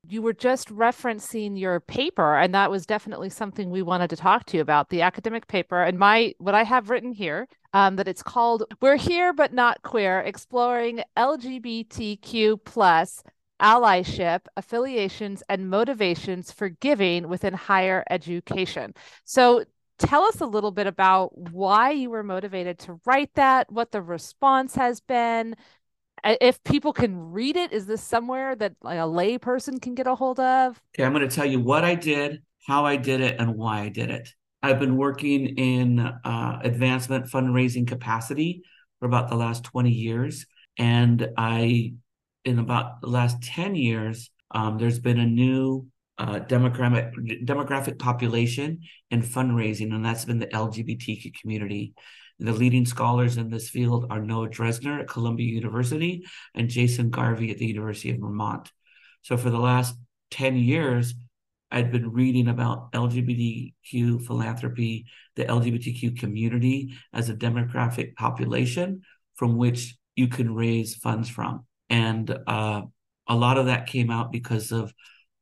You 0.06 0.22
were 0.22 0.32
just 0.32 0.68
referencing 0.68 1.58
your 1.58 1.80
paper 1.80 2.36
and 2.36 2.54
that 2.54 2.70
was 2.70 2.86
definitely 2.86 3.30
something 3.30 3.70
we 3.70 3.82
wanted 3.82 4.10
to 4.10 4.16
talk 4.16 4.44
to 4.46 4.56
you 4.56 4.60
about 4.60 4.90
the 4.90 5.02
academic 5.02 5.48
paper. 5.48 5.82
And 5.82 5.98
my 5.98 6.34
what 6.38 6.54
i 6.54 6.62
have 6.62 6.90
written 6.90 7.12
here 7.12 7.48
um, 7.72 7.96
that 7.96 8.06
it's 8.06 8.22
called 8.22 8.64
we're 8.80 8.96
here 8.96 9.32
but 9.32 9.52
not 9.52 9.82
queer 9.82 10.20
exploring 10.20 11.02
lgbtq 11.16 12.60
plus 12.64 13.22
allyship 13.60 14.40
affiliations 14.56 15.42
and 15.48 15.68
motivations 15.70 16.52
for 16.52 16.68
giving 16.68 17.28
within 17.28 17.54
higher 17.54 18.04
education. 18.10 18.94
So 19.24 19.64
tell 19.98 20.22
us 20.22 20.40
a 20.40 20.46
little 20.46 20.70
bit 20.70 20.86
about 20.86 21.36
why 21.50 21.90
you 21.90 22.10
were 22.10 22.22
motivated 22.22 22.78
to 22.78 23.00
write 23.04 23.34
that 23.34 23.70
what 23.70 23.90
the 23.90 24.02
response 24.02 24.74
has 24.76 25.00
been 25.00 25.56
if 26.24 26.62
people 26.64 26.92
can 26.92 27.32
read 27.32 27.56
it 27.56 27.72
is 27.72 27.86
this 27.86 28.02
somewhere 28.02 28.54
that 28.56 28.74
like 28.82 28.98
a 28.98 29.06
lay 29.06 29.38
person 29.38 29.80
can 29.80 29.94
get 29.94 30.06
a 30.06 30.14
hold 30.14 30.40
of? 30.40 30.80
Okay 30.94 31.04
i'm 31.04 31.12
going 31.12 31.28
to 31.28 31.34
tell 31.34 31.46
you 31.46 31.60
what 31.60 31.84
i 31.84 31.94
did 31.94 32.42
how 32.66 32.84
i 32.84 32.96
did 32.96 33.20
it 33.20 33.36
and 33.38 33.54
why 33.54 33.80
i 33.80 33.88
did 33.88 34.10
it. 34.10 34.28
I've 34.62 34.80
been 34.80 34.96
working 34.96 35.56
in 35.56 36.00
uh, 36.00 36.58
advancement 36.62 37.26
fundraising 37.26 37.86
capacity 37.86 38.62
for 38.98 39.06
about 39.06 39.28
the 39.28 39.36
last 39.36 39.64
20 39.64 39.90
years 39.90 40.46
and 40.76 41.28
i 41.36 41.92
in 42.44 42.58
about 42.58 43.00
the 43.00 43.08
last 43.08 43.42
10 43.42 43.74
years 43.74 44.30
um, 44.50 44.78
there's 44.78 44.98
been 44.98 45.18
a 45.18 45.26
new 45.26 45.86
uh, 46.18 46.40
demographic 46.40 47.44
demographic 47.44 47.98
population 47.98 48.80
in 49.10 49.22
fundraising 49.22 49.94
and 49.94 50.04
that's 50.04 50.24
been 50.24 50.38
the 50.38 50.46
lgbtq 50.46 51.32
community 51.40 51.94
the 52.38 52.52
leading 52.52 52.86
scholars 52.86 53.36
in 53.36 53.50
this 53.50 53.68
field 53.68 54.06
are 54.10 54.20
Noah 54.20 54.48
Drezner 54.48 55.00
at 55.00 55.08
Columbia 55.08 55.52
University 55.52 56.24
and 56.54 56.68
Jason 56.68 57.10
Garvey 57.10 57.50
at 57.50 57.58
the 57.58 57.66
University 57.66 58.10
of 58.10 58.18
Vermont. 58.18 58.70
So 59.22 59.36
for 59.36 59.50
the 59.50 59.58
last 59.58 59.96
10 60.30 60.56
years, 60.56 61.14
I'd 61.70 61.90
been 61.90 62.12
reading 62.12 62.48
about 62.48 62.92
LGBTQ 62.92 64.24
philanthropy, 64.24 65.06
the 65.36 65.44
LGBTQ 65.44 66.18
community 66.18 66.94
as 67.12 67.28
a 67.28 67.34
demographic 67.34 68.14
population 68.14 69.02
from 69.34 69.56
which 69.56 69.96
you 70.16 70.28
can 70.28 70.54
raise 70.54 70.94
funds 70.94 71.28
from. 71.28 71.66
And 71.90 72.30
uh, 72.46 72.82
a 73.26 73.36
lot 73.36 73.58
of 73.58 73.66
that 73.66 73.86
came 73.86 74.10
out 74.10 74.32
because 74.32 74.72
of, 74.72 74.92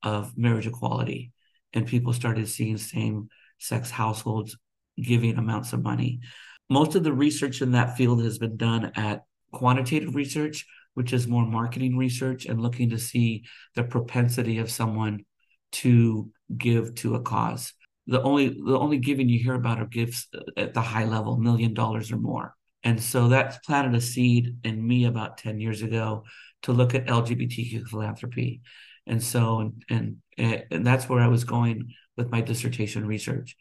of 0.02 0.36
marriage 0.36 0.66
equality. 0.66 1.32
And 1.72 1.86
people 1.86 2.12
started 2.12 2.48
seeing 2.48 2.76
same 2.78 3.28
sex 3.58 3.90
households 3.90 4.56
giving 5.00 5.36
amounts 5.36 5.72
of 5.72 5.82
money 5.82 6.20
most 6.68 6.94
of 6.94 7.04
the 7.04 7.12
research 7.12 7.62
in 7.62 7.72
that 7.72 7.96
field 7.96 8.22
has 8.22 8.38
been 8.38 8.56
done 8.56 8.92
at 8.96 9.24
quantitative 9.52 10.14
research, 10.14 10.66
which 10.94 11.12
is 11.12 11.26
more 11.28 11.46
marketing 11.46 11.96
research 11.96 12.46
and 12.46 12.60
looking 12.60 12.90
to 12.90 12.98
see 12.98 13.44
the 13.74 13.84
propensity 13.84 14.58
of 14.58 14.70
someone 14.70 15.24
to 15.72 16.30
give 16.56 16.94
to 16.96 17.14
a 17.14 17.20
cause. 17.20 17.72
The 18.06 18.22
only 18.22 18.48
the 18.48 18.78
only 18.78 18.98
giving 18.98 19.28
you 19.28 19.38
hear 19.38 19.54
about 19.54 19.80
are 19.80 19.86
gifts 19.86 20.28
at 20.56 20.74
the 20.74 20.80
high 20.80 21.04
level, 21.04 21.36
million 21.36 21.74
dollars 21.74 22.12
or 22.12 22.18
more. 22.18 22.54
And 22.84 23.02
so 23.02 23.28
that 23.28 23.62
planted 23.64 23.96
a 23.96 24.00
seed 24.00 24.58
in 24.62 24.86
me 24.86 25.06
about 25.06 25.38
10 25.38 25.58
years 25.58 25.82
ago 25.82 26.24
to 26.62 26.72
look 26.72 26.94
at 26.94 27.06
LGBTQ 27.06 27.88
philanthropy. 27.88 28.62
And 29.06 29.22
so 29.22 29.72
and 29.88 30.16
and, 30.38 30.64
and 30.70 30.86
that's 30.86 31.08
where 31.08 31.20
I 31.20 31.28
was 31.28 31.44
going 31.44 31.92
with 32.16 32.30
my 32.30 32.40
dissertation 32.40 33.06
research. 33.06 33.56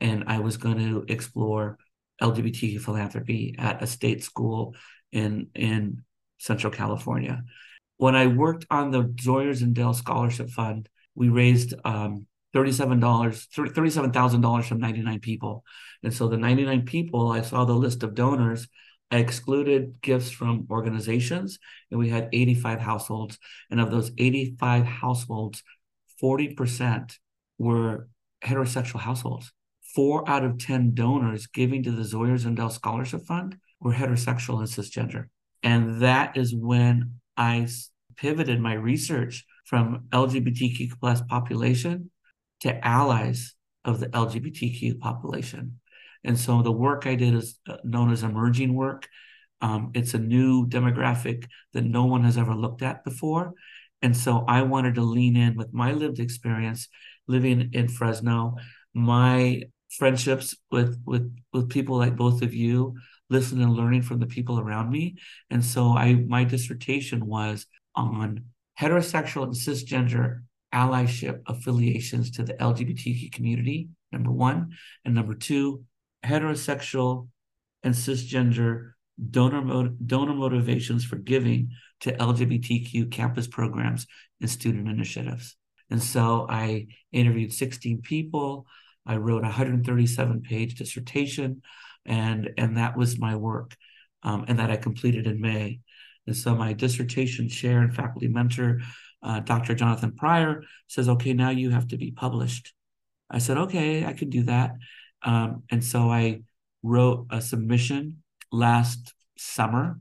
And 0.00 0.24
I 0.26 0.40
was 0.40 0.58
going 0.58 0.78
to 0.78 1.06
explore 1.08 1.78
LGBTQ 2.22 2.80
philanthropy 2.80 3.54
at 3.58 3.82
a 3.82 3.86
state 3.86 4.22
school 4.22 4.74
in 5.12 5.48
in 5.54 6.02
Central 6.38 6.72
California. 6.72 7.42
When 7.98 8.14
I 8.14 8.26
worked 8.26 8.66
on 8.70 8.90
the 8.90 9.04
Zoyers 9.04 9.62
and 9.62 9.74
Dale 9.74 9.94
Scholarship 9.94 10.50
Fund, 10.50 10.88
we 11.14 11.28
raised 11.30 11.74
um, 11.84 12.26
$37, 12.54 13.00
$37,000 13.00 14.64
from 14.64 14.78
99 14.78 15.20
people. 15.20 15.64
And 16.02 16.12
so 16.12 16.28
the 16.28 16.36
99 16.36 16.84
people, 16.84 17.30
I 17.30 17.40
saw 17.40 17.64
the 17.64 17.72
list 17.72 18.02
of 18.02 18.14
donors. 18.14 18.68
I 19.10 19.18
excluded 19.18 20.00
gifts 20.02 20.30
from 20.30 20.66
organizations, 20.70 21.58
and 21.90 22.00
we 22.00 22.08
had 22.08 22.28
85 22.32 22.80
households. 22.80 23.38
And 23.70 23.80
of 23.80 23.90
those 23.90 24.10
85 24.18 24.84
households, 24.84 25.62
40% 26.22 27.12
were 27.58 28.08
heterosexual 28.44 29.00
households 29.00 29.52
four 29.96 30.28
out 30.28 30.44
of 30.44 30.58
10 30.58 30.94
donors 30.94 31.46
giving 31.46 31.82
to 31.82 31.90
the 31.90 32.02
Zoyers 32.02 32.44
and 32.44 32.54
Dell 32.54 32.68
Scholarship 32.68 33.22
Fund 33.22 33.56
were 33.80 33.94
heterosexual 33.94 34.58
and 34.58 34.68
cisgender. 34.68 35.28
And 35.62 36.02
that 36.02 36.36
is 36.36 36.54
when 36.54 37.14
I 37.36 37.66
pivoted 38.16 38.60
my 38.60 38.74
research 38.74 39.46
from 39.64 40.04
LGBTQ 40.10 40.90
plus 41.00 41.22
population 41.22 42.10
to 42.60 42.86
allies 42.86 43.54
of 43.86 43.98
the 43.98 44.08
LGBTQ 44.08 45.00
population. 45.00 45.80
And 46.22 46.38
so 46.38 46.60
the 46.60 46.72
work 46.72 47.06
I 47.06 47.14
did 47.14 47.34
is 47.34 47.58
uh, 47.66 47.76
known 47.82 48.12
as 48.12 48.22
emerging 48.22 48.74
work. 48.74 49.08
Um, 49.62 49.92
it's 49.94 50.12
a 50.12 50.18
new 50.18 50.66
demographic 50.66 51.46
that 51.72 51.84
no 51.84 52.04
one 52.04 52.24
has 52.24 52.36
ever 52.36 52.54
looked 52.54 52.82
at 52.82 53.02
before. 53.02 53.54
And 54.02 54.14
so 54.14 54.44
I 54.46 54.62
wanted 54.62 54.96
to 54.96 55.02
lean 55.02 55.36
in 55.36 55.56
with 55.56 55.72
my 55.72 55.92
lived 55.92 56.20
experience 56.20 56.88
living 57.26 57.70
in 57.72 57.88
Fresno, 57.88 58.56
my 58.92 59.62
friendships 59.98 60.54
with 60.70 61.00
with 61.06 61.34
with 61.52 61.70
people 61.70 61.96
like 61.96 62.16
both 62.16 62.42
of 62.42 62.54
you 62.54 62.96
listening 63.28 63.64
and 63.64 63.72
learning 63.72 64.02
from 64.02 64.20
the 64.20 64.26
people 64.26 64.60
around 64.60 64.90
me. 64.90 65.16
And 65.50 65.64
so 65.64 65.88
i 65.88 66.14
my 66.14 66.44
dissertation 66.44 67.26
was 67.26 67.66
on 67.94 68.44
heterosexual 68.80 69.44
and 69.44 69.54
cisgender 69.54 70.42
allyship 70.74 71.40
affiliations 71.46 72.30
to 72.32 72.42
the 72.42 72.54
lgbtq 72.54 73.32
community 73.32 73.88
number 74.12 74.30
one. 74.30 74.72
And 75.04 75.14
number 75.14 75.34
two 75.34 75.84
heterosexual 76.24 77.28
and 77.82 77.94
cisgender 77.94 78.92
donor 79.30 79.88
donor 80.04 80.34
motivations 80.34 81.04
for 81.04 81.16
giving 81.16 81.70
to 82.00 82.12
lgbtq 82.12 83.10
campus 83.10 83.46
programs 83.46 84.06
and 84.40 84.50
student 84.50 84.88
initiatives. 84.88 85.56
And 85.90 86.02
so 86.02 86.46
i 86.50 86.86
interviewed 87.12 87.52
16 87.52 88.02
people 88.02 88.66
I 89.06 89.16
wrote 89.16 89.42
a 89.42 89.46
137 89.46 90.42
page 90.42 90.74
dissertation, 90.74 91.62
and 92.04 92.50
and 92.58 92.76
that 92.76 92.96
was 92.96 93.18
my 93.18 93.36
work, 93.36 93.76
um, 94.22 94.44
and 94.48 94.58
that 94.58 94.70
I 94.70 94.76
completed 94.76 95.26
in 95.26 95.40
May. 95.40 95.80
And 96.26 96.36
so 96.36 96.54
my 96.54 96.72
dissertation 96.72 97.48
chair 97.48 97.80
and 97.80 97.94
faculty 97.94 98.28
mentor, 98.28 98.80
uh, 99.22 99.40
Dr. 99.40 99.74
Jonathan 99.74 100.12
Pryor, 100.12 100.64
says, 100.88 101.08
"Okay, 101.08 101.32
now 101.32 101.50
you 101.50 101.70
have 101.70 101.88
to 101.88 101.96
be 101.96 102.10
published." 102.10 102.74
I 103.30 103.38
said, 103.38 103.58
"Okay, 103.58 104.04
I 104.04 104.12
can 104.12 104.30
do 104.30 104.42
that." 104.44 104.76
Um, 105.22 105.62
and 105.70 105.84
so 105.84 106.10
I 106.10 106.42
wrote 106.82 107.26
a 107.30 107.40
submission 107.40 108.22
last 108.52 109.14
summer 109.36 110.00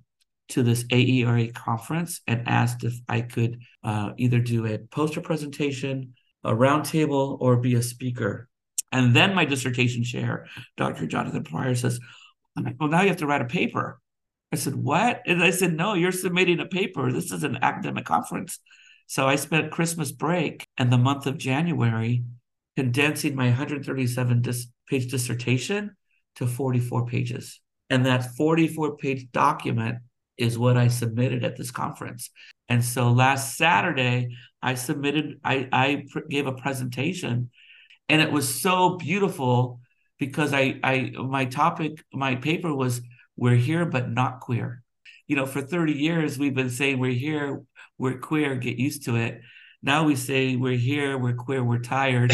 to 0.49 0.63
this 0.63 0.85
AERA 0.91 1.47
conference 1.53 2.21
and 2.27 2.47
asked 2.47 2.83
if 2.83 2.95
I 3.09 3.21
could 3.21 3.61
uh, 3.83 4.11
either 4.17 4.39
do 4.39 4.65
a 4.65 4.77
poster 4.77 5.21
presentation, 5.21 6.13
a 6.43 6.51
roundtable, 6.51 7.37
or 7.41 7.57
be 7.57 7.75
a 7.75 7.81
speaker 7.81 8.47
and 8.91 9.15
then 9.15 9.35
my 9.35 9.45
dissertation 9.45 10.03
chair, 10.03 10.47
Dr. 10.77 11.05
Jonathan 11.07 11.43
Pryor, 11.43 11.75
says, 11.75 11.99
Well, 12.55 12.89
now 12.89 13.01
you 13.01 13.09
have 13.09 13.17
to 13.17 13.27
write 13.27 13.41
a 13.41 13.45
paper. 13.45 13.99
I 14.51 14.55
said, 14.57 14.75
What? 14.75 15.21
And 15.25 15.43
I 15.43 15.49
said, 15.49 15.73
No, 15.73 15.93
you're 15.93 16.11
submitting 16.11 16.59
a 16.59 16.65
paper. 16.65 17.11
This 17.11 17.31
is 17.31 17.43
an 17.43 17.59
academic 17.61 18.05
conference. 18.05 18.59
So 19.07 19.27
I 19.27 19.35
spent 19.35 19.71
Christmas 19.71 20.11
break 20.11 20.65
and 20.77 20.91
the 20.91 20.97
month 20.97 21.27
of 21.27 21.37
January 21.37 22.23
condensing 22.75 23.35
my 23.35 23.47
137 23.47 24.41
dis- 24.41 24.67
page 24.87 25.11
dissertation 25.11 25.95
to 26.35 26.47
44 26.47 27.05
pages. 27.05 27.59
And 27.89 28.05
that 28.05 28.35
44 28.35 28.97
page 28.97 29.31
document 29.31 29.99
is 30.37 30.57
what 30.57 30.75
I 30.75 30.87
submitted 30.87 31.43
at 31.43 31.55
this 31.55 31.71
conference. 31.71 32.29
And 32.67 32.83
so 32.83 33.11
last 33.11 33.57
Saturday, 33.57 34.35
I 34.61 34.73
submitted, 34.73 35.39
I, 35.43 35.69
I 35.71 36.05
pr- 36.09 36.27
gave 36.29 36.47
a 36.47 36.53
presentation 36.53 37.51
and 38.09 38.21
it 38.21 38.31
was 38.31 38.61
so 38.61 38.97
beautiful 38.97 39.79
because 40.19 40.53
I 40.53 40.79
I 40.83 41.11
my 41.15 41.45
topic 41.45 42.03
my 42.13 42.35
paper 42.35 42.73
was 42.73 43.01
we're 43.35 43.55
here 43.55 43.85
but 43.85 44.09
not 44.09 44.39
queer. 44.39 44.81
You 45.27 45.35
know, 45.35 45.45
for 45.45 45.61
30 45.61 45.93
years 45.93 46.37
we've 46.37 46.53
been 46.53 46.69
saying 46.69 46.99
we're 46.99 47.11
here, 47.11 47.63
we're 47.97 48.19
queer, 48.19 48.55
get 48.55 48.77
used 48.77 49.05
to 49.05 49.15
it. 49.15 49.41
Now 49.81 50.03
we 50.03 50.15
say 50.15 50.55
we're 50.55 50.77
here, 50.77 51.17
we're 51.17 51.35
queer, 51.35 51.63
we're 51.63 51.79
tired. 51.79 52.33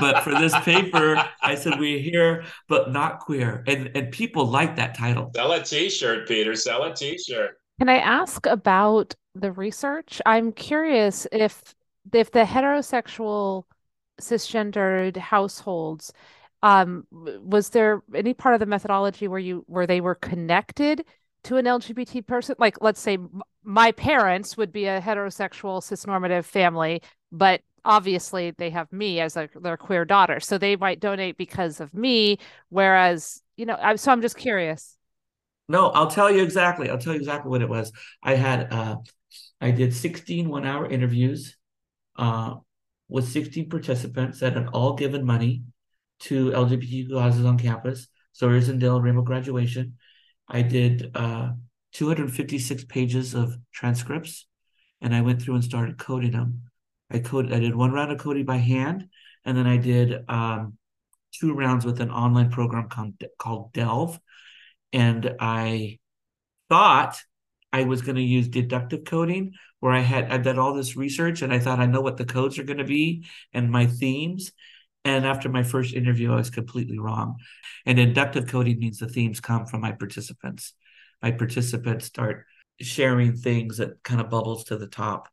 but 0.00 0.22
for 0.22 0.30
this 0.30 0.54
paper, 0.62 1.22
I 1.42 1.54
said 1.54 1.78
we're 1.78 1.98
here, 1.98 2.44
but 2.68 2.92
not 2.92 3.20
queer. 3.20 3.64
And 3.66 3.90
and 3.94 4.12
people 4.12 4.46
like 4.46 4.76
that 4.76 4.96
title. 4.96 5.30
Sell 5.34 5.52
a 5.52 5.62
t-shirt, 5.62 6.28
Peter. 6.28 6.54
Sell 6.54 6.84
a 6.84 6.94
t-shirt. 6.94 7.58
Can 7.78 7.88
I 7.90 7.98
ask 7.98 8.46
about 8.46 9.14
the 9.34 9.52
research? 9.52 10.22
I'm 10.24 10.52
curious 10.52 11.26
if 11.32 11.74
if 12.12 12.30
the 12.30 12.44
heterosexual 12.44 13.64
cisgendered 14.20 15.16
households 15.16 16.12
um 16.62 17.06
was 17.12 17.70
there 17.70 18.02
any 18.14 18.34
part 18.34 18.54
of 18.54 18.60
the 18.60 18.66
methodology 18.66 19.28
where 19.28 19.38
you 19.38 19.64
where 19.66 19.86
they 19.86 20.00
were 20.00 20.14
connected 20.14 21.04
to 21.44 21.56
an 21.56 21.64
LGBT 21.64 22.26
person? 22.26 22.56
Like 22.58 22.78
let's 22.80 23.00
say 23.00 23.18
my 23.62 23.92
parents 23.92 24.56
would 24.56 24.72
be 24.72 24.86
a 24.86 25.00
heterosexual 25.00 25.80
cisnormative 25.82 26.44
family 26.44 27.02
but 27.30 27.60
obviously 27.84 28.52
they 28.52 28.70
have 28.70 28.92
me 28.92 29.20
as 29.20 29.36
a, 29.36 29.48
their 29.60 29.76
queer 29.76 30.04
daughter 30.04 30.40
so 30.40 30.58
they 30.58 30.76
might 30.76 30.98
donate 30.98 31.36
because 31.36 31.80
of 31.80 31.94
me 31.94 32.38
whereas 32.68 33.42
you 33.56 33.64
know 33.66 33.76
I'm, 33.80 33.96
so 33.96 34.10
i'm 34.12 34.22
just 34.22 34.36
curious. 34.36 34.96
No 35.68 35.90
i'll 35.90 36.10
tell 36.10 36.30
you 36.30 36.42
exactly 36.42 36.90
i'll 36.90 36.98
tell 36.98 37.12
you 37.12 37.18
exactly 37.18 37.50
what 37.50 37.62
it 37.62 37.68
was. 37.68 37.92
I 38.22 38.34
had 38.34 38.72
uh 38.72 38.96
i 39.60 39.70
did 39.70 39.94
16 39.94 40.48
one 40.48 40.66
hour 40.66 40.88
interviews 40.88 41.56
uh 42.16 42.54
with 43.08 43.28
16 43.28 43.68
participants 43.68 44.40
that 44.40 44.54
had 44.54 44.68
all 44.68 44.94
given 44.94 45.24
money 45.24 45.62
to 46.20 46.50
lgbtq 46.50 47.10
causes 47.10 47.44
on 47.44 47.58
campus 47.58 48.08
sawyers 48.32 48.68
and 48.68 48.80
dale 48.80 49.00
rainbow 49.00 49.22
graduation 49.22 49.94
i 50.48 50.62
did 50.62 51.10
uh 51.14 51.50
256 51.92 52.84
pages 52.84 53.34
of 53.34 53.56
transcripts 53.72 54.46
and 55.00 55.14
i 55.14 55.20
went 55.20 55.40
through 55.40 55.54
and 55.54 55.64
started 55.64 55.98
coding 55.98 56.32
them 56.32 56.62
I 57.10 57.20
coded. 57.20 57.52
I 57.52 57.60
did 57.60 57.74
one 57.74 57.92
round 57.92 58.12
of 58.12 58.18
coding 58.18 58.44
by 58.44 58.56
hand, 58.56 59.08
and 59.44 59.56
then 59.56 59.66
I 59.66 59.76
did 59.76 60.28
um, 60.28 60.76
two 61.32 61.54
rounds 61.54 61.84
with 61.84 62.00
an 62.00 62.10
online 62.10 62.50
program 62.50 62.88
called, 62.88 63.14
called 63.38 63.72
Delve. 63.72 64.18
And 64.92 65.36
I 65.38 65.98
thought 66.68 67.22
I 67.72 67.84
was 67.84 68.02
going 68.02 68.16
to 68.16 68.22
use 68.22 68.48
deductive 68.48 69.04
coding, 69.04 69.54
where 69.80 69.92
I 69.92 70.00
had 70.00 70.30
I 70.30 70.38
did 70.38 70.58
all 70.58 70.74
this 70.74 70.96
research, 70.96 71.42
and 71.42 71.52
I 71.52 71.58
thought 71.58 71.80
I 71.80 71.86
know 71.86 72.00
what 72.00 72.16
the 72.16 72.24
codes 72.24 72.58
are 72.58 72.64
going 72.64 72.78
to 72.78 72.84
be 72.84 73.26
and 73.52 73.70
my 73.70 73.86
themes. 73.86 74.52
And 75.04 75.24
after 75.24 75.48
my 75.48 75.62
first 75.62 75.94
interview, 75.94 76.32
I 76.32 76.36
was 76.36 76.50
completely 76.50 76.98
wrong. 76.98 77.36
And 77.84 77.98
inductive 77.98 78.48
coding 78.48 78.80
means 78.80 78.98
the 78.98 79.08
themes 79.08 79.38
come 79.40 79.66
from 79.66 79.80
my 79.80 79.92
participants. 79.92 80.72
My 81.22 81.30
participants 81.30 82.06
start 82.06 82.44
sharing 82.80 83.36
things 83.36 83.78
that 83.78 84.02
kind 84.02 84.20
of 84.20 84.30
bubbles 84.30 84.64
to 84.64 84.76
the 84.76 84.88
top. 84.88 85.28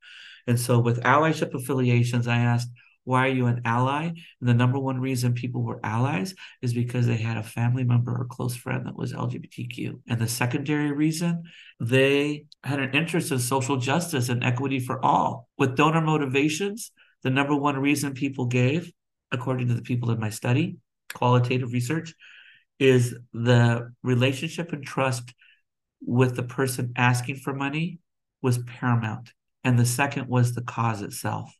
And 0.46 0.60
so 0.60 0.80
with 0.80 1.02
allyship 1.02 1.54
affiliations, 1.56 2.28
I 2.28 2.38
asked, 2.38 2.70
why 3.04 3.28
are 3.28 3.32
you 3.32 3.48
an 3.48 3.62
ally? 3.66 4.06
And 4.06 4.18
the 4.42 4.54
number 4.54 4.80
one 4.80 5.00
reason 5.00 5.34
people 5.34 5.64
were 5.64 5.80
allies 5.84 6.34
is 6.62 6.74
because 6.74 7.06
they 7.06 7.18
had 7.18 7.38
a 7.38 7.44
family 7.44 7.84
member 7.84 8.12
or 8.12 8.26
close 8.26 8.56
friend 8.56 8.86
that 8.86 8.96
was 8.96 9.14
LGBTQ. 9.14 10.02
And 10.08 10.20
the 10.20 10.28
secondary 10.28 10.92
reason, 10.92 11.44
they 11.80 12.46
had 12.64 12.80
an 12.80 12.94
interest 12.94 13.32
in 13.32 13.40
social 13.40 13.78
justice 13.78 14.30
and 14.30 14.44
equity 14.44 14.80
for 14.80 15.04
all. 15.04 15.50
With 15.58 15.76
donor 15.76 16.02
motivations, 16.02 16.92
the 17.24 17.30
number 17.30 17.56
one 17.56 17.78
reason 17.78 18.14
people 18.14 18.46
gave, 18.46 18.92
according 19.32 19.68
to 19.68 19.74
the 19.74 19.82
people 19.82 20.12
in 20.12 20.20
my 20.20 20.30
study, 20.30 20.78
qualitative 21.14 21.74
research, 21.74 22.14
is 22.80 23.16
the 23.34 23.94
relationship 24.02 24.74
and 24.74 24.86
trust 24.86 25.34
with 26.06 26.36
the 26.36 26.44
person 26.44 26.94
asking 26.96 27.38
for 27.38 27.54
money 27.54 28.00
was 28.42 28.58
paramount 28.60 29.32
and 29.64 29.80
the 29.80 29.86
second 29.86 30.28
was 30.28 30.54
the 30.54 30.62
cause 30.62 31.02
itself. 31.02 31.54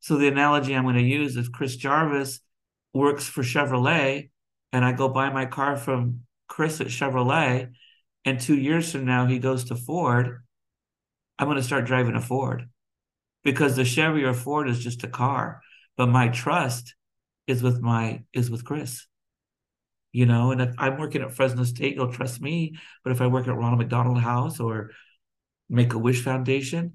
So 0.00 0.16
the 0.16 0.28
analogy 0.28 0.74
I'm 0.74 0.84
going 0.84 0.96
to 0.96 1.02
use 1.02 1.36
is 1.36 1.48
Chris 1.48 1.76
Jarvis 1.76 2.40
works 2.92 3.26
for 3.26 3.42
Chevrolet, 3.42 4.30
and 4.72 4.84
I 4.84 4.92
go 4.92 5.08
buy 5.08 5.30
my 5.30 5.46
car 5.46 5.76
from 5.76 6.22
Chris 6.48 6.80
at 6.80 6.88
Chevrolet, 6.88 7.72
and 8.24 8.40
two 8.40 8.56
years 8.56 8.90
from 8.90 9.04
now 9.04 9.26
he 9.26 9.38
goes 9.38 9.64
to 9.64 9.76
Ford. 9.76 10.42
I'm 11.38 11.46
going 11.46 11.56
to 11.56 11.62
start 11.62 11.84
driving 11.84 12.16
a 12.16 12.20
Ford 12.20 12.68
because 13.44 13.76
the 13.76 13.84
Chevy 13.84 14.24
or 14.24 14.34
Ford 14.34 14.68
is 14.68 14.78
just 14.78 15.04
a 15.04 15.08
car, 15.08 15.60
but 15.96 16.08
my 16.08 16.28
trust 16.28 16.94
is 17.46 17.62
with 17.62 17.80
my 17.80 18.22
is 18.32 18.50
with 18.50 18.64
Chris. 18.64 19.06
You 20.12 20.26
know, 20.26 20.50
and 20.50 20.60
if 20.60 20.74
I'm 20.76 20.98
working 20.98 21.22
at 21.22 21.32
Fresno 21.32 21.62
State, 21.64 21.94
you'll 21.94 22.12
trust 22.12 22.40
me. 22.40 22.76
But 23.04 23.12
if 23.12 23.20
I 23.20 23.28
work 23.28 23.46
at 23.46 23.56
Ronald 23.56 23.78
McDonald 23.78 24.18
House 24.18 24.58
or 24.58 24.90
Make 25.68 25.94
a 25.94 25.98
Wish 25.98 26.22
Foundation, 26.22 26.94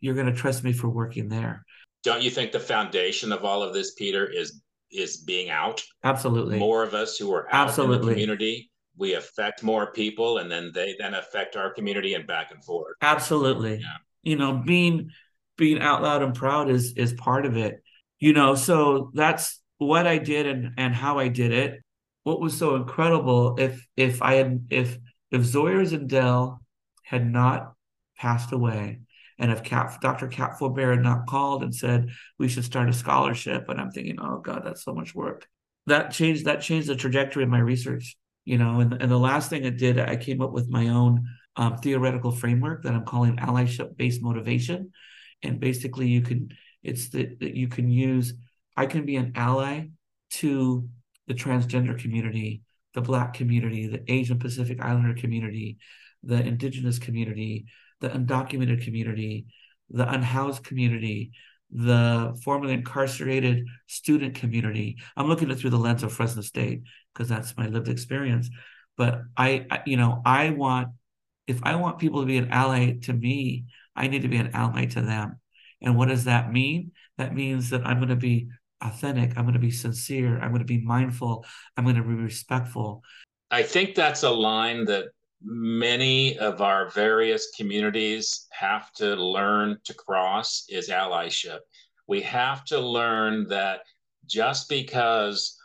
you're 0.00 0.14
going 0.14 0.26
to 0.26 0.34
trust 0.34 0.62
me 0.62 0.72
for 0.72 0.88
working 0.88 1.28
there. 1.28 1.64
Don't 2.06 2.22
you 2.22 2.30
think 2.30 2.52
the 2.52 2.60
foundation 2.60 3.32
of 3.32 3.44
all 3.44 3.64
of 3.64 3.74
this, 3.74 3.94
Peter, 3.94 4.24
is 4.24 4.62
is 4.92 5.16
being 5.16 5.50
out? 5.50 5.82
Absolutely. 6.04 6.56
More 6.56 6.84
of 6.84 6.94
us 6.94 7.16
who 7.18 7.34
are 7.34 7.52
out 7.52 7.66
Absolutely. 7.66 7.96
in 7.96 8.02
the 8.02 8.12
community, 8.12 8.70
we 8.96 9.14
affect 9.14 9.64
more 9.64 9.90
people, 9.90 10.38
and 10.38 10.48
then 10.48 10.70
they 10.72 10.94
then 11.00 11.14
affect 11.14 11.56
our 11.56 11.74
community 11.74 12.14
and 12.14 12.24
back 12.24 12.52
and 12.52 12.64
forth. 12.64 12.94
Absolutely. 13.02 13.80
Yeah. 13.80 13.96
You 14.22 14.36
know, 14.36 14.62
being 14.64 15.10
being 15.58 15.80
out 15.80 16.00
loud 16.00 16.22
and 16.22 16.32
proud 16.32 16.70
is 16.70 16.92
is 16.92 17.12
part 17.14 17.44
of 17.44 17.56
it. 17.56 17.82
You 18.20 18.32
know, 18.32 18.54
so 18.54 19.10
that's 19.12 19.60
what 19.78 20.06
I 20.06 20.18
did 20.18 20.46
and 20.46 20.74
and 20.76 20.94
how 20.94 21.18
I 21.18 21.26
did 21.26 21.50
it. 21.50 21.82
What 22.22 22.40
was 22.40 22.56
so 22.56 22.76
incredible 22.76 23.56
if 23.58 23.84
if 23.96 24.22
I 24.22 24.34
had 24.34 24.68
if 24.70 24.96
if 25.32 25.42
Zoyers 25.42 25.92
and 25.92 26.08
Dell 26.08 26.62
had 27.02 27.28
not 27.28 27.72
passed 28.16 28.52
away, 28.52 29.00
and 29.38 29.52
if 29.52 29.62
Cat, 29.62 29.98
Dr. 30.00 30.28
Cat 30.28 30.58
Faubert 30.58 30.96
had 30.96 31.02
not 31.02 31.26
called 31.26 31.62
and 31.62 31.74
said 31.74 32.10
we 32.38 32.48
should 32.48 32.64
start 32.64 32.88
a 32.88 32.92
scholarship, 32.92 33.68
and 33.68 33.80
I'm 33.80 33.90
thinking, 33.90 34.18
oh 34.20 34.38
God, 34.38 34.62
that's 34.64 34.82
so 34.84 34.94
much 34.94 35.14
work. 35.14 35.46
That 35.86 36.10
changed 36.10 36.46
that 36.46 36.62
changed 36.62 36.88
the 36.88 36.96
trajectory 36.96 37.42
of 37.44 37.48
my 37.48 37.58
research. 37.58 38.16
You 38.44 38.58
know, 38.58 38.80
and, 38.80 38.92
and 38.92 39.10
the 39.10 39.18
last 39.18 39.50
thing 39.50 39.64
it 39.64 39.76
did, 39.76 39.98
I 39.98 40.16
came 40.16 40.40
up 40.40 40.52
with 40.52 40.68
my 40.68 40.88
own 40.88 41.26
um, 41.56 41.78
theoretical 41.78 42.30
framework 42.30 42.84
that 42.84 42.94
I'm 42.94 43.04
calling 43.04 43.36
allyship 43.36 43.96
based 43.96 44.22
motivation. 44.22 44.92
And 45.42 45.60
basically 45.60 46.08
you 46.08 46.22
can 46.22 46.50
it's 46.82 47.10
that, 47.10 47.40
that 47.40 47.56
you 47.56 47.68
can 47.68 47.90
use 47.90 48.34
I 48.76 48.86
can 48.86 49.04
be 49.04 49.16
an 49.16 49.32
ally 49.34 49.88
to 50.32 50.88
the 51.26 51.34
transgender 51.34 51.98
community, 51.98 52.62
the 52.94 53.00
black 53.00 53.34
community, 53.34 53.86
the 53.86 54.10
Asian 54.10 54.38
Pacific 54.38 54.80
Islander 54.80 55.14
community, 55.14 55.78
the 56.22 56.40
indigenous 56.40 56.98
community, 56.98 57.66
the 58.00 58.08
undocumented 58.08 58.82
community, 58.82 59.46
the 59.90 60.08
unhoused 60.08 60.64
community, 60.64 61.32
the 61.70 62.38
formerly 62.44 62.74
incarcerated 62.74 63.66
student 63.86 64.34
community. 64.34 64.98
I'm 65.16 65.28
looking 65.28 65.50
at 65.50 65.58
through 65.58 65.70
the 65.70 65.78
lens 65.78 66.02
of 66.02 66.12
Fresno 66.12 66.42
State 66.42 66.82
because 67.12 67.28
that's 67.28 67.56
my 67.56 67.66
lived 67.66 67.88
experience. 67.88 68.48
But 68.96 69.22
I, 69.36 69.66
I, 69.70 69.82
you 69.86 69.96
know, 69.96 70.22
I 70.24 70.50
want 70.50 70.88
if 71.46 71.60
I 71.62 71.76
want 71.76 71.98
people 71.98 72.20
to 72.20 72.26
be 72.26 72.38
an 72.38 72.50
ally 72.50 72.94
to 73.02 73.12
me, 73.12 73.66
I 73.94 74.08
need 74.08 74.22
to 74.22 74.28
be 74.28 74.36
an 74.36 74.50
ally 74.52 74.86
to 74.86 75.00
them. 75.00 75.38
And 75.80 75.96
what 75.96 76.08
does 76.08 76.24
that 76.24 76.52
mean? 76.52 76.92
That 77.18 77.34
means 77.34 77.70
that 77.70 77.86
I'm 77.86 77.98
going 77.98 78.08
to 78.08 78.16
be 78.16 78.48
authentic. 78.80 79.36
I'm 79.36 79.44
going 79.44 79.54
to 79.54 79.60
be 79.60 79.70
sincere. 79.70 80.38
I'm 80.38 80.50
going 80.50 80.60
to 80.60 80.64
be 80.64 80.80
mindful. 80.80 81.44
I'm 81.76 81.84
going 81.84 81.96
to 81.96 82.02
be 82.02 82.14
respectful. 82.14 83.02
I 83.50 83.62
think 83.62 83.94
that's 83.94 84.22
a 84.22 84.30
line 84.30 84.86
that 84.86 85.06
many 85.46 86.36
of 86.38 86.60
our 86.60 86.90
various 86.90 87.50
communities 87.56 88.48
have 88.50 88.92
to 88.94 89.14
learn 89.14 89.78
to 89.84 89.94
cross 89.94 90.64
is 90.68 90.88
allyship. 90.88 91.60
We 92.08 92.20
have 92.22 92.64
to 92.66 92.80
learn 92.80 93.46
that 93.48 93.80
just 94.26 94.68
because 94.68 95.56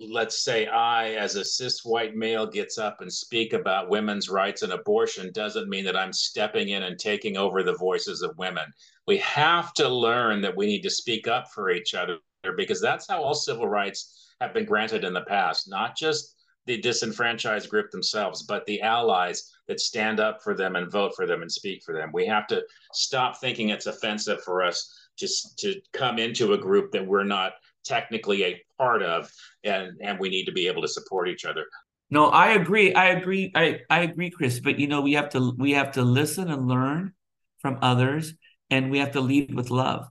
let's 0.00 0.42
say 0.42 0.66
I, 0.66 1.10
as 1.10 1.36
a 1.36 1.44
cis 1.44 1.84
white 1.84 2.16
male, 2.16 2.46
gets 2.46 2.76
up 2.76 3.02
and 3.02 3.12
speak 3.12 3.52
about 3.52 3.90
women's 3.90 4.28
rights 4.28 4.62
and 4.62 4.72
abortion 4.72 5.30
doesn't 5.32 5.68
mean 5.68 5.84
that 5.84 5.96
I'm 5.96 6.12
stepping 6.12 6.70
in 6.70 6.82
and 6.82 6.98
taking 6.98 7.36
over 7.36 7.62
the 7.62 7.76
voices 7.76 8.22
of 8.22 8.36
women. 8.38 8.64
We 9.06 9.18
have 9.18 9.74
to 9.74 9.88
learn 9.88 10.40
that 10.40 10.56
we 10.56 10.66
need 10.66 10.82
to 10.82 10.90
speak 10.90 11.28
up 11.28 11.52
for 11.52 11.70
each 11.70 11.94
other 11.94 12.18
because 12.56 12.80
that's 12.80 13.06
how 13.08 13.22
all 13.22 13.34
civil 13.34 13.68
rights 13.68 14.34
have 14.40 14.54
been 14.54 14.64
granted 14.64 15.04
in 15.04 15.12
the 15.12 15.20
past, 15.22 15.68
not 15.68 15.96
just 15.96 16.34
the 16.66 16.80
disenfranchised 16.80 17.68
group 17.68 17.90
themselves, 17.90 18.42
but 18.42 18.66
the 18.66 18.82
allies 18.82 19.52
that 19.66 19.80
stand 19.80 20.20
up 20.20 20.42
for 20.42 20.54
them 20.54 20.76
and 20.76 20.90
vote 20.90 21.12
for 21.16 21.26
them 21.26 21.42
and 21.42 21.50
speak 21.50 21.82
for 21.82 21.94
them. 21.94 22.10
We 22.12 22.26
have 22.26 22.46
to 22.48 22.62
stop 22.92 23.40
thinking 23.40 23.70
it's 23.70 23.86
offensive 23.86 24.42
for 24.42 24.62
us 24.62 25.08
just 25.16 25.58
to 25.58 25.80
come 25.92 26.18
into 26.18 26.52
a 26.52 26.58
group 26.58 26.92
that 26.92 27.06
we're 27.06 27.24
not 27.24 27.52
technically 27.84 28.44
a 28.44 28.62
part 28.78 29.02
of 29.02 29.30
and 29.64 29.92
and 30.00 30.18
we 30.18 30.28
need 30.28 30.44
to 30.44 30.52
be 30.52 30.66
able 30.66 30.82
to 30.82 30.88
support 30.88 31.28
each 31.28 31.44
other. 31.44 31.64
No 32.10 32.26
i 32.26 32.52
agree 32.52 32.92
i 32.94 33.10
agree 33.10 33.52
i 33.54 33.80
i 33.88 34.00
agree 34.00 34.30
chris 34.30 34.60
but 34.60 34.78
you 34.78 34.86
know 34.86 35.00
we 35.00 35.12
have 35.14 35.30
to 35.30 35.54
we 35.58 35.72
have 35.72 35.92
to 35.92 36.02
listen 36.02 36.50
and 36.50 36.66
learn 36.66 37.12
from 37.60 37.78
others 37.82 38.34
and 38.68 38.90
we 38.90 38.98
have 38.98 39.12
to 39.12 39.20
lead 39.20 39.54
with 39.54 39.70
love. 39.70 40.08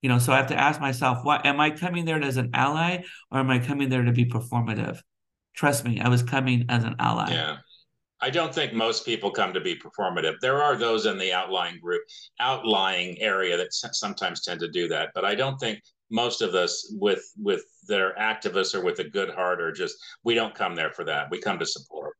You 0.00 0.08
know 0.10 0.18
so 0.18 0.32
i 0.32 0.36
have 0.36 0.48
to 0.48 0.58
ask 0.58 0.80
myself 0.80 1.24
what 1.24 1.44
am 1.46 1.60
i 1.60 1.70
coming 1.70 2.04
there 2.04 2.22
as 2.22 2.36
an 2.36 2.50
ally 2.54 3.02
or 3.30 3.40
am 3.40 3.50
i 3.50 3.58
coming 3.58 3.88
there 3.88 4.02
to 4.02 4.12
be 4.12 4.26
performative 4.26 5.00
trust 5.54 5.84
me, 5.84 6.00
I 6.00 6.08
was 6.08 6.22
coming 6.22 6.66
as 6.68 6.84
an 6.84 6.96
ally. 6.98 7.30
Yeah. 7.30 7.56
I 8.20 8.30
don't 8.30 8.54
think 8.54 8.72
most 8.72 9.04
people 9.04 9.30
come 9.30 9.52
to 9.52 9.60
be 9.60 9.76
performative. 9.76 10.36
There 10.40 10.62
are 10.62 10.76
those 10.76 11.04
in 11.04 11.18
the 11.18 11.32
outlying 11.32 11.78
group, 11.78 12.02
outlying 12.40 13.20
area 13.20 13.56
that 13.56 13.74
sometimes 13.74 14.42
tend 14.42 14.60
to 14.60 14.70
do 14.70 14.88
that, 14.88 15.10
but 15.14 15.24
I 15.24 15.34
don't 15.34 15.58
think 15.58 15.80
most 16.10 16.40
of 16.42 16.54
us 16.54 16.90
with 16.98 17.24
with 17.36 17.64
their 17.88 18.14
activists 18.14 18.74
or 18.74 18.82
with 18.82 18.98
a 19.00 19.08
good 19.08 19.30
heart 19.30 19.60
are 19.60 19.72
just 19.72 19.96
we 20.22 20.34
don't 20.34 20.54
come 20.54 20.74
there 20.74 20.92
for 20.92 21.04
that. 21.04 21.30
We 21.30 21.40
come 21.40 21.58
to 21.58 21.66
support 21.66 22.16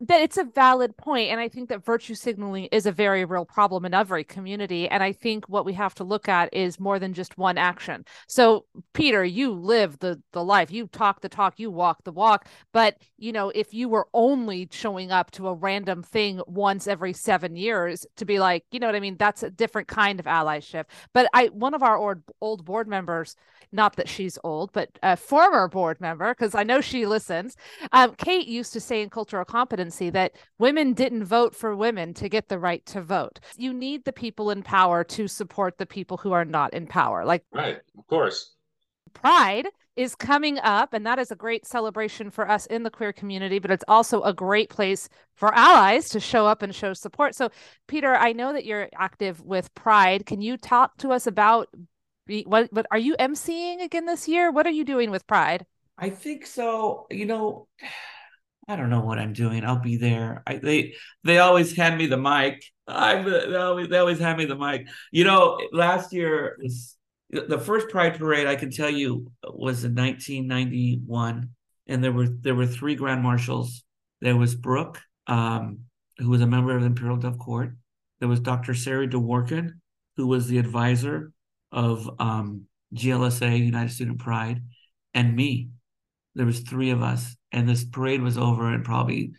that 0.00 0.20
it's 0.20 0.36
a 0.36 0.44
valid 0.44 0.96
point 0.96 1.30
and 1.30 1.40
i 1.40 1.48
think 1.48 1.68
that 1.68 1.84
virtue 1.84 2.14
signaling 2.14 2.66
is 2.66 2.86
a 2.86 2.92
very 2.92 3.24
real 3.24 3.44
problem 3.44 3.84
in 3.84 3.92
every 3.92 4.22
community 4.22 4.88
and 4.88 5.02
i 5.02 5.12
think 5.12 5.48
what 5.48 5.64
we 5.64 5.72
have 5.72 5.94
to 5.94 6.04
look 6.04 6.28
at 6.28 6.52
is 6.54 6.78
more 6.78 6.98
than 6.98 7.12
just 7.12 7.36
one 7.36 7.58
action. 7.58 8.04
So 8.28 8.64
peter 8.94 9.24
you 9.24 9.52
live 9.52 9.98
the 9.98 10.22
the 10.32 10.44
life 10.44 10.70
you 10.70 10.86
talk 10.86 11.20
the 11.20 11.28
talk 11.28 11.58
you 11.58 11.70
walk 11.70 12.04
the 12.04 12.12
walk 12.12 12.46
but 12.72 12.98
you 13.16 13.32
know 13.32 13.50
if 13.50 13.74
you 13.74 13.88
were 13.88 14.06
only 14.14 14.68
showing 14.70 15.10
up 15.10 15.30
to 15.32 15.48
a 15.48 15.54
random 15.54 16.02
thing 16.02 16.40
once 16.46 16.86
every 16.86 17.12
7 17.12 17.56
years 17.56 18.06
to 18.16 18.24
be 18.24 18.38
like 18.38 18.64
you 18.70 18.78
know 18.78 18.86
what 18.86 18.94
i 18.94 19.00
mean? 19.00 19.16
That's 19.16 19.42
a 19.42 19.50
different 19.50 19.88
kind 19.88 20.20
of 20.20 20.26
allyship. 20.26 20.84
But 21.12 21.28
i 21.32 21.46
one 21.46 21.74
of 21.74 21.82
our 21.82 21.96
old, 21.96 22.22
old 22.40 22.64
board 22.64 22.86
members 22.86 23.34
not 23.72 23.96
that 23.96 24.08
she's 24.08 24.38
old 24.44 24.72
but 24.72 24.90
a 25.02 25.16
former 25.16 25.68
board 25.68 26.00
member 26.00 26.32
because 26.34 26.54
i 26.54 26.62
know 26.62 26.80
she 26.80 27.06
listens 27.06 27.56
um, 27.92 28.14
kate 28.16 28.46
used 28.46 28.72
to 28.72 28.80
say 28.80 29.02
in 29.02 29.10
cultural 29.10 29.44
competence 29.44 29.87
that 30.10 30.32
women 30.58 30.92
didn't 30.92 31.24
vote 31.24 31.54
for 31.54 31.74
women 31.74 32.14
to 32.14 32.28
get 32.28 32.48
the 32.48 32.58
right 32.58 32.84
to 32.86 33.02
vote. 33.02 33.40
You 33.56 33.72
need 33.72 34.04
the 34.04 34.12
people 34.12 34.50
in 34.50 34.62
power 34.62 35.04
to 35.04 35.28
support 35.28 35.78
the 35.78 35.86
people 35.86 36.16
who 36.16 36.32
are 36.32 36.44
not 36.44 36.74
in 36.74 36.86
power. 36.86 37.24
Like 37.24 37.44
Right, 37.52 37.78
of 37.98 38.06
course. 38.06 38.54
Pride 39.14 39.68
is 39.96 40.14
coming 40.14 40.58
up, 40.60 40.94
and 40.94 41.04
that 41.06 41.18
is 41.18 41.32
a 41.32 41.36
great 41.36 41.66
celebration 41.66 42.30
for 42.30 42.48
us 42.48 42.66
in 42.66 42.84
the 42.84 42.90
queer 42.90 43.12
community, 43.12 43.58
but 43.58 43.70
it's 43.70 43.84
also 43.88 44.22
a 44.22 44.32
great 44.32 44.70
place 44.70 45.08
for 45.34 45.52
allies 45.54 46.08
to 46.10 46.20
show 46.20 46.46
up 46.46 46.62
and 46.62 46.74
show 46.74 46.92
support. 46.92 47.34
So, 47.34 47.50
Peter, 47.88 48.14
I 48.14 48.32
know 48.32 48.52
that 48.52 48.64
you're 48.64 48.88
active 48.94 49.42
with 49.42 49.74
Pride. 49.74 50.24
Can 50.24 50.40
you 50.40 50.56
talk 50.56 50.96
to 50.98 51.10
us 51.10 51.26
about 51.26 51.68
what, 52.44 52.72
what 52.72 52.86
are 52.90 52.98
you 52.98 53.16
emceeing 53.18 53.82
again 53.82 54.06
this 54.06 54.28
year? 54.28 54.52
What 54.52 54.66
are 54.66 54.70
you 54.70 54.84
doing 54.84 55.10
with 55.10 55.26
Pride? 55.26 55.66
I 55.98 56.10
think 56.10 56.46
so. 56.46 57.06
You 57.10 57.26
know, 57.26 57.66
I 58.68 58.76
don't 58.76 58.90
know 58.90 59.00
what 59.00 59.18
I'm 59.18 59.32
doing. 59.32 59.64
I'll 59.64 59.80
be 59.80 59.96
there. 59.96 60.42
I, 60.46 60.56
they 60.56 60.94
they 61.24 61.38
always 61.38 61.74
hand 61.74 61.96
me 61.96 62.06
the 62.06 62.18
mic. 62.18 62.62
I 62.86 63.22
they 63.22 63.56
always 63.56 63.88
they 63.88 63.96
always 63.98 64.18
hand 64.18 64.36
me 64.36 64.44
the 64.44 64.56
mic. 64.56 64.86
You 65.10 65.24
know, 65.24 65.58
last 65.72 66.12
year 66.12 66.58
the 67.30 67.58
first 67.58 67.88
Pride 67.88 68.18
parade 68.18 68.46
I 68.46 68.56
can 68.56 68.70
tell 68.70 68.90
you 68.90 69.30
was 69.42 69.84
in 69.84 69.94
1991, 69.94 71.50
and 71.86 72.04
there 72.04 72.12
were 72.12 72.28
there 72.28 72.54
were 72.54 72.66
three 72.66 72.94
grand 72.94 73.22
marshals. 73.22 73.84
There 74.20 74.36
was 74.36 74.54
Brooke, 74.54 75.00
um, 75.26 75.80
who 76.18 76.28
was 76.28 76.42
a 76.42 76.46
member 76.46 76.74
of 76.74 76.82
the 76.82 76.88
Imperial 76.88 77.16
Dove 77.16 77.38
Court. 77.38 77.74
There 78.20 78.28
was 78.28 78.40
Dr. 78.40 78.74
Sarah 78.74 79.06
Dworkin, 79.06 79.74
who 80.16 80.26
was 80.26 80.46
the 80.46 80.58
advisor 80.58 81.32
of 81.70 82.10
um, 82.18 82.64
GLSA 82.94 83.58
United 83.64 83.92
Student 83.92 84.18
Pride, 84.18 84.62
and 85.14 85.34
me. 85.34 85.70
There 86.38 86.46
was 86.46 86.60
three 86.60 86.90
of 86.90 87.02
us 87.02 87.36
and 87.50 87.68
this 87.68 87.84
parade 87.84 88.22
was 88.22 88.38
over 88.38 88.72
in 88.72 88.84
probably 88.84 89.32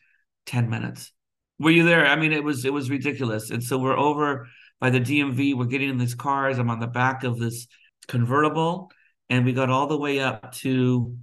10 0.47 0.69
minutes. 0.69 1.13
Were 1.57 1.71
you 1.71 1.85
there? 1.85 2.05
I 2.05 2.17
mean 2.17 2.33
it 2.33 2.43
was 2.43 2.65
it 2.65 2.73
was 2.73 2.89
ridiculous. 2.89 3.51
And 3.51 3.63
so 3.63 3.77
we're 3.77 3.97
over 3.97 4.49
by 4.81 4.89
the 4.89 4.99
dmv 4.99 5.55
we're 5.55 5.63
getting 5.63 5.89
in 5.89 5.97
these 5.97 6.13
cars. 6.13 6.59
I'm 6.59 6.69
on 6.69 6.81
the 6.81 6.87
back 6.87 7.23
of 7.23 7.39
this 7.39 7.67
convertible 8.09 8.91
and 9.29 9.45
we 9.45 9.53
got 9.53 9.69
all 9.69 9.87
the 9.87 9.97
way 9.97 10.19
up 10.19 10.51
to 10.55 11.15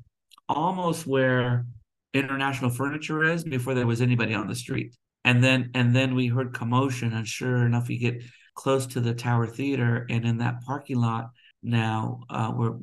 almost 0.48 1.06
where 1.06 1.66
international 2.14 2.70
furniture 2.70 3.22
is 3.22 3.44
before 3.44 3.74
there 3.74 3.86
was 3.86 4.00
anybody 4.00 4.32
on 4.32 4.48
the 4.48 4.54
street. 4.54 4.96
And 5.24 5.44
then 5.44 5.72
and 5.74 5.94
then 5.94 6.14
we 6.14 6.28
heard 6.28 6.54
commotion 6.54 7.12
and 7.12 7.28
sure 7.28 7.66
enough 7.66 7.88
we 7.88 7.98
get 7.98 8.22
close 8.54 8.86
to 8.86 9.00
the 9.00 9.12
tower 9.12 9.46
theater 9.46 10.06
and 10.08 10.24
in 10.24 10.38
that 10.38 10.62
parking 10.62 10.96
lot 10.96 11.32
now 11.62 12.20
uh 12.30 12.50
were 12.56 12.78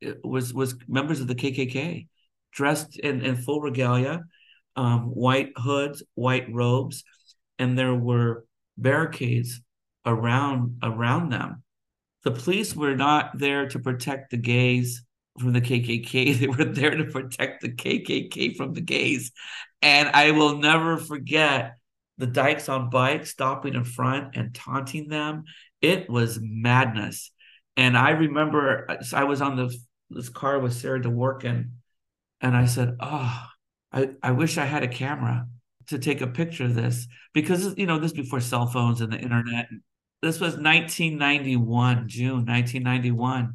it 0.00 0.24
was 0.24 0.54
was 0.54 0.76
members 0.88 1.20
of 1.20 1.26
the 1.26 1.34
kkk 1.34 2.06
dressed 2.52 2.98
in, 2.98 3.22
in 3.22 3.36
full 3.36 3.60
regalia, 3.60 4.22
um, 4.76 5.06
white 5.06 5.52
hoods, 5.56 6.02
white 6.14 6.52
robes, 6.52 7.04
and 7.58 7.78
there 7.78 7.94
were 7.94 8.44
barricades 8.76 9.60
around 10.06 10.78
around 10.82 11.30
them. 11.30 11.62
The 12.24 12.30
police 12.30 12.74
were 12.74 12.96
not 12.96 13.38
there 13.38 13.68
to 13.68 13.78
protect 13.78 14.30
the 14.30 14.36
gays 14.36 15.04
from 15.38 15.52
the 15.52 15.60
KKK. 15.60 16.36
They 16.40 16.46
were 16.46 16.64
there 16.64 16.96
to 16.96 17.04
protect 17.04 17.62
the 17.62 17.72
KKK 17.72 18.56
from 18.56 18.74
the 18.74 18.80
gays. 18.80 19.32
And 19.80 20.08
I 20.08 20.30
will 20.30 20.58
never 20.58 20.96
forget 20.96 21.76
the 22.18 22.26
dykes 22.26 22.68
on 22.68 22.90
bikes 22.90 23.30
stopping 23.30 23.74
in 23.74 23.84
front 23.84 24.36
and 24.36 24.54
taunting 24.54 25.08
them. 25.08 25.44
It 25.80 26.08
was 26.08 26.38
madness. 26.40 27.32
And 27.76 27.96
I 27.96 28.10
remember 28.10 28.86
I 29.12 29.24
was 29.24 29.40
on 29.40 29.56
the, 29.56 29.74
this 30.10 30.28
car 30.28 30.58
with 30.58 30.74
Sarah 30.74 31.00
Dworkin 31.00 31.70
and 32.42 32.56
I 32.56 32.66
said, 32.66 32.96
"Oh, 33.00 33.46
I, 33.92 34.10
I 34.22 34.32
wish 34.32 34.58
I 34.58 34.64
had 34.64 34.82
a 34.82 34.88
camera 34.88 35.46
to 35.86 35.98
take 35.98 36.20
a 36.20 36.26
picture 36.26 36.64
of 36.64 36.74
this 36.74 37.06
because 37.32 37.74
you 37.78 37.86
know 37.86 37.98
this 37.98 38.12
before 38.12 38.40
cell 38.40 38.66
phones 38.66 39.00
and 39.00 39.12
the 39.12 39.18
internet. 39.18 39.68
This 40.20 40.40
was 40.40 40.56
1991, 40.56 42.08
June 42.08 42.44
1991. 42.44 43.54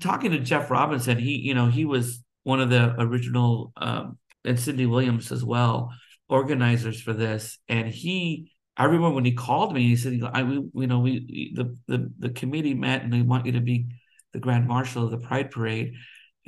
Talking 0.00 0.30
to 0.30 0.38
Jeff 0.38 0.70
Robinson, 0.70 1.18
he 1.18 1.38
you 1.38 1.54
know 1.54 1.66
he 1.66 1.84
was 1.84 2.22
one 2.44 2.60
of 2.60 2.70
the 2.70 2.94
original 3.00 3.72
um, 3.76 4.18
and 4.44 4.60
Cindy 4.60 4.86
Williams 4.86 5.32
as 5.32 5.44
well 5.44 5.92
organizers 6.28 7.00
for 7.00 7.12
this, 7.12 7.58
and 7.68 7.88
he. 7.88 8.52
I 8.76 8.84
remember 8.84 9.10
when 9.10 9.24
he 9.24 9.32
called 9.32 9.74
me, 9.74 9.88
he 9.88 9.96
said, 9.96 10.20
"I 10.32 10.44
we 10.44 10.54
you 10.74 10.86
know 10.86 11.00
we 11.00 11.52
the 11.54 11.76
the 11.88 12.12
the 12.18 12.30
committee 12.30 12.74
met 12.74 13.02
and 13.02 13.12
they 13.12 13.22
want 13.22 13.46
you 13.46 13.52
to 13.52 13.60
be 13.60 13.86
the 14.32 14.38
grand 14.38 14.68
marshal 14.68 15.04
of 15.04 15.10
the 15.10 15.18
Pride 15.18 15.50
Parade." 15.50 15.94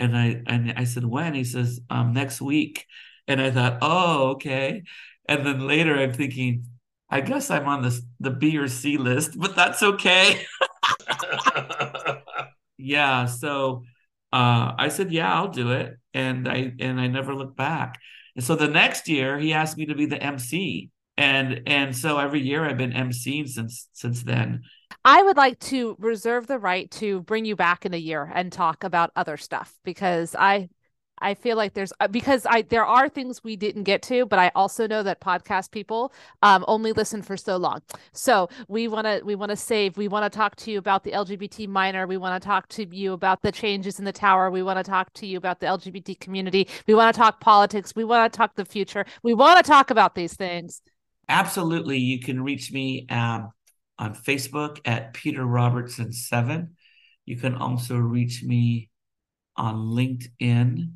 And 0.01 0.17
I 0.17 0.43
and 0.47 0.73
I 0.77 0.85
said, 0.85 1.05
when? 1.05 1.35
He 1.35 1.45
says, 1.45 1.81
um, 1.91 2.13
next 2.13 2.41
week. 2.41 2.87
And 3.29 3.41
I 3.41 3.51
thought, 3.51 3.79
oh, 3.83 4.31
okay. 4.31 4.83
And 5.29 5.47
then 5.47 5.67
later 5.67 5.97
I'm 5.97 6.13
thinking, 6.13 6.67
I 7.09 7.21
guess 7.21 7.51
I'm 7.51 7.67
on 7.67 7.83
this 7.83 8.03
the 8.19 8.31
B 8.31 8.57
or 8.59 8.69
C 8.69 8.97
list, 8.97 9.39
but 9.39 9.55
that's 9.55 9.83
okay. 9.83 10.45
yeah. 12.79 13.27
So 13.27 13.85
uh, 14.33 14.73
I 14.79 14.89
said, 14.89 15.13
yeah, 15.13 15.33
I'll 15.33 15.49
do 15.49 15.73
it. 15.73 15.97
And 16.15 16.49
I 16.49 16.73
and 16.81 17.01
I 17.01 17.07
never 17.07 17.35
looked 17.35 17.57
back. 17.57 18.01
And 18.37 18.45
so 18.45 18.55
the 18.57 18.69
next 18.69 19.09
year 19.09 19.39
he 19.39 19.53
asked 19.53 19.77
me 19.77 19.87
to 19.87 19.95
be 19.95 20.07
the 20.07 20.23
MC. 20.23 20.91
And 21.21 21.63
and 21.67 21.95
so 21.95 22.19
every 22.19 22.41
year 22.41 22.65
I've 22.65 22.79
been 22.79 22.93
MCing 22.93 23.47
since 23.47 23.89
since 23.93 24.23
then. 24.23 24.63
I 25.05 25.23
would 25.23 25.37
like 25.37 25.59
to 25.61 25.97
reserve 25.99 26.47
the 26.47 26.59
right 26.59 26.91
to 26.93 27.21
bring 27.23 27.45
you 27.45 27.57
back 27.57 27.85
in 27.85 27.93
a 27.93 27.99
year 27.99 28.31
and 28.35 28.51
talk 28.51 28.85
about 28.85 29.13
other 29.15 29.37
stuff 29.37 29.75
because 29.85 30.35
I 30.35 30.71
I 31.19 31.35
feel 31.35 31.59
like 31.59 31.75
there's 31.75 31.93
uh, 32.01 32.09
because 32.09 32.47
I 32.47 32.63
there 32.63 32.87
are 32.87 33.11
things 33.11 33.45
we 33.45 33.55
didn't 33.57 33.83
get 33.83 34.01
to, 34.05 34.25
but 34.25 34.39
I 34.39 34.51
also 34.55 34.87
know 34.87 35.03
that 35.03 35.21
podcast 35.21 35.71
people 35.73 36.13
um, 36.43 36.65
only 36.67 36.93
listen 36.93 37.21
for 37.21 37.37
so 37.37 37.59
long. 37.59 37.83
So 38.13 38.49
we 38.69 38.89
want 38.89 39.07
to 39.07 39.21
we 39.23 39.35
want 39.35 39.51
to 39.51 39.57
save. 39.57 39.99
We 39.99 40.09
want 40.09 40.31
to 40.31 40.35
talk 40.35 40.57
to 40.57 40.71
you 40.71 40.79
about 40.79 41.05
the 41.05 41.13
LGBT 41.13 41.69
minor. 41.69 42.07
We 42.07 42.17
want 42.17 42.43
to 42.43 42.47
talk 42.47 42.67
to 42.71 42.97
you 42.97 43.13
about 43.13 43.43
the 43.43 43.53
changes 43.53 43.99
in 43.99 44.07
the 44.07 44.13
tower. 44.13 44.51
We 44.51 44.63
want 44.63 44.79
to 44.79 44.91
talk 44.91 45.13
to 45.15 45.27
you 45.27 45.37
about 45.37 45.61
the 45.61 45.67
LGBT 45.67 46.19
community. 46.19 46.67
We 46.87 46.95
want 46.95 47.15
to 47.15 47.19
talk 47.19 47.41
politics. 47.41 47.93
We 47.95 48.05
want 48.05 48.33
to 48.33 48.37
talk 48.37 48.55
the 48.57 48.65
future. 48.65 49.05
We 49.23 49.35
want 49.35 49.63
to 49.63 49.71
talk 49.71 49.91
about 49.91 50.15
these 50.15 50.35
things. 50.35 50.81
Absolutely, 51.31 51.99
you 51.99 52.21
can 52.21 52.43
reach 52.43 52.71
me. 52.71 53.07
Um, 53.09 53.53
on 54.01 54.15
Facebook 54.15 54.81
at 54.87 55.13
Peter 55.13 55.45
Robertson7. 55.45 56.71
You 57.27 57.37
can 57.37 57.55
also 57.55 57.97
reach 57.97 58.43
me 58.43 58.89
on 59.57 59.77
LinkedIn. 59.77 60.93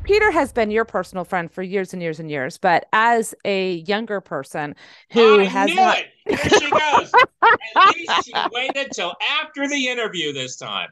Peter 0.03 0.31
has 0.31 0.51
been 0.51 0.71
your 0.71 0.83
personal 0.83 1.23
friend 1.23 1.51
for 1.51 1.61
years 1.61 1.93
and 1.93 2.01
years 2.01 2.19
and 2.19 2.31
years, 2.31 2.57
but 2.57 2.87
as 2.91 3.35
a 3.45 3.75
younger 3.75 4.19
person 4.19 4.75
who 5.11 5.41
I 5.41 5.43
has 5.43 5.69
knew 5.69 5.75
not... 5.75 5.99
it. 5.99 6.07
There 6.25 6.37
she 6.37 6.69
goes. 6.69 7.11
At 7.41 7.95
least 7.95 8.25
she 8.25 8.33
waited 8.51 8.91
till 8.93 9.13
after 9.41 9.67
the 9.67 9.87
interview 9.87 10.33
this 10.33 10.55
time 10.55 10.89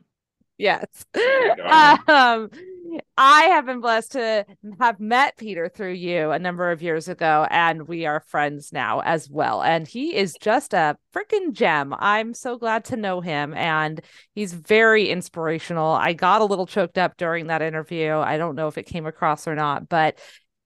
yes. 0.59 1.05
Um, 2.07 2.49
I 3.17 3.43
have 3.43 3.65
been 3.65 3.81
blessed 3.81 4.13
to 4.13 4.45
have 4.79 4.99
met 4.99 5.37
Peter 5.37 5.69
through 5.69 5.93
you 5.93 6.31
a 6.31 6.39
number 6.39 6.71
of 6.71 6.81
years 6.81 7.07
ago, 7.07 7.47
and 7.49 7.87
we 7.87 8.05
are 8.05 8.19
friends 8.19 8.73
now 8.73 9.01
as 9.01 9.29
well. 9.29 9.61
And 9.61 9.87
he 9.87 10.15
is 10.15 10.35
just 10.39 10.73
a 10.73 10.97
freaking 11.13 11.53
gem. 11.53 11.93
I'm 11.97 12.33
so 12.33 12.57
glad 12.57 12.85
to 12.85 12.97
know 12.97 13.21
him, 13.21 13.53
and 13.53 14.01
he's 14.33 14.53
very 14.53 15.09
inspirational. 15.09 15.91
I 15.91 16.13
got 16.13 16.41
a 16.41 16.45
little 16.45 16.65
choked 16.65 16.97
up 16.97 17.17
during 17.17 17.47
that 17.47 17.61
interview. 17.61 18.13
I 18.13 18.37
don't 18.37 18.55
know 18.55 18.67
if 18.67 18.77
it 18.77 18.87
came 18.87 19.05
across 19.05 19.47
or 19.47 19.55
not, 19.55 19.87
but 19.87 20.17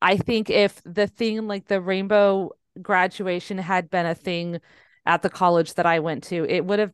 I 0.01 0.17
think 0.17 0.49
if 0.49 0.81
the 0.85 1.07
thing 1.07 1.47
like 1.47 1.67
the 1.67 1.81
rainbow 1.81 2.51
graduation 2.81 3.57
had 3.57 3.89
been 3.89 4.05
a 4.05 4.15
thing 4.15 4.59
at 5.05 5.21
the 5.21 5.29
college 5.29 5.73
that 5.75 5.85
I 5.85 5.99
went 5.99 6.23
to, 6.25 6.45
it 6.45 6.65
would 6.65 6.79
have 6.79 6.91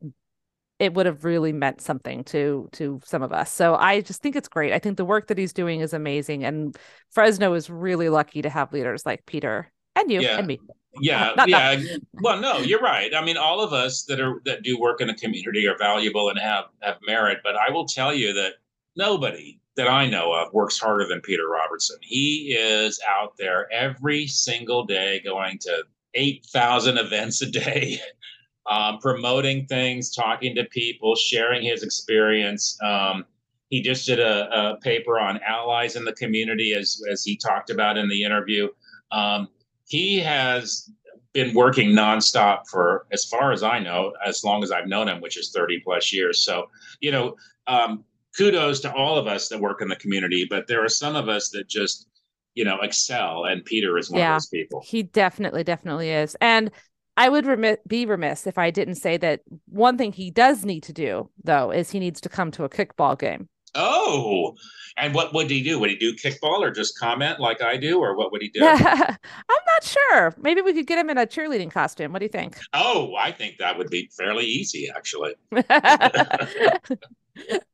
it 0.79 0.93
would 0.93 1.05
have 1.05 1.25
really 1.25 1.51
meant 1.51 1.81
something 1.81 2.23
to 2.25 2.69
to 2.73 3.01
some 3.05 3.21
of 3.21 3.33
us. 3.33 3.51
So 3.51 3.75
I 3.75 4.01
just 4.01 4.21
think 4.21 4.35
it's 4.35 4.47
great. 4.47 4.71
I 4.73 4.79
think 4.79 4.97
the 4.97 5.05
work 5.05 5.27
that 5.27 5.37
he's 5.37 5.53
doing 5.53 5.81
is 5.81 5.93
amazing 5.93 6.43
and 6.45 6.75
Fresno 7.11 7.53
is 7.53 7.69
really 7.69 8.09
lucky 8.09 8.41
to 8.41 8.49
have 8.49 8.71
leaders 8.71 9.05
like 9.05 9.25
Peter 9.25 9.71
and 9.95 10.09
you 10.11 10.21
Yeah. 10.21 10.37
and 10.37 10.47
me. 10.47 10.59
Yeah, 11.01 11.33
Not- 11.37 11.49
yeah. 11.49 11.79
Well, 12.13 12.39
no, 12.39 12.59
you're 12.59 12.79
right. 12.81 13.13
I 13.13 13.23
mean, 13.23 13.37
all 13.37 13.61
of 13.61 13.73
us 13.73 14.03
that 14.05 14.19
are 14.21 14.41
that 14.45 14.63
do 14.63 14.79
work 14.79 15.01
in 15.01 15.07
the 15.07 15.13
community 15.13 15.67
are 15.67 15.77
valuable 15.77 16.29
and 16.29 16.39
have 16.39 16.65
have 16.81 16.97
merit. 17.05 17.39
But 17.43 17.55
I 17.57 17.71
will 17.71 17.85
tell 17.85 18.13
you 18.13 18.33
that 18.33 18.53
nobody 18.95 19.58
that 19.79 19.87
I 19.87 20.09
know 20.09 20.33
of 20.33 20.51
works 20.51 20.77
harder 20.77 21.07
than 21.07 21.21
Peter 21.21 21.47
Robertson. 21.47 21.95
He 22.01 22.53
is 22.53 22.99
out 23.09 23.37
there 23.37 23.71
every 23.71 24.27
single 24.27 24.83
day, 24.83 25.21
going 25.23 25.57
to 25.59 25.83
eight 26.15 26.45
thousand 26.47 26.97
events 26.97 27.41
a 27.41 27.49
day, 27.49 27.97
um, 28.69 28.99
promoting 28.99 29.67
things, 29.67 30.13
talking 30.13 30.53
to 30.55 30.65
people, 30.65 31.15
sharing 31.15 31.63
his 31.63 31.83
experience. 31.83 32.77
Um, 32.83 33.23
he 33.69 33.81
just 33.81 34.05
did 34.05 34.19
a, 34.19 34.73
a 34.73 34.77
paper 34.81 35.17
on 35.17 35.39
allies 35.47 35.95
in 35.95 36.03
the 36.03 36.11
community, 36.11 36.73
as 36.73 37.01
as 37.09 37.23
he 37.23 37.37
talked 37.37 37.69
about 37.69 37.97
in 37.97 38.09
the 38.09 38.21
interview. 38.21 38.67
Um, 39.13 39.47
he 39.87 40.19
has 40.19 40.91
been 41.31 41.53
working 41.53 41.91
nonstop 41.91 42.67
for 42.67 43.05
as 43.13 43.23
far 43.23 43.53
as 43.53 43.63
I 43.63 43.79
know, 43.79 44.11
as 44.25 44.43
long 44.43 44.61
as 44.61 44.73
I've 44.73 44.87
known 44.87 45.07
him, 45.07 45.21
which 45.21 45.37
is 45.37 45.53
30 45.55 45.79
plus 45.85 46.11
years. 46.11 46.43
So, 46.43 46.69
you 46.99 47.11
know, 47.11 47.37
um, 47.67 48.03
kudos 48.39 48.79
to 48.81 48.93
all 48.93 49.17
of 49.17 49.27
us 49.27 49.49
that 49.49 49.59
work 49.59 49.81
in 49.81 49.87
the 49.89 49.95
community, 49.97 50.47
but 50.49 50.67
there 50.67 50.83
are 50.83 50.89
some 50.89 51.15
of 51.15 51.27
us 51.29 51.49
that 51.49 51.67
just, 51.67 52.07
you 52.55 52.63
know, 52.63 52.79
excel. 52.81 53.45
And 53.45 53.63
Peter 53.65 53.97
is 53.97 54.09
one 54.09 54.19
Yeah. 54.19 54.35
of 54.35 54.41
those 54.41 54.47
people. 54.47 54.81
He 54.85 55.03
definitely, 55.03 55.63
definitely 55.63 56.09
is. 56.09 56.35
And 56.41 56.71
I 57.17 57.27
would 57.27 57.45
remi- 57.45 57.77
be 57.85 58.05
remiss 58.05 58.47
if 58.47 58.57
I 58.57 58.71
didn't 58.71 58.95
say 58.95 59.17
that 59.17 59.41
one 59.67 59.97
thing 59.97 60.13
he 60.13 60.31
does 60.31 60.63
need 60.63 60.83
to 60.83 60.93
do, 60.93 61.29
though, 61.43 61.71
is 61.71 61.91
he 61.91 61.99
needs 61.99 62.21
to 62.21 62.29
come 62.29 62.49
to 62.51 62.63
a 62.63 62.69
kickball 62.69 63.19
game. 63.19 63.49
Oh, 63.75 64.55
and 64.97 65.13
what 65.13 65.31
would 65.33 65.49
he 65.49 65.61
do? 65.61 65.77
Would 65.79 65.91
he 65.91 65.95
do 65.95 66.15
kickball 66.15 66.59
or 66.59 66.71
just 66.71 66.97
comment 66.97 67.39
like 67.39 67.61
I 67.61 67.77
do, 67.77 67.99
or 67.99 68.17
what 68.17 68.31
would 68.31 68.41
he 68.41 68.49
do? 68.49 68.61
I'm 68.65 68.77
not 68.87 69.83
sure. 69.83 70.33
Maybe 70.39 70.61
we 70.61 70.73
could 70.73 70.87
get 70.87 70.97
him 70.97 71.09
in 71.09 71.17
a 71.19 71.27
cheerleading 71.27 71.69
costume. 71.71 72.11
What 72.13 72.19
do 72.19 72.25
you 72.25 72.29
think? 72.29 72.57
oh, 72.73 73.13
I 73.19 73.31
think 73.31 73.57
that 73.59 73.77
would 73.77 73.89
be 73.91 74.09
fairly 74.17 74.45
easy, 74.45 74.89
actually. 74.95 75.35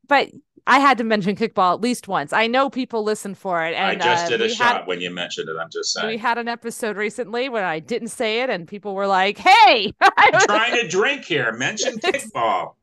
but 0.07 0.29
I 0.67 0.79
had 0.79 0.97
to 0.97 1.03
mention 1.03 1.35
kickball 1.35 1.73
at 1.75 1.81
least 1.81 2.07
once. 2.07 2.33
I 2.33 2.47
know 2.47 2.69
people 2.69 3.03
listen 3.03 3.35
for 3.35 3.63
it. 3.65 3.75
I 3.75 3.91
And 3.93 4.01
just 4.01 4.25
uh, 4.25 4.29
did 4.29 4.41
a 4.41 4.49
shot 4.49 4.77
Had, 4.77 4.87
when 4.87 4.99
you 4.99 5.11
mentioned 5.11 5.47
it. 5.49 5.55
I'm 5.61 5.69
just 5.69 5.93
saying. 5.93 6.07
we 6.07 6.17
had 6.17 6.37
an 6.39 6.47
episode 6.47 6.97
recently 6.97 7.49
where 7.49 7.65
I 7.65 7.79
didn't 7.79 8.07
say 8.09 8.41
it, 8.41 8.49
and 8.49 8.67
people 8.67 8.95
were 8.95 9.05
like, 9.07 9.37
"Hey!" 9.37 9.93
I 10.01 10.29
was- 10.33 10.45
trying 10.45 10.75
to 10.81 10.87
drink 10.87 11.23
here. 11.25 11.51
Mention 11.51 11.97
kickball. 11.99 12.73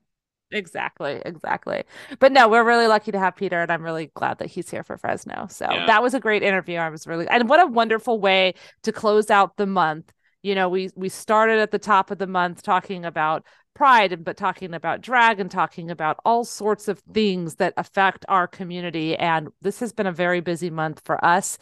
exactly, 0.51 1.21
exactly. 1.25 1.83
But 2.19 2.33
no, 2.33 2.49
we're 2.49 2.65
really 2.65 2.87
lucky 2.87 3.11
to 3.13 3.19
have 3.19 3.37
Peter, 3.37 3.61
and 3.63 3.71
I'm 3.73 3.83
really 3.83 4.11
glad 4.15 4.39
that 4.39 4.49
he's 4.49 4.71
here 4.71 4.83
for 4.83 4.97
Fresno. 4.97 5.47
So 5.51 5.67
Yeah. 5.71 5.87
that 5.87 6.03
was 6.03 6.15
a 6.15 6.21
great 6.21 6.43
interview. 6.43 6.79
I 6.79 6.89
was 6.91 7.07
really, 7.07 7.27
and 7.29 7.49
what 7.49 7.61
a 7.61 7.67
wonderful 7.67 8.21
way 8.21 8.55
to 8.83 8.93
close 8.93 9.31
out 9.31 9.57
the 9.57 9.67
month. 9.67 10.13
You 10.43 10.55
know, 10.55 10.69
we 10.69 10.91
we 10.97 11.09
started 11.09 11.59
at 11.61 11.71
the 11.71 11.79
top 11.79 12.11
of 12.11 12.19
the 12.19 12.27
month 12.27 12.63
talking 12.63 13.05
about 13.05 13.45
pride 13.75 14.13
and 14.13 14.25
but 14.25 14.37
talking 14.37 14.75
about 14.75 15.01
drag 15.01 15.41
and 15.41 15.51
talking 15.51 15.91
about 15.91 16.19
all 16.25 16.45
sorts 16.45 16.89
of 16.89 16.99
things 17.13 17.57
that 17.57 17.75
affect 17.77 18.25
our 18.29 18.47
community. 18.47 19.17
And 19.17 19.49
this 19.61 19.81
has 19.81 19.93
been 19.93 20.07
a 20.07 20.13
very 20.13 20.41
busy 20.41 20.71
month 20.71 21.03
for 21.05 21.23
us 21.25 21.59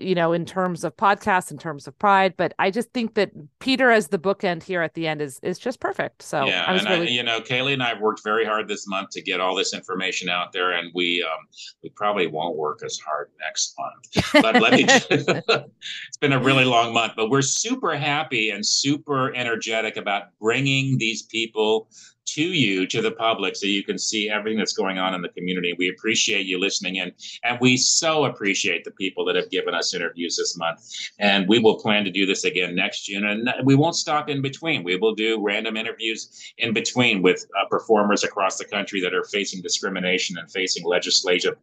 you 0.00 0.14
know 0.14 0.32
in 0.32 0.44
terms 0.44 0.84
of 0.84 0.96
podcasts 0.96 1.50
in 1.50 1.58
terms 1.58 1.86
of 1.86 1.98
pride 1.98 2.34
but 2.36 2.52
i 2.58 2.70
just 2.70 2.90
think 2.92 3.14
that 3.14 3.30
peter 3.58 3.90
as 3.90 4.08
the 4.08 4.18
bookend 4.18 4.62
here 4.62 4.82
at 4.82 4.94
the 4.94 5.06
end 5.06 5.20
is 5.20 5.38
is 5.42 5.58
just 5.58 5.80
perfect 5.80 6.22
so 6.22 6.44
yeah, 6.46 6.64
i 6.66 6.72
was 6.72 6.82
and 6.82 6.90
really 6.90 7.08
I, 7.08 7.10
you 7.10 7.22
know, 7.22 7.40
Kaylee 7.40 7.72
and 7.72 7.82
I 7.82 7.88
have 7.88 8.00
worked 8.00 8.22
very 8.22 8.44
hard 8.44 8.68
this 8.68 8.86
month 8.86 9.10
to 9.10 9.22
get 9.22 9.40
all 9.40 9.54
this 9.54 9.74
information 9.74 10.28
out 10.28 10.52
there, 10.52 10.72
and 10.72 10.90
we 10.94 11.22
um, 11.22 11.46
we 11.82 11.90
probably 11.90 12.26
won't 12.26 12.56
work 12.56 12.80
as 12.84 12.98
hard 12.98 13.30
next 13.40 13.74
month. 13.78 14.26
But 14.42 14.60
let 14.60 14.72
me, 14.72 14.84
it's 14.88 16.16
been 16.20 16.32
a 16.32 16.40
really 16.40 16.64
long 16.64 16.92
month, 16.92 17.14
but 17.16 17.30
we're 17.30 17.42
super 17.42 17.96
happy 17.96 18.50
and 18.50 18.64
super 18.64 19.34
energetic 19.34 19.96
about 19.96 20.24
bringing 20.40 20.98
these 20.98 21.22
people 21.22 21.88
to 22.34 22.42
you, 22.42 22.86
to 22.86 23.02
the 23.02 23.10
public, 23.10 23.56
so 23.56 23.66
you 23.66 23.82
can 23.82 23.98
see 23.98 24.30
everything 24.30 24.58
that's 24.58 24.72
going 24.72 24.98
on 24.98 25.14
in 25.14 25.22
the 25.22 25.28
community. 25.30 25.74
We 25.78 25.88
appreciate 25.88 26.46
you 26.46 26.58
listening 26.60 26.96
in, 26.96 27.12
and 27.44 27.58
we 27.60 27.76
so 27.76 28.24
appreciate 28.24 28.84
the 28.84 28.92
people 28.92 29.24
that 29.26 29.36
have 29.36 29.50
given 29.50 29.74
us 29.74 29.94
interviews 29.94 30.36
this 30.36 30.56
month. 30.56 30.80
And 31.18 31.48
we 31.48 31.58
will 31.58 31.78
plan 31.78 32.04
to 32.04 32.10
do 32.10 32.26
this 32.26 32.44
again 32.44 32.74
next 32.74 33.04
June, 33.04 33.24
and 33.24 33.50
we 33.64 33.74
won't 33.74 33.96
stop 33.96 34.28
in 34.28 34.42
between. 34.42 34.84
We 34.84 34.96
will 34.96 35.14
do 35.14 35.42
random 35.42 35.76
interviews 35.76 36.52
in 36.58 36.72
between 36.72 37.22
with 37.22 37.46
uh, 37.60 37.68
performers 37.68 38.24
across 38.24 38.58
the 38.58 38.64
country 38.64 39.00
that 39.00 39.14
are 39.14 39.24
facing 39.24 39.62
discrimination 39.62 40.36
and 40.38 40.50
facing 40.50 40.84
legislative 40.84 41.56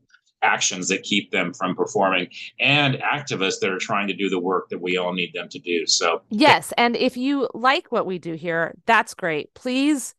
actions 0.43 0.87
that 0.89 1.03
keep 1.03 1.31
them 1.31 1.53
from 1.53 1.75
performing 1.75 2.27
and 2.59 2.95
activists 2.95 3.59
that 3.59 3.71
are 3.71 3.79
trying 3.79 4.07
to 4.07 4.13
do 4.13 4.29
the 4.29 4.39
work 4.39 4.69
that 4.69 4.79
we 4.79 4.95
all 4.95 5.13
need 5.13 5.33
them 5.33 5.49
to 5.49 5.57
do. 5.57 5.87
So, 5.87 6.21
yes 6.29 6.73
and 6.77 6.95
if 6.95 7.17
you 7.17 7.49
like 7.53 7.91
what 7.91 8.05
we 8.05 8.19
do 8.19 8.33
here 8.33 8.75
that's 8.85 9.13
great 9.13 9.53
please 9.53 10.13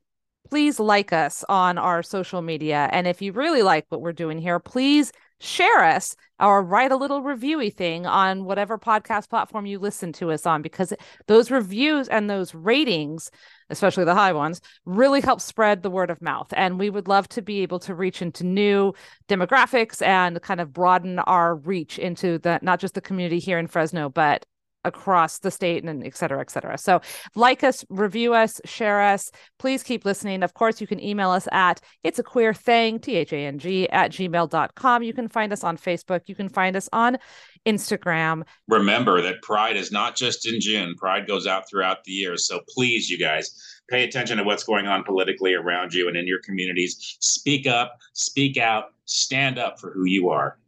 please 0.49 0.81
like 0.81 1.13
us 1.13 1.45
on 1.49 1.79
our 1.79 2.03
social 2.03 2.43
media. 2.43 2.89
And 2.93 3.07
if 3.07 3.21
you 3.21 3.33
really 3.33 3.63
like 3.63 3.87
what 3.89 4.01
we're 4.01 4.13
doing 4.13 4.39
here 4.39 4.59
please 4.59 5.13
share 5.41 5.85
us 5.85 6.17
or 6.41 6.65
write 6.65 6.91
a 6.91 6.97
little 6.97 7.23
reviewy 7.23 7.73
thing 7.73 8.07
on 8.07 8.45
whatever 8.45 8.77
podcast 8.77 9.29
platform 9.29 9.67
you 9.67 9.79
listen 9.79 10.13
to 10.13 10.33
us 10.33 10.47
on 10.47 10.63
because 10.63 10.93
those 11.27 11.51
reviews 11.51 12.09
and 12.09 12.29
those 12.29 12.55
ratings 12.55 13.31
especially 13.71 14.05
the 14.05 14.15
high 14.15 14.33
ones 14.33 14.61
really 14.85 15.21
help 15.21 15.41
spread 15.41 15.83
the 15.83 15.91
word 15.91 16.11
of 16.11 16.23
mouth. 16.23 16.49
And 16.57 16.79
we 16.79 16.91
would 16.91 17.07
love 17.07 17.29
to 17.31 17.43
be 17.43 17.61
able 17.61 17.79
to 17.81 17.95
reach 17.95 18.23
into 18.23 18.45
new 18.45 18.95
demographics 19.29 20.05
and 20.05 20.41
kind 20.43 20.61
of 20.61 20.73
broaden 20.73 21.19
our 21.21 21.57
reach 21.57 21.99
into 21.99 22.39
the 22.39 22.59
not 22.63 22.81
just 22.81 22.95
the 22.95 23.01
community 23.01 23.39
here 23.39 23.59
in 23.59 23.67
Fresno 23.67 24.09
but 24.09 24.47
across 24.89 25.39
the 25.39 25.51
state 25.51 25.85
and 25.85 26.05
et 26.05 26.17
cetera, 26.17 26.41
et 26.41 26.51
cetera. 26.51 26.77
So 26.77 27.01
like 27.37 27.63
us, 27.63 27.85
review 27.89 28.35
us, 28.35 28.61
share 28.65 29.01
us. 29.01 29.31
Please 29.61 29.85
keep 29.85 30.05
listening. 30.05 30.43
Of 30.43 30.55
course, 30.55 30.81
you 30.81 30.89
can 30.89 31.01
email 31.01 31.31
us 31.31 31.47
at 31.53 31.81
it's 32.03 32.19
a 32.19 32.25
queer 32.25 32.53
thang, 32.53 32.99
T-H-A-N-G 32.99 33.89
at 33.91 34.11
gmail.com. 34.11 35.03
You 35.05 35.13
can 35.13 35.29
find 35.29 35.53
us 35.53 35.63
on 35.63 35.77
Facebook. 35.77 36.23
You 36.27 36.35
can 36.35 36.49
find 36.49 36.75
us 36.75 36.89
on 36.93 37.19
Instagram. 37.67 38.43
remember 38.67 39.23
that 39.23 39.43
Pride 39.43 39.77
is 39.77 39.93
not 39.93 40.17
just 40.17 40.49
in 40.49 40.61
June, 40.61 40.95
Pride 40.97 41.29
goes 41.29 41.47
out 41.47 41.69
throughout 41.69 42.03
the 42.05 42.13
year. 42.13 42.37
So, 42.37 42.61
please, 42.69 43.11
you 43.11 43.19
guys, 43.19 43.81
pay 43.89 44.05
attention 44.05 44.39
to 44.39 44.45
what's 44.45 44.65
going 44.65 44.87
on 44.87 45.05
politically 45.05 45.55
around 45.55 45.93
you 45.93 46.09
and 46.09 46.17
in 46.17 46.27
your 46.27 46.41
communities. 46.41 47.17
Speak 47.21 47.67
up, 47.67 47.99
speak 48.15 48.57
out, 48.57 48.87
stand 49.05 49.59
up 49.59 49.79
for 49.79 49.93
who 49.93 50.05
you 50.05 50.31
are. 50.31 50.59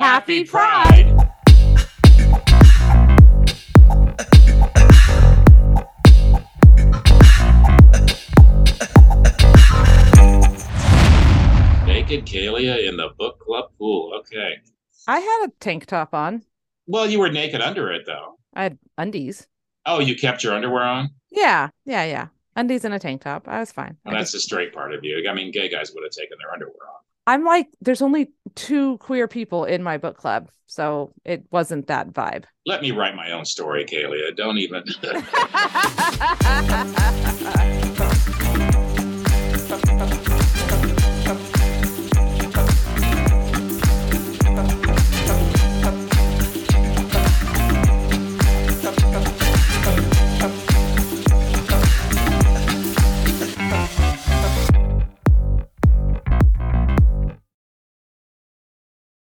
Happy 0.00 0.44
Pride! 0.44 1.32
Naked 12.08 12.24
Kalia 12.24 12.88
in 12.88 12.96
the 12.96 13.10
book 13.18 13.38
club 13.38 13.66
pool. 13.76 14.14
Okay. 14.20 14.54
I 15.06 15.20
had 15.20 15.46
a 15.46 15.52
tank 15.60 15.84
top 15.84 16.14
on. 16.14 16.42
Well, 16.86 17.06
you 17.06 17.18
were 17.18 17.30
naked 17.30 17.60
under 17.60 17.92
it, 17.92 18.06
though. 18.06 18.38
I 18.54 18.62
had 18.62 18.78
undies. 18.96 19.46
Oh, 19.84 20.00
you 20.00 20.16
kept 20.16 20.42
your 20.42 20.54
underwear 20.54 20.84
on? 20.84 21.10
Yeah, 21.30 21.68
yeah, 21.84 22.04
yeah. 22.04 22.28
Undies 22.56 22.86
and 22.86 22.94
a 22.94 22.98
tank 22.98 23.20
top. 23.20 23.46
I 23.46 23.60
was 23.60 23.72
fine. 23.72 23.98
Well, 24.06 24.14
I 24.14 24.20
that's 24.20 24.32
just- 24.32 24.44
the 24.44 24.48
straight 24.48 24.72
part 24.72 24.94
of 24.94 25.04
you. 25.04 25.22
I 25.28 25.34
mean, 25.34 25.50
gay 25.52 25.68
guys 25.68 25.92
would 25.94 26.02
have 26.02 26.12
taken 26.12 26.38
their 26.42 26.50
underwear 26.50 26.76
off. 26.88 27.02
I'm 27.26 27.44
like, 27.44 27.66
there's 27.82 28.00
only 28.00 28.30
two 28.54 28.96
queer 28.96 29.28
people 29.28 29.66
in 29.66 29.82
my 29.82 29.98
book 29.98 30.16
club, 30.16 30.48
so 30.66 31.12
it 31.26 31.44
wasn't 31.50 31.88
that 31.88 32.14
vibe. 32.14 32.44
Let 32.64 32.80
me 32.80 32.90
write 32.90 33.16
my 33.16 33.32
own 33.32 33.44
story, 33.44 33.84
Kalia. 33.84 34.34
Don't 34.34 34.56
even. 34.56 34.82